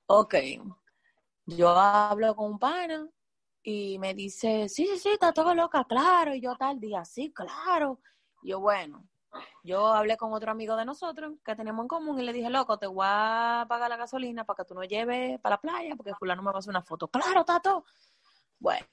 Ok. 0.07 0.35
Yo 1.57 1.71
hablo 1.71 2.37
con 2.37 2.53
un 2.53 2.59
pana 2.59 3.09
y 3.63 3.99
me 3.99 4.13
dice, 4.13 4.69
sí, 4.69 4.87
sí, 4.87 4.99
sí, 4.99 5.09
está 5.09 5.33
todo 5.33 5.55
loca, 5.55 5.83
claro. 5.85 6.35
Y 6.35 6.43
yo 6.43 6.55
tal 6.57 6.79
día, 6.79 7.07
sí, 7.07 7.33
claro. 7.33 8.01
Y 8.43 8.51
yo, 8.51 8.61
bueno, 8.61 9.09
yo 9.65 9.87
hablé 9.87 10.19
con 10.19 10.35
otro 10.35 10.51
amigo 10.51 10.77
de 10.77 10.85
nosotros 10.85 11.33
que 11.43 11.57
tenemos 11.57 11.85
en 11.85 11.89
común 11.89 12.21
y 12.21 12.23
le 12.23 12.35
dije, 12.35 12.51
loco, 12.51 12.79
te 12.79 12.87
voy 12.87 13.07
a 13.09 13.65
pagar 13.67 13.89
la 13.89 13.97
gasolina 13.97 14.45
para 14.45 14.59
que 14.59 14.65
tú 14.67 14.75
nos 14.75 14.87
lleves 14.89 15.41
para 15.41 15.55
la 15.55 15.61
playa 15.63 15.97
porque 15.97 16.15
fulano 16.15 16.43
me 16.43 16.51
va 16.51 16.57
a 16.57 16.59
hacer 16.59 16.69
una 16.69 16.83
foto. 16.83 17.09
Claro, 17.09 17.43
Tato. 17.47 17.87
Bueno, 18.59 18.87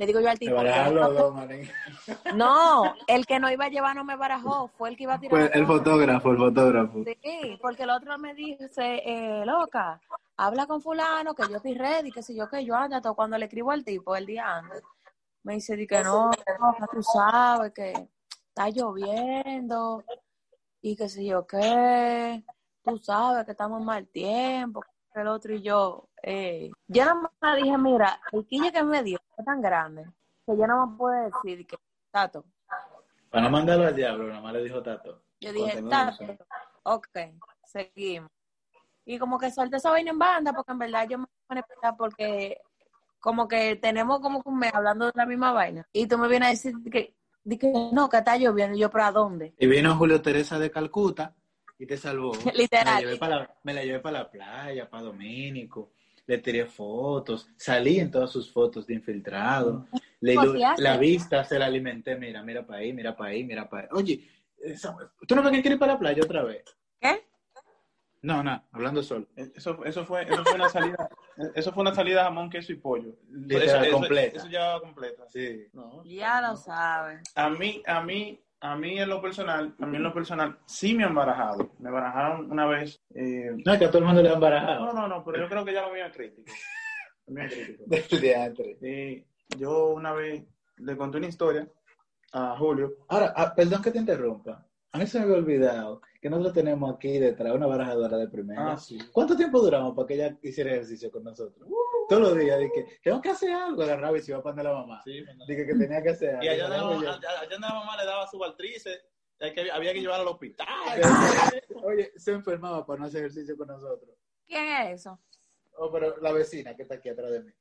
le 0.00 0.06
digo 0.06 0.18
yo 0.18 0.30
al 0.30 0.38
tipo, 0.38 0.62
los 0.62 1.14
dos, 1.14 1.34
no, 2.34 2.94
el 3.06 3.26
que 3.26 3.38
no 3.38 3.50
iba 3.50 3.66
a 3.66 3.68
llevar 3.68 3.94
no 3.94 4.02
me 4.02 4.16
barajó, 4.16 4.68
fue 4.68 4.88
el 4.88 4.96
que 4.96 5.02
iba 5.02 5.12
a 5.12 5.20
tirar. 5.20 5.38
La 5.38 5.46
el 5.48 5.66
fotógrafo, 5.66 6.30
el 6.30 6.38
fotógrafo. 6.38 7.04
Sí, 7.04 7.58
porque 7.60 7.82
el 7.82 7.90
otro 7.90 8.16
me 8.16 8.32
dice, 8.32 9.02
eh, 9.04 9.44
loca, 9.44 10.00
habla 10.38 10.66
con 10.66 10.80
fulano, 10.80 11.34
que 11.34 11.42
yo 11.50 11.56
estoy 11.56 11.74
ready, 11.74 12.10
que 12.10 12.22
sé 12.22 12.34
yo 12.34 12.48
que 12.48 12.64
yo 12.64 12.74
ando, 12.76 12.98
todo 13.02 13.14
cuando 13.14 13.36
le 13.36 13.44
escribo 13.44 13.72
al 13.72 13.84
tipo 13.84 14.16
el 14.16 14.24
día 14.24 14.56
antes, 14.56 14.82
me 15.42 15.56
dice 15.56 15.76
di 15.76 15.86
que 15.86 16.02
no, 16.02 16.30
no, 16.30 16.88
tú 16.90 17.02
sabes 17.02 17.74
que 17.74 17.92
está 18.48 18.70
lloviendo 18.70 20.02
y 20.80 20.96
que 20.96 21.10
sé 21.10 21.26
yo 21.26 21.46
qué, 21.46 22.42
tú 22.82 22.96
sabes 22.96 23.44
que 23.44 23.50
estamos 23.50 23.80
en 23.80 23.84
mal 23.84 24.08
tiempo, 24.08 24.82
el 25.14 25.26
otro 25.26 25.54
y 25.54 25.62
yo, 25.62 26.08
eh, 26.22 26.70
yo 26.86 27.04
nada 27.04 27.30
más 27.40 27.56
dije, 27.56 27.76
mira, 27.78 28.20
el 28.32 28.46
quille 28.46 28.72
que 28.72 28.82
me 28.82 29.02
dio 29.02 29.18
fue 29.34 29.44
tan 29.44 29.60
grande 29.60 30.04
que 30.46 30.56
yo 30.56 30.66
no 30.66 30.86
me 30.86 30.96
puedo 30.96 31.24
decir 31.24 31.66
que, 31.66 31.76
Tato, 32.10 32.44
Para 33.30 33.44
no 33.44 33.50
mandarlo 33.50 33.86
al 33.86 33.94
diablo, 33.94 34.28
nada 34.28 34.40
más 34.40 34.52
le 34.52 34.64
dijo 34.64 34.82
Tato. 34.82 35.22
yo 35.40 35.52
dije, 35.52 35.82
Tato, 35.82 36.18
visual. 36.20 36.38
ok, 36.84 37.18
seguimos. 37.64 38.30
Y 39.04 39.18
como 39.18 39.38
que 39.38 39.50
solté 39.50 39.76
esa 39.76 39.90
vaina 39.90 40.10
en 40.10 40.18
banda, 40.18 40.52
porque 40.52 40.72
en 40.72 40.78
verdad 40.78 41.06
yo 41.08 41.18
me 41.18 41.26
pone 41.46 41.60
a 41.60 41.62
pensar 41.64 41.96
porque 41.96 42.60
como 43.18 43.48
que 43.48 43.76
tenemos 43.76 44.20
como 44.20 44.42
que 44.42 44.70
hablando 44.72 45.06
de 45.06 45.12
la 45.14 45.26
misma 45.26 45.52
vaina. 45.52 45.86
Y 45.92 46.06
tú 46.06 46.18
me 46.18 46.28
vienes 46.28 46.46
a 46.46 46.50
decir 46.50 46.74
que, 46.90 47.14
que 47.58 47.90
no, 47.92 48.08
que 48.08 48.18
está 48.18 48.36
lloviendo. 48.36 48.76
Y 48.76 48.80
yo, 48.80 48.90
¿pero 48.90 49.04
a 49.04 49.12
dónde? 49.12 49.54
Y 49.58 49.66
vino 49.66 49.96
Julio 49.96 50.22
Teresa 50.22 50.58
de 50.58 50.70
Calcuta 50.70 51.34
y 51.80 51.86
te 51.86 51.96
salvó. 51.96 52.32
Literal. 52.54 52.84
Me 52.84 52.92
la 52.92 53.00
llevé 53.00 53.16
para 53.16 53.36
la, 53.36 53.54
me 53.64 53.74
la 53.74 53.84
llevé 53.84 54.00
para 54.00 54.18
la 54.18 54.30
playa, 54.30 54.88
para 54.90 55.02
Domínico. 55.04 55.92
Le 56.26 56.38
tiré 56.38 56.66
fotos. 56.66 57.48
Salí 57.56 57.98
en 57.98 58.10
todas 58.10 58.30
sus 58.30 58.52
fotos 58.52 58.86
de 58.86 58.94
infiltrado. 58.94 59.86
Le 60.20 60.36
la 60.76 60.96
vista 60.98 61.42
se 61.42 61.58
la 61.58 61.66
alimenté. 61.66 62.14
Mira, 62.16 62.42
mira 62.42 62.64
para 62.64 62.80
ahí, 62.80 62.92
mira 62.92 63.16
para 63.16 63.30
ahí, 63.30 63.42
mira 63.42 63.68
para 63.68 63.84
ahí. 63.84 63.88
Oye, 63.92 64.28
esa- 64.62 64.96
¿tú 65.26 65.34
no 65.34 65.42
ves 65.42 65.52
que 65.52 65.62
quiere 65.62 65.74
ir 65.74 65.80
para 65.80 65.94
la 65.94 65.98
playa 65.98 66.22
otra 66.22 66.44
vez? 66.44 66.64
¿Qué? 67.00 67.24
No, 68.22 68.42
no, 68.42 68.62
hablando 68.72 69.02
solo. 69.02 69.26
Eso, 69.34 69.82
eso, 69.86 70.04
fue, 70.04 70.22
eso 70.30 70.44
fue 70.44 70.54
una 70.54 70.68
salida, 70.68 71.08
eso 71.54 71.72
fue 71.72 71.80
una 71.80 71.94
salida 71.94 72.24
jamón, 72.24 72.50
queso 72.50 72.70
y 72.70 72.76
pollo. 72.76 73.16
Literal, 73.30 73.86
eso, 73.86 73.92
completa. 73.96 74.36
Eso 74.36 74.48
ya 74.48 74.68
va 74.74 74.80
completa. 74.82 75.24
Sí. 75.30 75.66
No. 75.72 76.04
Ya 76.04 76.42
lo 76.42 76.54
sabes. 76.54 77.22
A 77.34 77.48
mí, 77.48 77.82
a 77.86 78.02
mí, 78.02 78.38
a 78.60 78.76
mí 78.76 78.98
en 78.98 79.08
lo 79.08 79.20
personal, 79.22 79.74
a 79.80 79.86
mí 79.86 79.96
en 79.96 80.02
lo 80.02 80.12
personal, 80.12 80.58
sí 80.66 80.94
me 80.94 81.04
han 81.04 81.14
barajado. 81.14 81.72
Me 81.78 81.90
barajaron 81.90 82.50
una 82.50 82.66
vez. 82.66 83.02
eh, 83.14 83.50
No, 83.64 83.72
es 83.72 83.78
que 83.78 83.84
a 83.86 83.88
todo 83.88 83.98
el 83.98 84.04
mundo 84.04 84.22
le 84.22 84.28
han 84.28 84.34
no, 84.34 84.40
barajado. 84.40 84.92
no, 84.92 85.08
no, 85.08 85.24
pero 85.24 85.38
yo 85.38 85.48
creo 85.48 85.64
que 85.64 85.72
ya 85.72 85.82
lo 85.86 85.92
mío 85.92 86.04
crítico. 86.12 86.50
Lo 87.26 87.34
mío 87.34 87.48
crítico. 87.48 87.84
Eh, 88.82 89.24
yo 89.56 89.88
una 89.90 90.12
vez 90.12 90.44
le 90.78 90.96
conté 90.96 91.18
una 91.18 91.28
historia 91.28 91.68
a 92.32 92.56
Julio. 92.58 92.92
Ahora, 93.08 93.32
ah, 93.36 93.52
perdón 93.54 93.82
que 93.82 93.90
te 93.92 93.98
interrumpa. 93.98 94.66
A 94.92 94.98
mí 94.98 95.06
se 95.06 95.18
me 95.18 95.24
había 95.24 95.36
olvidado 95.36 96.02
que 96.20 96.28
nosotros 96.28 96.52
tenemos 96.54 96.92
aquí 96.94 97.18
detrás 97.18 97.54
una 97.54 97.66
barajadora 97.66 98.16
de 98.18 98.28
primera. 98.28 98.72
Ah, 98.72 98.76
sí. 98.76 98.98
¿Cuánto 99.12 99.36
tiempo 99.36 99.60
duramos 99.60 99.94
para 99.94 100.06
que 100.08 100.14
ella 100.14 100.36
hiciera 100.42 100.72
ejercicio 100.72 101.10
con 101.10 101.22
nosotros? 101.24 101.68
Todos 102.08 102.22
los 102.22 102.36
días, 102.38 102.58
que 102.74 102.98
tengo 103.02 103.20
que 103.22 103.28
hacer 103.30 103.52
algo, 103.52 103.82
agarraba 103.82 104.18
y 104.18 104.20
se 104.20 104.32
iba 104.32 104.40
a 104.40 104.42
poner 104.42 104.64
la 104.64 104.72
mamá. 104.72 105.00
Sí, 105.04 105.22
Dije 105.46 105.64
que 105.66 105.74
tenía 105.74 106.02
que 106.02 106.10
hacer 106.10 106.30
algo. 106.30 106.42
Y 106.44 106.48
allá 106.48 106.66
allá 106.66 106.78
donde 106.80 107.58
la 107.60 107.74
mamá 107.74 107.96
le 107.96 108.04
daba 108.04 108.26
su 108.26 108.36
baltrice, 108.38 109.00
que- 109.38 109.70
había 109.70 109.92
que 109.92 110.00
llevarla 110.00 110.22
al 110.22 110.28
hospital. 110.34 110.66
Oye, 111.84 112.12
se 112.16 112.32
enfermaba 112.32 112.84
para 112.84 112.98
no 113.00 113.06
hacer 113.06 113.20
ejercicio 113.20 113.56
con 113.56 113.68
nosotros. 113.68 114.10
¿Quién 114.46 114.66
es 114.66 115.00
eso? 115.00 115.20
Oh, 115.76 115.90
pero 115.92 116.16
la 116.20 116.32
vecina 116.32 116.74
que 116.74 116.82
está 116.82 116.96
aquí 116.96 117.08
atrás 117.08 117.30
de 117.30 117.42
mí. 117.44 117.52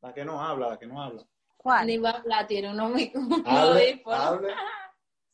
La 0.00 0.12
que 0.12 0.24
no 0.24 0.40
habla, 0.42 0.70
la 0.70 0.78
que 0.80 0.86
no 0.86 1.00
habla. 1.00 1.24
¿Cuál? 1.56 1.86
Ni 1.86 1.96
va 1.96 2.10
a 2.10 2.16
hablar, 2.18 2.46
tiene 2.48 2.70
unos 2.72 2.90
mic- 2.92 3.14
unos 3.14 3.40
Hable, 3.46 4.02
hable. 4.04 4.48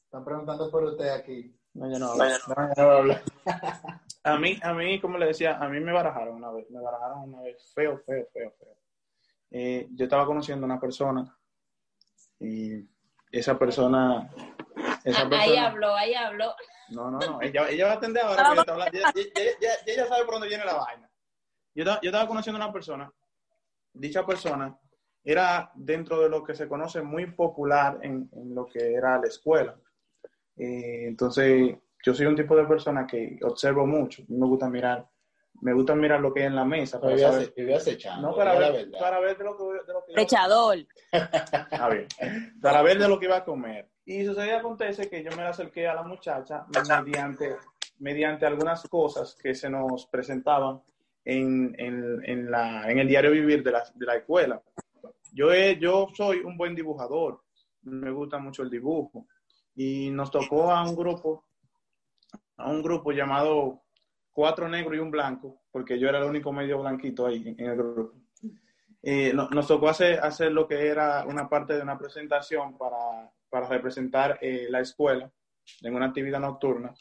Están 0.09 0.25
preguntando 0.25 0.71
por 0.71 0.85
usted 0.85 1.11
aquí. 1.11 1.55
No, 1.75 1.87
ya 1.91 1.99
no 1.99 2.13
habla. 2.13 2.39
No, 2.49 2.55
no 2.77 2.87
va 2.89 2.95
a 2.95 2.99
hablar. 2.99 3.23
A 4.25 4.39
mí, 4.39 4.59
a 4.63 4.73
mí, 4.73 4.99
como 5.03 5.19
le 5.19 5.27
decía, 5.27 5.59
a 5.59 5.69
mí 5.69 5.81
me 5.81 5.93
barajaron 5.93 6.37
una 6.37 6.51
vez, 6.51 6.69
me 6.71 6.81
barajaron 6.81 7.29
una 7.35 7.43
vez, 7.43 7.71
feo, 7.75 7.99
feo, 8.07 8.27
feo, 8.33 8.51
feo. 8.59 8.77
Eh, 9.51 9.87
yo 9.93 10.05
estaba 10.05 10.25
conociendo 10.25 10.65
a 10.65 10.71
una 10.71 10.81
persona 10.81 11.37
y 12.41 12.89
esa 13.31 13.59
persona, 13.59 14.31
esa 15.05 15.23
Ah, 15.23 15.29
persona, 15.29 15.43
Ahí 15.43 15.57
habló, 15.59 15.95
ahí 15.95 16.15
habló. 16.15 16.55
no, 16.91 17.11
no, 17.11 17.19
no, 17.19 17.43
ella, 17.43 17.69
ella 17.69 17.87
va 17.87 17.93
a 17.93 17.97
atender 17.97 18.23
ahora 18.25 18.43
que 18.49 18.55
yo 18.55 18.61
estoy 18.61 18.73
hablando, 18.73 18.99
ella, 18.99 19.13
ella- 19.15 19.33
ella- 19.61 19.79
ella 19.87 20.07
sabe 20.07 20.25
por 20.25 20.35
dónde 20.35 20.49
viene 20.49 20.65
la 20.65 20.75
vaina. 20.75 21.11
Yo 21.75 21.83
estaba, 21.83 22.01
yo 22.01 22.09
estaba 22.09 22.27
conociendo 22.27 22.61
a 22.63 22.65
una 22.65 22.73
persona, 22.73 23.13
dicha 23.93 24.25
persona 24.25 24.75
era 25.23 25.71
dentro 25.75 26.21
de 26.21 26.31
lo 26.31 26.43
que 26.43 26.55
se 26.55 26.67
conoce 26.67 27.03
muy 27.03 27.27
popular 27.31 27.99
en, 28.03 28.31
en 28.33 28.55
lo 28.55 28.65
que 28.67 28.95
era 28.95 29.19
la 29.19 29.27
escuela. 29.29 29.77
Eh, 30.59 31.07
entonces, 31.07 31.77
yo 32.05 32.15
soy 32.15 32.27
un 32.27 32.37
tipo 32.37 32.57
de 32.57 32.65
persona 32.65 33.07
que 33.07 33.39
observo 33.43 33.87
mucho, 33.87 34.23
me 34.29 34.47
gusta 34.47 34.69
mirar, 34.69 35.07
me 35.61 35.73
gusta 35.73 35.95
mirar 35.95 36.21
lo 36.21 36.33
que 36.33 36.41
hay 36.41 36.47
en 36.47 36.57
la 36.57 36.65
mesa 36.65 37.01
para 37.01 37.13
Vivía, 37.15 37.33
saber, 37.33 37.55
no 38.21 38.35
para 38.37 38.53
ver, 38.73 38.91
para 39.01 39.21
ver 39.21 39.39
de 39.39 39.45
lo 39.45 39.57
que, 39.57 39.65
de 39.65 39.93
lo 39.93 40.05
que 40.05 40.13
Flechador. 40.15 40.79
Está 41.13 41.89
bien. 41.89 42.07
Para 42.61 42.83
ver 42.83 42.99
de 42.99 43.09
lo 43.09 43.19
que 43.19 43.27
iba 43.27 43.37
a 43.37 43.45
comer. 43.45 43.89
Y 44.05 44.25
sucede 44.25 44.47
y 44.49 44.51
acontece 44.51 45.09
que 45.11 45.23
yo 45.23 45.31
me 45.33 45.43
la 45.43 45.51
acerqué 45.51 45.87
a 45.87 45.95
la 45.95 46.03
muchacha 46.03 46.65
mediante, 47.05 47.57
mediante 47.99 48.47
algunas 48.47 48.83
cosas 48.89 49.35
que 49.35 49.55
se 49.55 49.69
nos 49.69 50.07
presentaban 50.07 50.81
en, 51.25 51.75
en, 51.79 52.23
en 52.25 52.51
la, 52.51 52.91
en 52.91 52.99
el 53.01 53.09
diario 53.09 53.31
vivir 53.33 53.63
de 53.63 53.73
la, 53.73 53.85
de 53.95 54.07
la 54.07 54.17
escuela. 54.17 54.63
Yo, 55.33 55.53
he- 55.53 55.79
yo 55.79 56.09
soy 56.15 56.39
un 56.39 56.57
buen 56.57 56.75
dibujador, 56.75 57.43
me 57.83 58.11
gusta 58.11 58.39
mucho 58.39 58.63
el 58.63 58.71
dibujo. 58.71 59.27
Y 59.81 60.11
nos 60.11 60.33
tocó 60.33 60.73
a 60.73 60.83
un 60.83 60.97
grupo, 60.97 61.45
a 62.57 62.69
un 62.69 62.83
grupo 62.83 63.13
llamado 63.13 63.85
Cuatro 64.33 64.69
Negros 64.69 64.97
y 64.97 64.99
un 64.99 65.13
Blanco, 65.13 65.63
porque 65.71 66.01
yo 66.01 66.09
era 66.09 66.19
el 66.19 66.25
único 66.25 66.53
medio 66.53 66.81
blanquito 66.81 67.27
ahí 67.27 67.55
en, 67.57 67.61
el 67.65 67.77
grupo. 67.77 68.13
Eh, 69.01 69.33
no- 69.33 69.49
nos 69.51 69.69
tocó 69.69 69.89
hacer, 69.89 70.19
hacer 70.19 70.51
lo 70.51 70.67
que 70.67 70.89
era 70.89 71.25
una 71.27 71.49
parte 71.49 71.75
de 71.75 71.83
una 71.83 71.97
presentación 71.97 72.77
para, 72.77 73.33
para 73.49 73.69
representar 73.69 74.41
eh, 74.43 74.67
la 74.69 74.81
escuela 74.81 75.31
en 75.83 75.95
una 75.95 76.07
actividad 76.07 76.41
nocturna. 76.41 76.93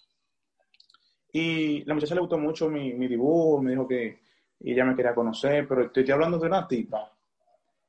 Y 1.33 1.83
la 1.83 1.95
muchacha 1.95 2.13
le 2.13 2.21
gustó 2.21 2.37
mucho 2.37 2.69
mi, 2.69 2.93
mi 2.93 3.07
dibujo, 3.07 3.59
me 3.59 3.71
dijo 3.71 3.87
que 3.87 4.21
ella 4.59 4.85
me 4.85 4.95
quería 4.95 5.15
conocer, 5.15 5.67
pero 5.67 5.81
estoy, 5.85 6.03
estoy 6.03 6.13
hablando 6.13 6.37
de 6.37 6.45
una 6.45 6.67
tipa 6.67 7.11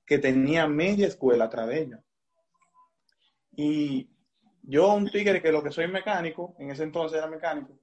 que 0.06 0.18
tenía 0.18 0.66
media 0.66 1.08
escuela 1.08 1.44
atrás 1.44 1.68
de 1.68 1.78
ella. 1.82 2.02
Y 3.54 4.08
yo, 4.62 4.94
un 4.94 5.10
tigre 5.10 5.40
que 5.40 5.52
lo 5.52 5.62
que 5.62 5.70
soy 5.70 5.88
mecánico, 5.88 6.54
en 6.58 6.70
ese 6.70 6.84
entonces 6.84 7.18
era 7.18 7.26
mecánico, 7.26 7.78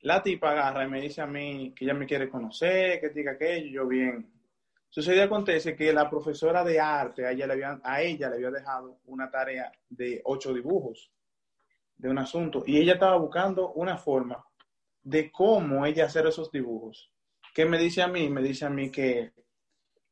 la 0.00 0.22
tipa 0.22 0.50
agarra 0.50 0.84
y 0.84 0.90
me 0.90 1.00
dice 1.00 1.22
a 1.22 1.26
mí 1.26 1.72
que 1.74 1.84
ella 1.84 1.94
me 1.94 2.06
quiere 2.06 2.28
conocer, 2.28 3.00
que 3.00 3.10
diga 3.10 3.32
aquello, 3.32 3.70
yo 3.70 3.86
bien. 3.86 4.32
Sucede 4.88 5.22
acontece 5.22 5.74
que 5.74 5.92
la 5.92 6.10
profesora 6.10 6.64
de 6.64 6.78
arte, 6.78 7.24
a 7.24 7.30
ella, 7.30 7.46
le 7.46 7.52
había, 7.54 7.80
a 7.82 8.02
ella 8.02 8.28
le 8.28 8.36
había 8.36 8.50
dejado 8.50 8.98
una 9.06 9.30
tarea 9.30 9.72
de 9.88 10.20
ocho 10.24 10.52
dibujos 10.52 11.10
de 11.96 12.10
un 12.10 12.18
asunto 12.18 12.64
y 12.66 12.78
ella 12.78 12.94
estaba 12.94 13.16
buscando 13.16 13.72
una 13.72 13.96
forma 13.96 14.44
de 15.02 15.30
cómo 15.30 15.86
ella 15.86 16.06
hacer 16.06 16.26
esos 16.26 16.50
dibujos. 16.50 17.10
¿Qué 17.54 17.64
me 17.64 17.78
dice 17.78 18.02
a 18.02 18.08
mí? 18.08 18.28
Me 18.28 18.42
dice 18.42 18.66
a 18.66 18.70
mí 18.70 18.90
que, 18.90 19.32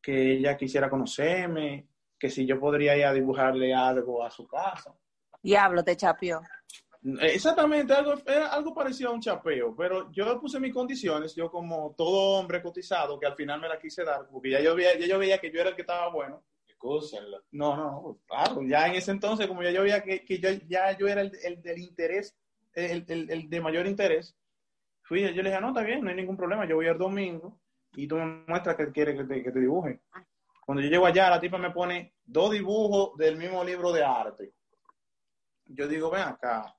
que 0.01 0.33
ella 0.33 0.57
quisiera 0.57 0.89
conocerme, 0.89 1.89
que 2.19 2.31
si 2.31 2.47
yo 2.47 2.61
podría 2.61 2.97
ir 2.97 3.15
dibujarle 3.15 3.75
algo 3.75 4.23
a 4.23 4.31
su 4.31 4.47
casa. 4.47 4.95
Diablo, 5.43 5.83
te 5.83 5.97
chapió. 5.97 6.41
Exactamente, 7.23 7.95
algo, 7.95 8.15
era 8.27 8.49
algo 8.49 8.75
parecido 8.75 9.11
a 9.11 9.15
un 9.15 9.23
chapeo, 9.23 9.75
pero 9.75 10.13
yo 10.13 10.39
puse 10.39 10.61
mis 10.61 10.73
condiciones, 10.73 11.35
yo 11.35 11.51
como 11.51 11.95
todo 11.97 12.39
hombre 12.39 12.61
cotizado, 12.61 13.19
que 13.19 13.27
al 13.27 13.35
final 13.35 13.59
me 13.59 13.69
la 13.69 13.79
quise 13.79 14.05
dar, 14.05 14.29
porque 14.31 14.51
ya 14.51 14.61
yo 14.61 14.75
veía, 14.75 14.99
ya 14.99 15.07
yo 15.07 15.19
veía 15.19 15.39
que 15.39 15.51
yo 15.51 15.61
era 15.61 15.71
el 15.71 15.77
que 15.77 15.81
estaba 15.81 16.11
bueno. 16.11 16.45
No, 17.53 17.75
no, 17.75 18.19
claro, 18.27 18.63
ya 18.63 18.87
en 18.87 18.97
ese 18.97 19.13
entonces, 19.13 19.47
como 19.47 19.63
ya 19.63 19.71
yo 19.71 19.83
veía 19.83 20.03
que, 20.03 20.25
que 20.27 20.39
yo, 20.39 20.51
ya 20.69 20.97
yo 20.97 21.09
era 21.09 21.23
el, 21.23 21.33
el 21.43 21.63
del 21.63 21.79
interés, 21.79 22.37
el, 22.75 23.05
el, 23.09 23.31
el, 23.31 23.49
de 23.49 23.61
mayor 23.63 23.87
interés, 23.87 24.37
fui, 25.03 25.23
yo 25.23 25.43
le 25.43 25.49
dije, 25.49 25.61
no, 25.61 25.69
está 25.69 25.83
bien, 25.83 26.03
no 26.05 26.11
hay 26.11 26.17
ningún 26.17 26.37
problema, 26.37 26.67
yo 26.67 26.77
voy 26.77 26.87
el 26.87 26.99
domingo 26.99 27.59
y 27.95 28.07
tú 28.07 28.17
me 28.17 28.45
muestras 28.47 28.77
que 28.77 28.93
quieres 28.93 29.17
que 29.17 29.25
te, 29.25 29.43
que 29.43 29.51
te 29.51 29.61
dibuje. 29.61 30.01
Cuando 30.67 30.83
yo 30.83 30.91
llego 30.91 31.07
allá, 31.07 31.31
la 31.31 31.41
tipa 31.41 31.57
me 31.57 31.71
pone 31.71 32.15
dos 32.25 32.51
dibujos 32.51 33.17
del 33.17 33.37
mismo 33.37 33.65
libro 33.65 33.91
de 33.91 34.05
arte. 34.05 34.53
Yo 35.73 35.89
digo, 35.89 36.11
ven 36.11 36.23
acá, 36.23 36.75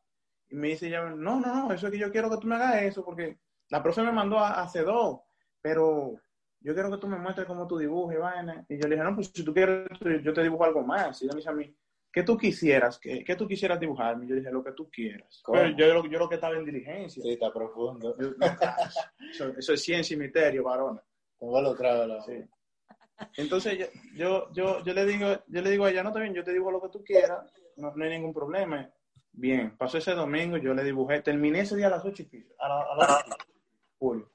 y 0.49 0.55
me 0.55 0.69
dice 0.69 0.87
ella, 0.87 1.03
no, 1.03 1.39
no, 1.39 1.55
no, 1.55 1.73
eso 1.73 1.87
es 1.87 1.93
que 1.93 1.99
yo 1.99 2.11
quiero 2.11 2.29
que 2.29 2.37
tú 2.37 2.47
me 2.47 2.55
hagas 2.55 2.83
eso, 2.83 3.05
porque 3.05 3.39
la 3.69 3.81
profe 3.81 4.01
me 4.01 4.11
mandó 4.11 4.37
a, 4.37 4.61
hacer 4.61 4.83
dos, 4.83 5.21
pero 5.61 6.15
yo 6.59 6.73
quiero 6.73 6.91
que 6.91 6.97
tú 6.97 7.07
me 7.07 7.17
muestres 7.17 7.47
cómo 7.47 7.67
tú 7.67 7.77
dibujas 7.77 8.17
y 8.17 8.19
vaina. 8.19 8.65
Y 8.67 8.77
yo 8.77 8.87
le 8.87 8.95
dije, 8.95 9.03
no, 9.03 9.15
pues 9.15 9.31
si 9.33 9.43
tú 9.43 9.53
quieres, 9.53 9.87
yo 10.23 10.33
te 10.33 10.43
dibujo 10.43 10.65
algo 10.65 10.83
más. 10.83 11.21
Y 11.21 11.25
ella 11.25 11.33
me 11.33 11.37
dice 11.37 11.49
a 11.49 11.53
mí, 11.53 11.75
¿qué 12.11 12.23
tú 12.23 12.37
quisieras? 12.37 12.99
¿Qué, 12.99 13.23
qué 13.23 13.35
tú 13.35 13.47
quisieras 13.47 13.79
dibujarme? 13.79 14.27
Yo 14.27 14.35
dije, 14.35 14.51
lo 14.51 14.63
que 14.63 14.73
tú 14.73 14.89
quieras. 14.91 15.41
Pero 15.49 15.69
yo, 15.69 16.05
yo, 16.05 16.19
lo 16.19 16.27
que 16.27 16.35
estaba 16.35 16.55
en 16.57 16.65
diligencia. 16.65 17.23
Sí, 17.23 17.31
está 17.31 17.51
profundo. 17.51 18.15
Yo, 18.19 18.35
eso, 19.31 19.53
eso, 19.57 19.73
es 19.73 19.81
ciencia 19.81 20.15
y 20.15 20.19
misterio. 20.19 20.63
Como 21.37 21.61
lo 21.61 21.75
trago, 21.75 22.21
sí. 22.23 22.43
Entonces 23.37 23.77
yo, 23.77 23.85
yo, 24.15 24.51
yo, 24.51 24.83
yo, 24.83 24.93
le 24.93 25.05
digo, 25.05 25.27
yo 25.47 25.61
le 25.61 25.69
digo 25.71 25.85
a 25.85 25.91
ella, 25.91 26.03
no, 26.03 26.09
está 26.09 26.19
bien, 26.19 26.33
yo 26.33 26.43
te 26.43 26.51
dibujo 26.51 26.71
lo 26.71 26.81
que 26.81 26.89
tú 26.89 27.03
quieras, 27.03 27.51
no, 27.81 28.03
hay 28.03 28.09
ningún 28.09 28.33
problema. 28.33 28.89
Bien, 29.31 29.77
pasó 29.77 29.97
ese 29.97 30.11
domingo, 30.11 30.57
yo 30.57 30.73
le 30.73 30.83
dibujé, 30.83 31.21
terminé 31.21 31.61
ese 31.61 31.75
día 31.75 31.87
a 31.87 31.91
las 31.91 32.05
8 32.05 32.23
y 32.23 32.47
a, 32.59 32.67
la, 32.67 32.81
a 32.81 32.95
las 32.95 33.23
8, 33.99 34.29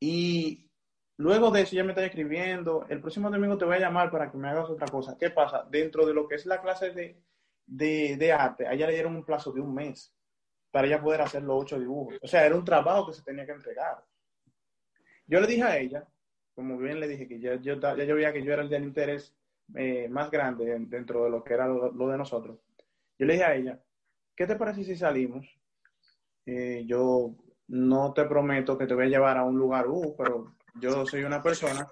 Y 0.00 0.68
luego 1.16 1.50
de 1.50 1.62
eso 1.62 1.76
ya 1.76 1.84
me 1.84 1.90
está 1.90 2.04
escribiendo, 2.04 2.86
el 2.88 3.00
próximo 3.00 3.30
domingo 3.30 3.56
te 3.56 3.64
voy 3.64 3.76
a 3.76 3.80
llamar 3.80 4.10
para 4.10 4.30
que 4.30 4.36
me 4.36 4.48
hagas 4.48 4.68
otra 4.68 4.88
cosa. 4.88 5.16
¿Qué 5.18 5.30
pasa? 5.30 5.66
Dentro 5.70 6.04
de 6.06 6.14
lo 6.14 6.26
que 6.26 6.34
es 6.34 6.46
la 6.46 6.60
clase 6.60 6.90
de, 6.90 7.22
de, 7.66 8.16
de 8.16 8.32
arte, 8.32 8.66
a 8.66 8.72
ella 8.72 8.88
le 8.88 8.94
dieron 8.94 9.16
un 9.16 9.24
plazo 9.24 9.52
de 9.52 9.60
un 9.60 9.72
mes 9.72 10.12
para 10.70 10.86
ella 10.86 11.00
poder 11.00 11.20
hacer 11.22 11.42
los 11.42 11.62
ocho 11.62 11.78
dibujos. 11.78 12.18
O 12.22 12.26
sea, 12.26 12.44
era 12.44 12.56
un 12.56 12.64
trabajo 12.64 13.08
que 13.08 13.14
se 13.14 13.22
tenía 13.22 13.46
que 13.46 13.52
entregar. 13.52 14.04
Yo 15.26 15.40
le 15.40 15.46
dije 15.46 15.62
a 15.62 15.78
ella, 15.78 16.08
como 16.54 16.76
bien 16.78 17.00
le 17.00 17.08
dije, 17.08 17.26
que 17.26 17.40
ya 17.40 17.54
yo, 17.56 17.80
ya 17.80 18.04
yo 18.04 18.14
veía 18.14 18.32
que 18.32 18.42
yo 18.42 18.52
era 18.52 18.62
el 18.62 18.68
del 18.68 18.84
interés 18.84 19.34
eh, 19.74 20.08
más 20.08 20.30
grande 20.30 20.78
dentro 20.80 21.24
de 21.24 21.30
lo 21.30 21.44
que 21.44 21.54
era 21.54 21.66
lo, 21.66 21.92
lo 21.92 22.08
de 22.08 22.18
nosotros. 22.18 22.58
Yo 23.18 23.26
le 23.26 23.34
dije 23.34 23.44
a 23.44 23.54
ella, 23.54 23.80
¿qué 24.34 24.46
te 24.46 24.56
parece 24.56 24.84
si 24.84 24.96
salimos? 24.96 25.46
Eh, 26.46 26.84
yo 26.86 27.34
no 27.68 28.12
te 28.12 28.24
prometo 28.24 28.76
que 28.76 28.86
te 28.86 28.94
voy 28.94 29.04
a 29.04 29.08
llevar 29.08 29.36
a 29.36 29.44
un 29.44 29.56
lugar, 29.56 29.86
uh, 29.88 30.16
pero 30.16 30.56
yo 30.80 31.06
soy 31.06 31.22
una 31.22 31.42
persona 31.42 31.86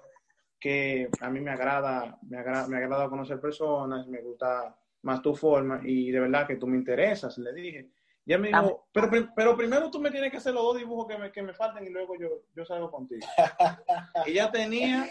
que 0.59 1.09
a 1.21 1.29
mí 1.29 1.39
me 1.39 1.51
agrada, 1.51 2.17
me 2.27 2.37
agrada, 2.37 2.67
me 2.67 2.77
agrada 2.77 3.09
conocer 3.09 3.39
personas, 3.39 4.07
me 4.07 4.21
gusta 4.21 4.75
más 5.03 5.21
tu 5.21 5.35
forma 5.35 5.79
y 5.83 6.11
de 6.11 6.19
verdad 6.19 6.45
que 6.45 6.57
tú 6.57 6.67
me 6.67 6.77
interesas, 6.77 7.37
le 7.37 7.53
dije. 7.53 7.89
Ya 8.25 8.37
me 8.37 8.49
dijo, 8.49 8.87
pero, 8.91 9.09
pero 9.35 9.57
primero 9.57 9.89
tú 9.89 9.99
me 9.99 10.11
tienes 10.11 10.29
que 10.29 10.37
hacer 10.37 10.53
los 10.53 10.63
dos 10.63 10.77
dibujos 10.77 11.07
que 11.07 11.17
me, 11.17 11.31
que 11.31 11.41
me 11.41 11.53
faltan 11.53 11.85
y 11.85 11.89
luego 11.89 12.15
yo, 12.19 12.43
yo 12.55 12.65
salgo 12.65 12.91
contigo. 12.91 13.25
ella 14.25 14.51
tenía 14.51 15.07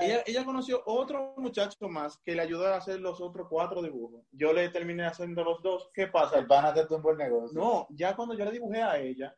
ella, 0.00 0.22
ella, 0.26 0.44
conoció 0.44 0.82
otro 0.86 1.34
muchacho 1.38 1.88
más 1.88 2.18
que 2.18 2.34
le 2.34 2.42
ayudó 2.42 2.66
a 2.66 2.76
hacer 2.76 3.00
los 3.00 3.20
otros 3.20 3.48
cuatro 3.48 3.82
dibujos. 3.82 4.24
Yo 4.32 4.52
le 4.52 4.68
terminé 4.68 5.04
haciendo 5.06 5.42
los 5.42 5.62
dos. 5.62 5.90
¿Qué 5.92 6.06
pasa? 6.06 6.38
El 6.38 6.46
van 6.46 6.66
a 6.66 6.68
hacer 6.68 6.86
un 6.90 7.02
buen 7.02 7.16
negocio. 7.16 7.60
No, 7.60 7.86
ya 7.90 8.14
cuando 8.14 8.34
yo 8.34 8.44
le 8.44 8.52
dibujé 8.52 8.82
a 8.82 8.98
ella, 8.98 9.36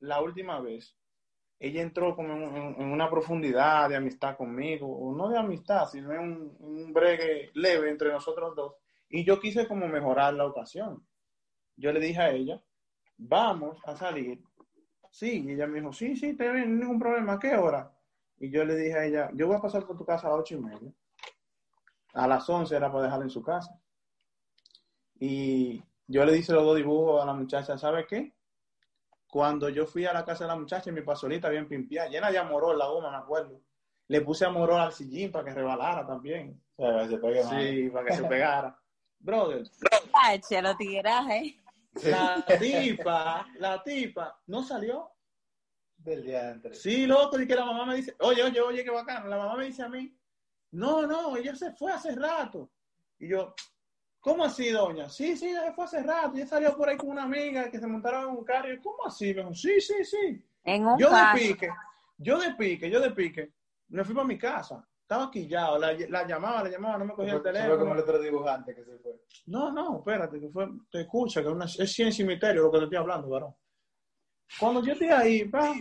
la 0.00 0.22
última 0.22 0.60
vez, 0.60 0.96
ella 1.58 1.82
entró 1.82 2.16
como 2.16 2.32
en, 2.32 2.80
en 2.80 2.92
una 2.92 3.10
profundidad 3.10 3.88
de 3.88 3.96
amistad 3.96 4.36
conmigo, 4.36 4.86
o 4.86 5.14
no 5.14 5.28
de 5.28 5.38
amistad, 5.38 5.86
sino 5.86 6.12
en 6.12 6.20
un, 6.20 6.56
un 6.58 6.92
bregue 6.92 7.50
leve 7.54 7.90
entre 7.90 8.10
nosotros 8.10 8.54
dos. 8.54 8.74
Y 9.08 9.24
yo 9.24 9.38
quise 9.38 9.68
como 9.68 9.86
mejorar 9.88 10.34
la 10.34 10.46
ocasión. 10.46 11.06
Yo 11.76 11.92
le 11.92 12.00
dije 12.00 12.20
a 12.20 12.30
ella, 12.30 12.62
vamos 13.16 13.78
a 13.84 13.96
salir. 13.96 14.42
Sí, 15.10 15.44
y 15.46 15.52
ella 15.52 15.66
me 15.66 15.80
dijo, 15.80 15.92
sí, 15.92 16.16
sí, 16.16 16.34
te 16.34 16.50
bien, 16.50 16.78
ningún 16.78 16.98
problema. 16.98 17.34
¿A 17.34 17.38
qué 17.38 17.54
hora? 17.56 17.95
Y 18.38 18.50
yo 18.50 18.64
le 18.64 18.76
dije 18.76 18.98
a 18.98 19.04
ella, 19.04 19.30
yo 19.34 19.46
voy 19.46 19.56
a 19.56 19.60
pasar 19.60 19.86
por 19.86 19.96
tu 19.96 20.04
casa 20.04 20.26
a 20.26 20.30
las 20.30 20.40
ocho 20.40 20.54
y 20.56 20.60
media. 20.60 20.92
A 22.14 22.26
las 22.26 22.48
once 22.48 22.76
era 22.76 22.90
para 22.90 23.04
dejarla 23.04 23.24
en 23.24 23.30
su 23.30 23.42
casa. 23.42 23.80
Y 25.18 25.82
yo 26.06 26.24
le 26.24 26.36
hice 26.36 26.52
los 26.52 26.64
dos 26.64 26.76
dibujos 26.76 27.22
a 27.22 27.26
la 27.26 27.32
muchacha, 27.32 27.78
¿sabe 27.78 28.06
qué? 28.06 28.34
Cuando 29.26 29.68
yo 29.68 29.86
fui 29.86 30.06
a 30.06 30.12
la 30.12 30.24
casa 30.24 30.44
de 30.44 30.48
la 30.48 30.56
muchacha, 30.56 30.92
mi 30.92 31.02
pasolita 31.02 31.48
bien 31.48 31.68
pimpiada, 31.68 32.08
llena 32.08 32.30
de 32.30 32.38
amorol 32.38 32.78
la 32.78 32.86
goma, 32.86 33.10
me 33.10 33.16
acuerdo. 33.16 33.60
Le 34.08 34.20
puse 34.20 34.44
amorol 34.44 34.80
al 34.80 34.92
sillín 34.92 35.32
para 35.32 35.44
que 35.44 35.54
rebalara 35.54 36.06
también. 36.06 36.62
para 36.76 37.02
que 37.02 37.08
se 37.08 37.18
pegue 37.18 37.44
sí, 37.44 37.90
para 37.90 38.06
que 38.06 38.16
se 38.16 38.24
pegara. 38.24 38.78
Brother. 39.18 39.64
Ay, 40.12 40.40
lo 40.62 40.76
tigueraje. 40.76 41.56
La 42.04 42.44
tipa, 42.60 43.46
la 43.58 43.82
tipa, 43.82 44.38
no 44.46 44.62
salió 44.62 45.15
del 46.10 46.24
día 46.24 46.60
Sí, 46.72 47.06
loco, 47.06 47.40
y 47.40 47.46
que 47.46 47.54
la 47.54 47.64
mamá 47.64 47.84
me 47.86 47.96
dice, 47.96 48.14
oye, 48.20 48.42
oye, 48.42 48.60
oye, 48.60 48.84
qué 48.84 48.90
bacano. 48.90 49.28
La 49.28 49.36
mamá 49.36 49.56
me 49.56 49.66
dice 49.66 49.82
a 49.82 49.88
mí, 49.88 50.16
no, 50.72 51.06
no, 51.06 51.36
ella 51.36 51.54
se 51.54 51.72
fue 51.72 51.92
hace 51.92 52.14
rato. 52.14 52.70
Y 53.18 53.28
yo, 53.28 53.54
¿cómo 54.20 54.44
así, 54.44 54.70
doña? 54.70 55.08
Sí, 55.08 55.36
sí, 55.36 55.48
ella 55.48 55.66
se 55.66 55.72
fue 55.72 55.84
hace 55.84 56.02
rato. 56.02 56.36
Ella 56.36 56.46
salió 56.46 56.76
por 56.76 56.88
ahí 56.88 56.96
con 56.96 57.10
una 57.10 57.24
amiga 57.24 57.70
que 57.70 57.78
se 57.78 57.86
montaron 57.86 58.30
en 58.30 58.36
un 58.36 58.44
carro. 58.44 58.72
Y 58.72 58.76
yo, 58.76 58.82
¿cómo 58.82 59.06
así? 59.06 59.34
Me 59.34 59.42
dijo, 59.42 59.54
sí, 59.54 59.80
sí, 59.80 60.04
sí. 60.04 60.44
En 60.64 60.86
un 60.86 60.98
yo 60.98 61.10
de 61.10 61.22
pique, 61.34 61.68
yo 62.18 62.38
de 62.38 62.54
pique, 62.54 62.90
yo 62.90 63.00
de 63.00 63.10
pique, 63.10 63.52
me 63.88 64.04
fui 64.04 64.14
para 64.14 64.26
mi 64.26 64.38
casa. 64.38 64.86
Estaba 65.00 65.30
quillado, 65.30 65.78
la, 65.78 65.92
la 65.92 66.26
llamaba, 66.26 66.64
la 66.64 66.70
llamaba, 66.70 66.98
no 66.98 67.04
me 67.04 67.14
cogía 67.14 67.34
el 67.34 67.42
teléfono. 67.42 67.74
Fue 67.74 67.78
como 67.78 67.94
el 67.94 68.00
otro 68.00 68.18
dibujante 68.20 68.74
que 68.74 68.84
se 68.84 68.98
fue. 68.98 69.12
No, 69.46 69.70
no, 69.70 69.98
espérate, 69.98 70.40
que 70.40 70.48
fue, 70.48 70.68
te 70.90 71.02
escucha, 71.02 71.42
que 71.42 71.48
una, 71.48 71.66
es 71.66 71.92
ciencia 71.92 72.24
y 72.24 72.26
misterio 72.26 72.62
lo 72.62 72.72
que 72.72 72.78
te 72.78 72.84
estoy 72.84 72.98
hablando, 72.98 73.28
varón. 73.28 73.54
Cuando 74.58 74.82
yo 74.82 74.92
estoy 74.92 75.08
ahí, 75.08 75.44
pa, 75.44 75.74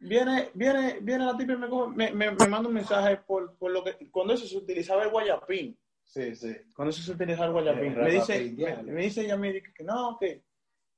viene, 0.00 0.50
viene, 0.54 0.98
viene 1.00 1.24
la 1.24 1.36
tipa 1.36 1.52
y 1.52 1.56
me, 1.56 1.68
me, 1.68 2.10
me, 2.12 2.30
me 2.32 2.48
manda 2.48 2.68
un 2.68 2.74
mensaje 2.74 3.16
por, 3.18 3.56
por, 3.56 3.70
lo 3.70 3.82
que, 3.82 4.10
cuando 4.10 4.34
eso 4.34 4.46
se 4.46 4.56
utilizaba 4.56 5.04
el 5.04 5.10
guayapín. 5.10 5.76
Sí, 6.04 6.34
sí. 6.34 6.54
Cuando 6.74 6.90
eso 6.90 7.02
se 7.02 7.12
utilizaba 7.12 7.46
el 7.46 7.52
guayapín. 7.52 7.96
Me 7.96 8.10
dice, 8.10 8.54
me, 8.56 8.92
me, 8.92 9.02
dice 9.02 9.22
ella, 9.22 9.36
me 9.36 9.52
dice 9.52 9.72
que 9.74 9.84
no, 9.84 10.16
que, 10.18 10.44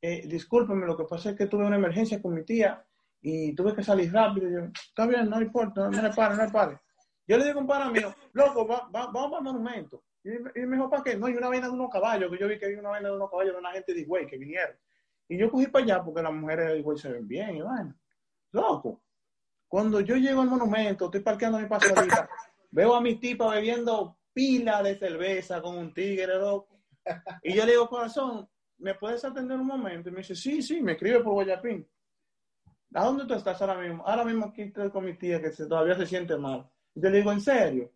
eh, 0.02 0.26
discúlpeme, 0.26 0.86
lo 0.86 0.96
que 0.96 1.04
pasa 1.04 1.30
es 1.30 1.36
que 1.36 1.46
tuve 1.46 1.64
una 1.64 1.76
emergencia 1.76 2.20
con 2.20 2.34
mi 2.34 2.44
tía 2.44 2.84
y 3.20 3.54
tuve 3.54 3.74
que 3.74 3.82
salir 3.82 4.12
rápido. 4.12 4.48
Y 4.48 4.52
yo, 4.52 4.60
está 4.72 5.06
bien, 5.06 5.30
no 5.30 5.40
importa, 5.40 5.88
no, 5.88 6.02
le 6.02 6.10
pare, 6.10 6.36
no 6.36 6.44
le 6.44 6.50
pare. 6.50 6.78
Yo 7.26 7.38
le 7.38 7.44
digo 7.44 7.58
a 7.58 7.62
un 7.62 7.66
pana 7.66 7.90
mío, 7.90 8.14
loco, 8.32 8.66
va, 8.66 8.88
va, 8.94 9.06
vamos 9.06 9.38
al 9.38 9.44
monumento. 9.44 10.04
Y, 10.22 10.30
y 10.30 10.66
me 10.66 10.76
dijo, 10.76 10.90
¿para 10.90 11.02
qué? 11.02 11.16
No, 11.16 11.26
hay 11.26 11.34
una 11.34 11.48
vaina 11.48 11.66
de 11.66 11.72
unos 11.72 11.90
caballos, 11.90 12.30
que 12.30 12.38
yo 12.38 12.48
vi 12.48 12.58
que 12.58 12.66
hay 12.66 12.74
una 12.74 12.90
vaina 12.90 13.08
de 13.08 13.16
unos 13.16 13.30
caballos 13.30 13.54
de 13.54 13.58
una 13.58 13.72
gente 13.72 13.94
de 13.94 14.04
güey 14.04 14.26
que 14.26 14.38
vinieron. 14.38 14.76
Y 15.28 15.38
yo 15.38 15.50
cogí 15.50 15.66
para 15.66 15.84
allá 15.84 16.04
porque 16.04 16.22
las 16.22 16.32
mujeres 16.32 16.78
Higüey 16.78 16.98
se 16.98 17.12
ven 17.12 17.26
bien, 17.26 17.56
y 17.56 17.62
bueno, 17.62 17.94
loco. 18.52 19.02
Cuando 19.68 20.00
yo 20.00 20.16
llego 20.16 20.42
al 20.42 20.48
monumento, 20.48 21.06
estoy 21.06 21.20
parqueando 21.20 21.58
mi 21.58 21.66
pasadita, 21.66 22.28
veo 22.70 22.94
a 22.94 23.00
mi 23.00 23.16
tipa 23.16 23.50
bebiendo 23.50 24.18
pila 24.32 24.82
de 24.82 24.96
cerveza 24.96 25.60
con 25.60 25.76
un 25.76 25.92
tigre, 25.92 26.38
loco. 26.38 26.80
Y 27.42 27.54
yo 27.54 27.64
le 27.64 27.72
digo, 27.72 27.88
corazón, 27.88 28.48
¿me 28.78 28.94
puedes 28.94 29.24
atender 29.24 29.58
un 29.58 29.66
momento? 29.66 30.08
Y 30.08 30.12
me 30.12 30.18
dice, 30.18 30.34
sí, 30.34 30.62
sí, 30.62 30.80
me 30.80 30.92
escribe 30.92 31.20
por 31.20 31.34
Guayapín. 31.34 31.88
¿A 32.94 33.04
dónde 33.04 33.26
tú 33.26 33.34
estás 33.34 33.60
ahora 33.60 33.78
mismo? 33.78 34.06
Ahora 34.06 34.24
mismo 34.24 34.46
aquí 34.46 34.62
estoy 34.62 34.90
con 34.90 35.04
mi 35.04 35.14
tía 35.14 35.40
que 35.40 35.50
se, 35.50 35.66
todavía 35.66 35.96
se 35.96 36.06
siente 36.06 36.36
mal. 36.36 36.68
Y 36.94 37.02
yo 37.02 37.10
le 37.10 37.18
digo, 37.18 37.32
¿en 37.32 37.40
serio? 37.40 37.92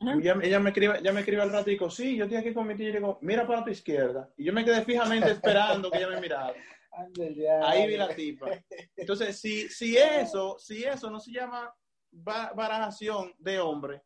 Uh 0.00 0.04
-huh. 0.04 0.16
Y 0.16 0.22
ella, 0.22 0.38
ella, 0.42 0.60
me 0.60 0.70
escribe, 0.70 0.98
ella 0.98 1.12
me 1.12 1.20
escribe 1.20 1.42
al 1.42 1.52
rato 1.52 1.68
y 1.70 1.74
digo, 1.74 1.90
sí, 1.90 2.16
yo 2.16 2.24
estoy 2.24 2.38
aquí 2.38 2.54
con 2.54 2.66
mi 2.66 2.74
tía 2.74 2.88
y 2.88 2.92
digo, 2.92 3.18
mira 3.20 3.46
para 3.46 3.62
tu 3.64 3.70
izquierda. 3.70 4.30
Y 4.36 4.44
yo 4.44 4.52
me 4.52 4.64
quedé 4.64 4.82
fijamente 4.84 5.30
esperando 5.30 5.90
que 5.90 5.98
ella 5.98 6.08
me 6.08 6.20
mirara. 6.20 6.54
Ahí 7.62 7.86
vi 7.86 7.96
la 7.96 8.08
tipa. 8.08 8.46
Entonces, 8.96 9.38
si, 9.40 9.68
si 9.68 9.96
eso, 9.96 10.56
si 10.58 10.84
eso 10.84 11.10
no 11.10 11.20
se 11.20 11.32
llama 11.32 11.72
barajación 12.12 13.32
de 13.38 13.60
hombre, 13.60 14.02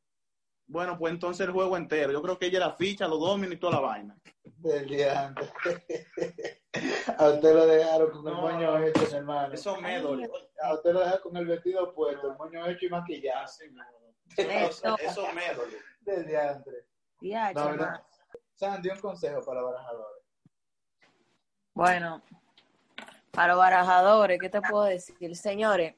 Bueno, 0.66 0.96
pues 0.98 1.12
entonces 1.12 1.46
el 1.46 1.52
juego 1.52 1.76
entero. 1.76 2.10
Yo 2.12 2.22
creo 2.22 2.38
que 2.38 2.46
ella 2.46 2.58
la 2.58 2.72
ficha, 2.72 3.06
los 3.06 3.20
dominos 3.20 3.54
y 3.54 3.58
toda 3.58 3.74
la 3.74 3.80
vaina. 3.80 4.16
Del 4.42 4.88
diante. 4.88 5.42
A 7.18 7.28
usted 7.28 7.54
lo 7.54 7.66
dejaron 7.66 8.10
con 8.10 8.26
el 8.26 8.34
No, 8.34 8.40
moño 8.40 8.78
hecho, 8.84 9.16
hermano. 9.16 9.54
Eso 9.54 9.80
me 9.80 10.00
dolió. 10.00 10.30
A 10.62 10.74
usted 10.74 10.92
lo 10.92 11.00
dejaron 11.00 11.22
con 11.22 11.36
el 11.36 11.46
vestido 11.46 11.94
puesto, 11.94 12.30
el 12.30 12.36
moño 12.36 12.66
hecho 12.66 12.86
y 12.86 12.88
maquillado. 12.88 13.46
Eso, 14.36 14.96
eso 14.98 15.32
me 15.32 15.54
dolió. 15.54 15.78
Del 16.00 16.26
diantre. 16.26 16.86
Ya, 17.20 17.52
No. 17.52 18.04
Sandy, 18.54 18.90
un 18.90 19.00
consejo 19.00 19.44
para 19.44 19.62
barajadores. 19.62 20.22
Bueno, 21.72 22.22
para 23.32 23.48
los 23.48 23.58
barajadores, 23.58 24.38
¿qué 24.40 24.48
te 24.48 24.60
puedo 24.60 24.84
decir? 24.84 25.34
Señores, 25.34 25.96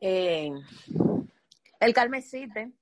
eh, 0.00 0.50
el 1.80 1.94
calmecite. 1.94 2.72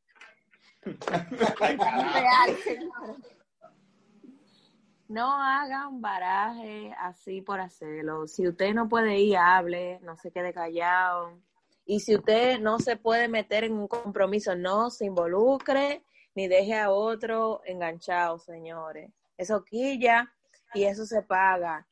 No 5.08 5.32
hagan 5.32 6.00
baraje 6.00 6.94
así 6.98 7.42
por 7.42 7.60
hacerlo. 7.60 8.26
Si 8.26 8.48
usted 8.48 8.74
no 8.74 8.88
puede 8.88 9.18
ir, 9.18 9.36
hable, 9.36 10.00
no 10.00 10.16
se 10.16 10.32
quede 10.32 10.52
callado. 10.52 11.38
Y 11.86 12.00
si 12.00 12.16
usted 12.16 12.58
no 12.58 12.80
se 12.80 12.96
puede 12.96 13.28
meter 13.28 13.62
en 13.64 13.74
un 13.74 13.86
compromiso, 13.86 14.56
no 14.56 14.90
se 14.90 15.06
involucre 15.06 16.04
ni 16.34 16.48
deje 16.48 16.74
a 16.74 16.90
otro 16.90 17.62
enganchado, 17.64 18.38
señores. 18.38 19.10
Eso 19.38 19.64
quilla 19.64 20.34
y 20.74 20.84
eso 20.84 21.06
se 21.06 21.22
paga. 21.22 21.86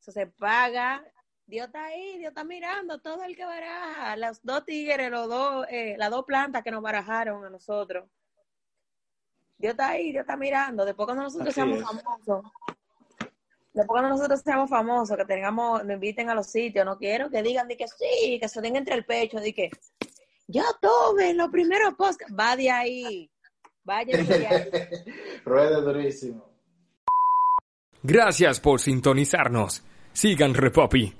Eso 0.00 0.10
se 0.10 0.26
paga. 0.26 1.04
Dios 1.46 1.66
está 1.66 1.84
ahí, 1.84 2.16
Dios 2.18 2.30
está 2.30 2.44
mirando 2.44 2.98
todo 3.00 3.22
el 3.24 3.36
que 3.36 3.44
baraja. 3.44 4.16
Los 4.16 4.40
dos 4.42 4.64
tigres, 4.64 5.10
los 5.10 5.28
dos, 5.28 5.66
eh, 5.68 5.96
las 5.98 6.10
dos 6.10 6.24
plantas 6.24 6.62
que 6.62 6.70
nos 6.70 6.82
barajaron 6.82 7.44
a 7.44 7.50
nosotros. 7.50 8.08
Dios 9.58 9.72
está 9.72 9.90
ahí, 9.90 10.12
Dios 10.12 10.22
está 10.22 10.36
mirando. 10.36 10.86
Después 10.86 11.04
cuando 11.04 11.24
nosotros 11.24 11.48
Así 11.48 11.56
seamos 11.56 11.80
es. 11.80 11.84
famosos, 11.84 12.52
después 13.72 13.86
cuando 13.86 14.10
nosotros 14.10 14.40
seamos 14.40 14.68
famosos, 14.68 15.16
que 15.16 15.24
tengamos, 15.24 15.84
nos 15.84 15.94
inviten 15.94 16.28
a 16.30 16.34
los 16.34 16.46
sitios, 16.46 16.84
no 16.84 16.98
quiero 16.98 17.30
que 17.30 17.42
digan 17.42 17.68
de 17.68 17.76
que 17.76 17.86
sí, 17.88 18.38
que 18.40 18.48
se 18.48 18.60
den 18.60 18.76
entre 18.76 18.94
el 18.94 19.04
pecho, 19.04 19.38
de 19.38 19.52
que 19.52 19.70
yo 20.46 20.64
tuve 20.80 21.32
los 21.34 21.48
primeros 21.48 21.94
posts. 21.94 22.26
Va 22.38 22.56
de 22.56 22.70
ahí. 22.70 23.30
Vaya 23.84 24.16
de 24.16 24.46
ahí. 24.46 24.70
Ruede 25.44 25.80
durísimo. 25.80 26.50
Gracias 28.02 28.60
por 28.60 28.80
sintonizarnos. 28.80 29.84
Sigan 30.12 30.54
Repopi 30.54 31.19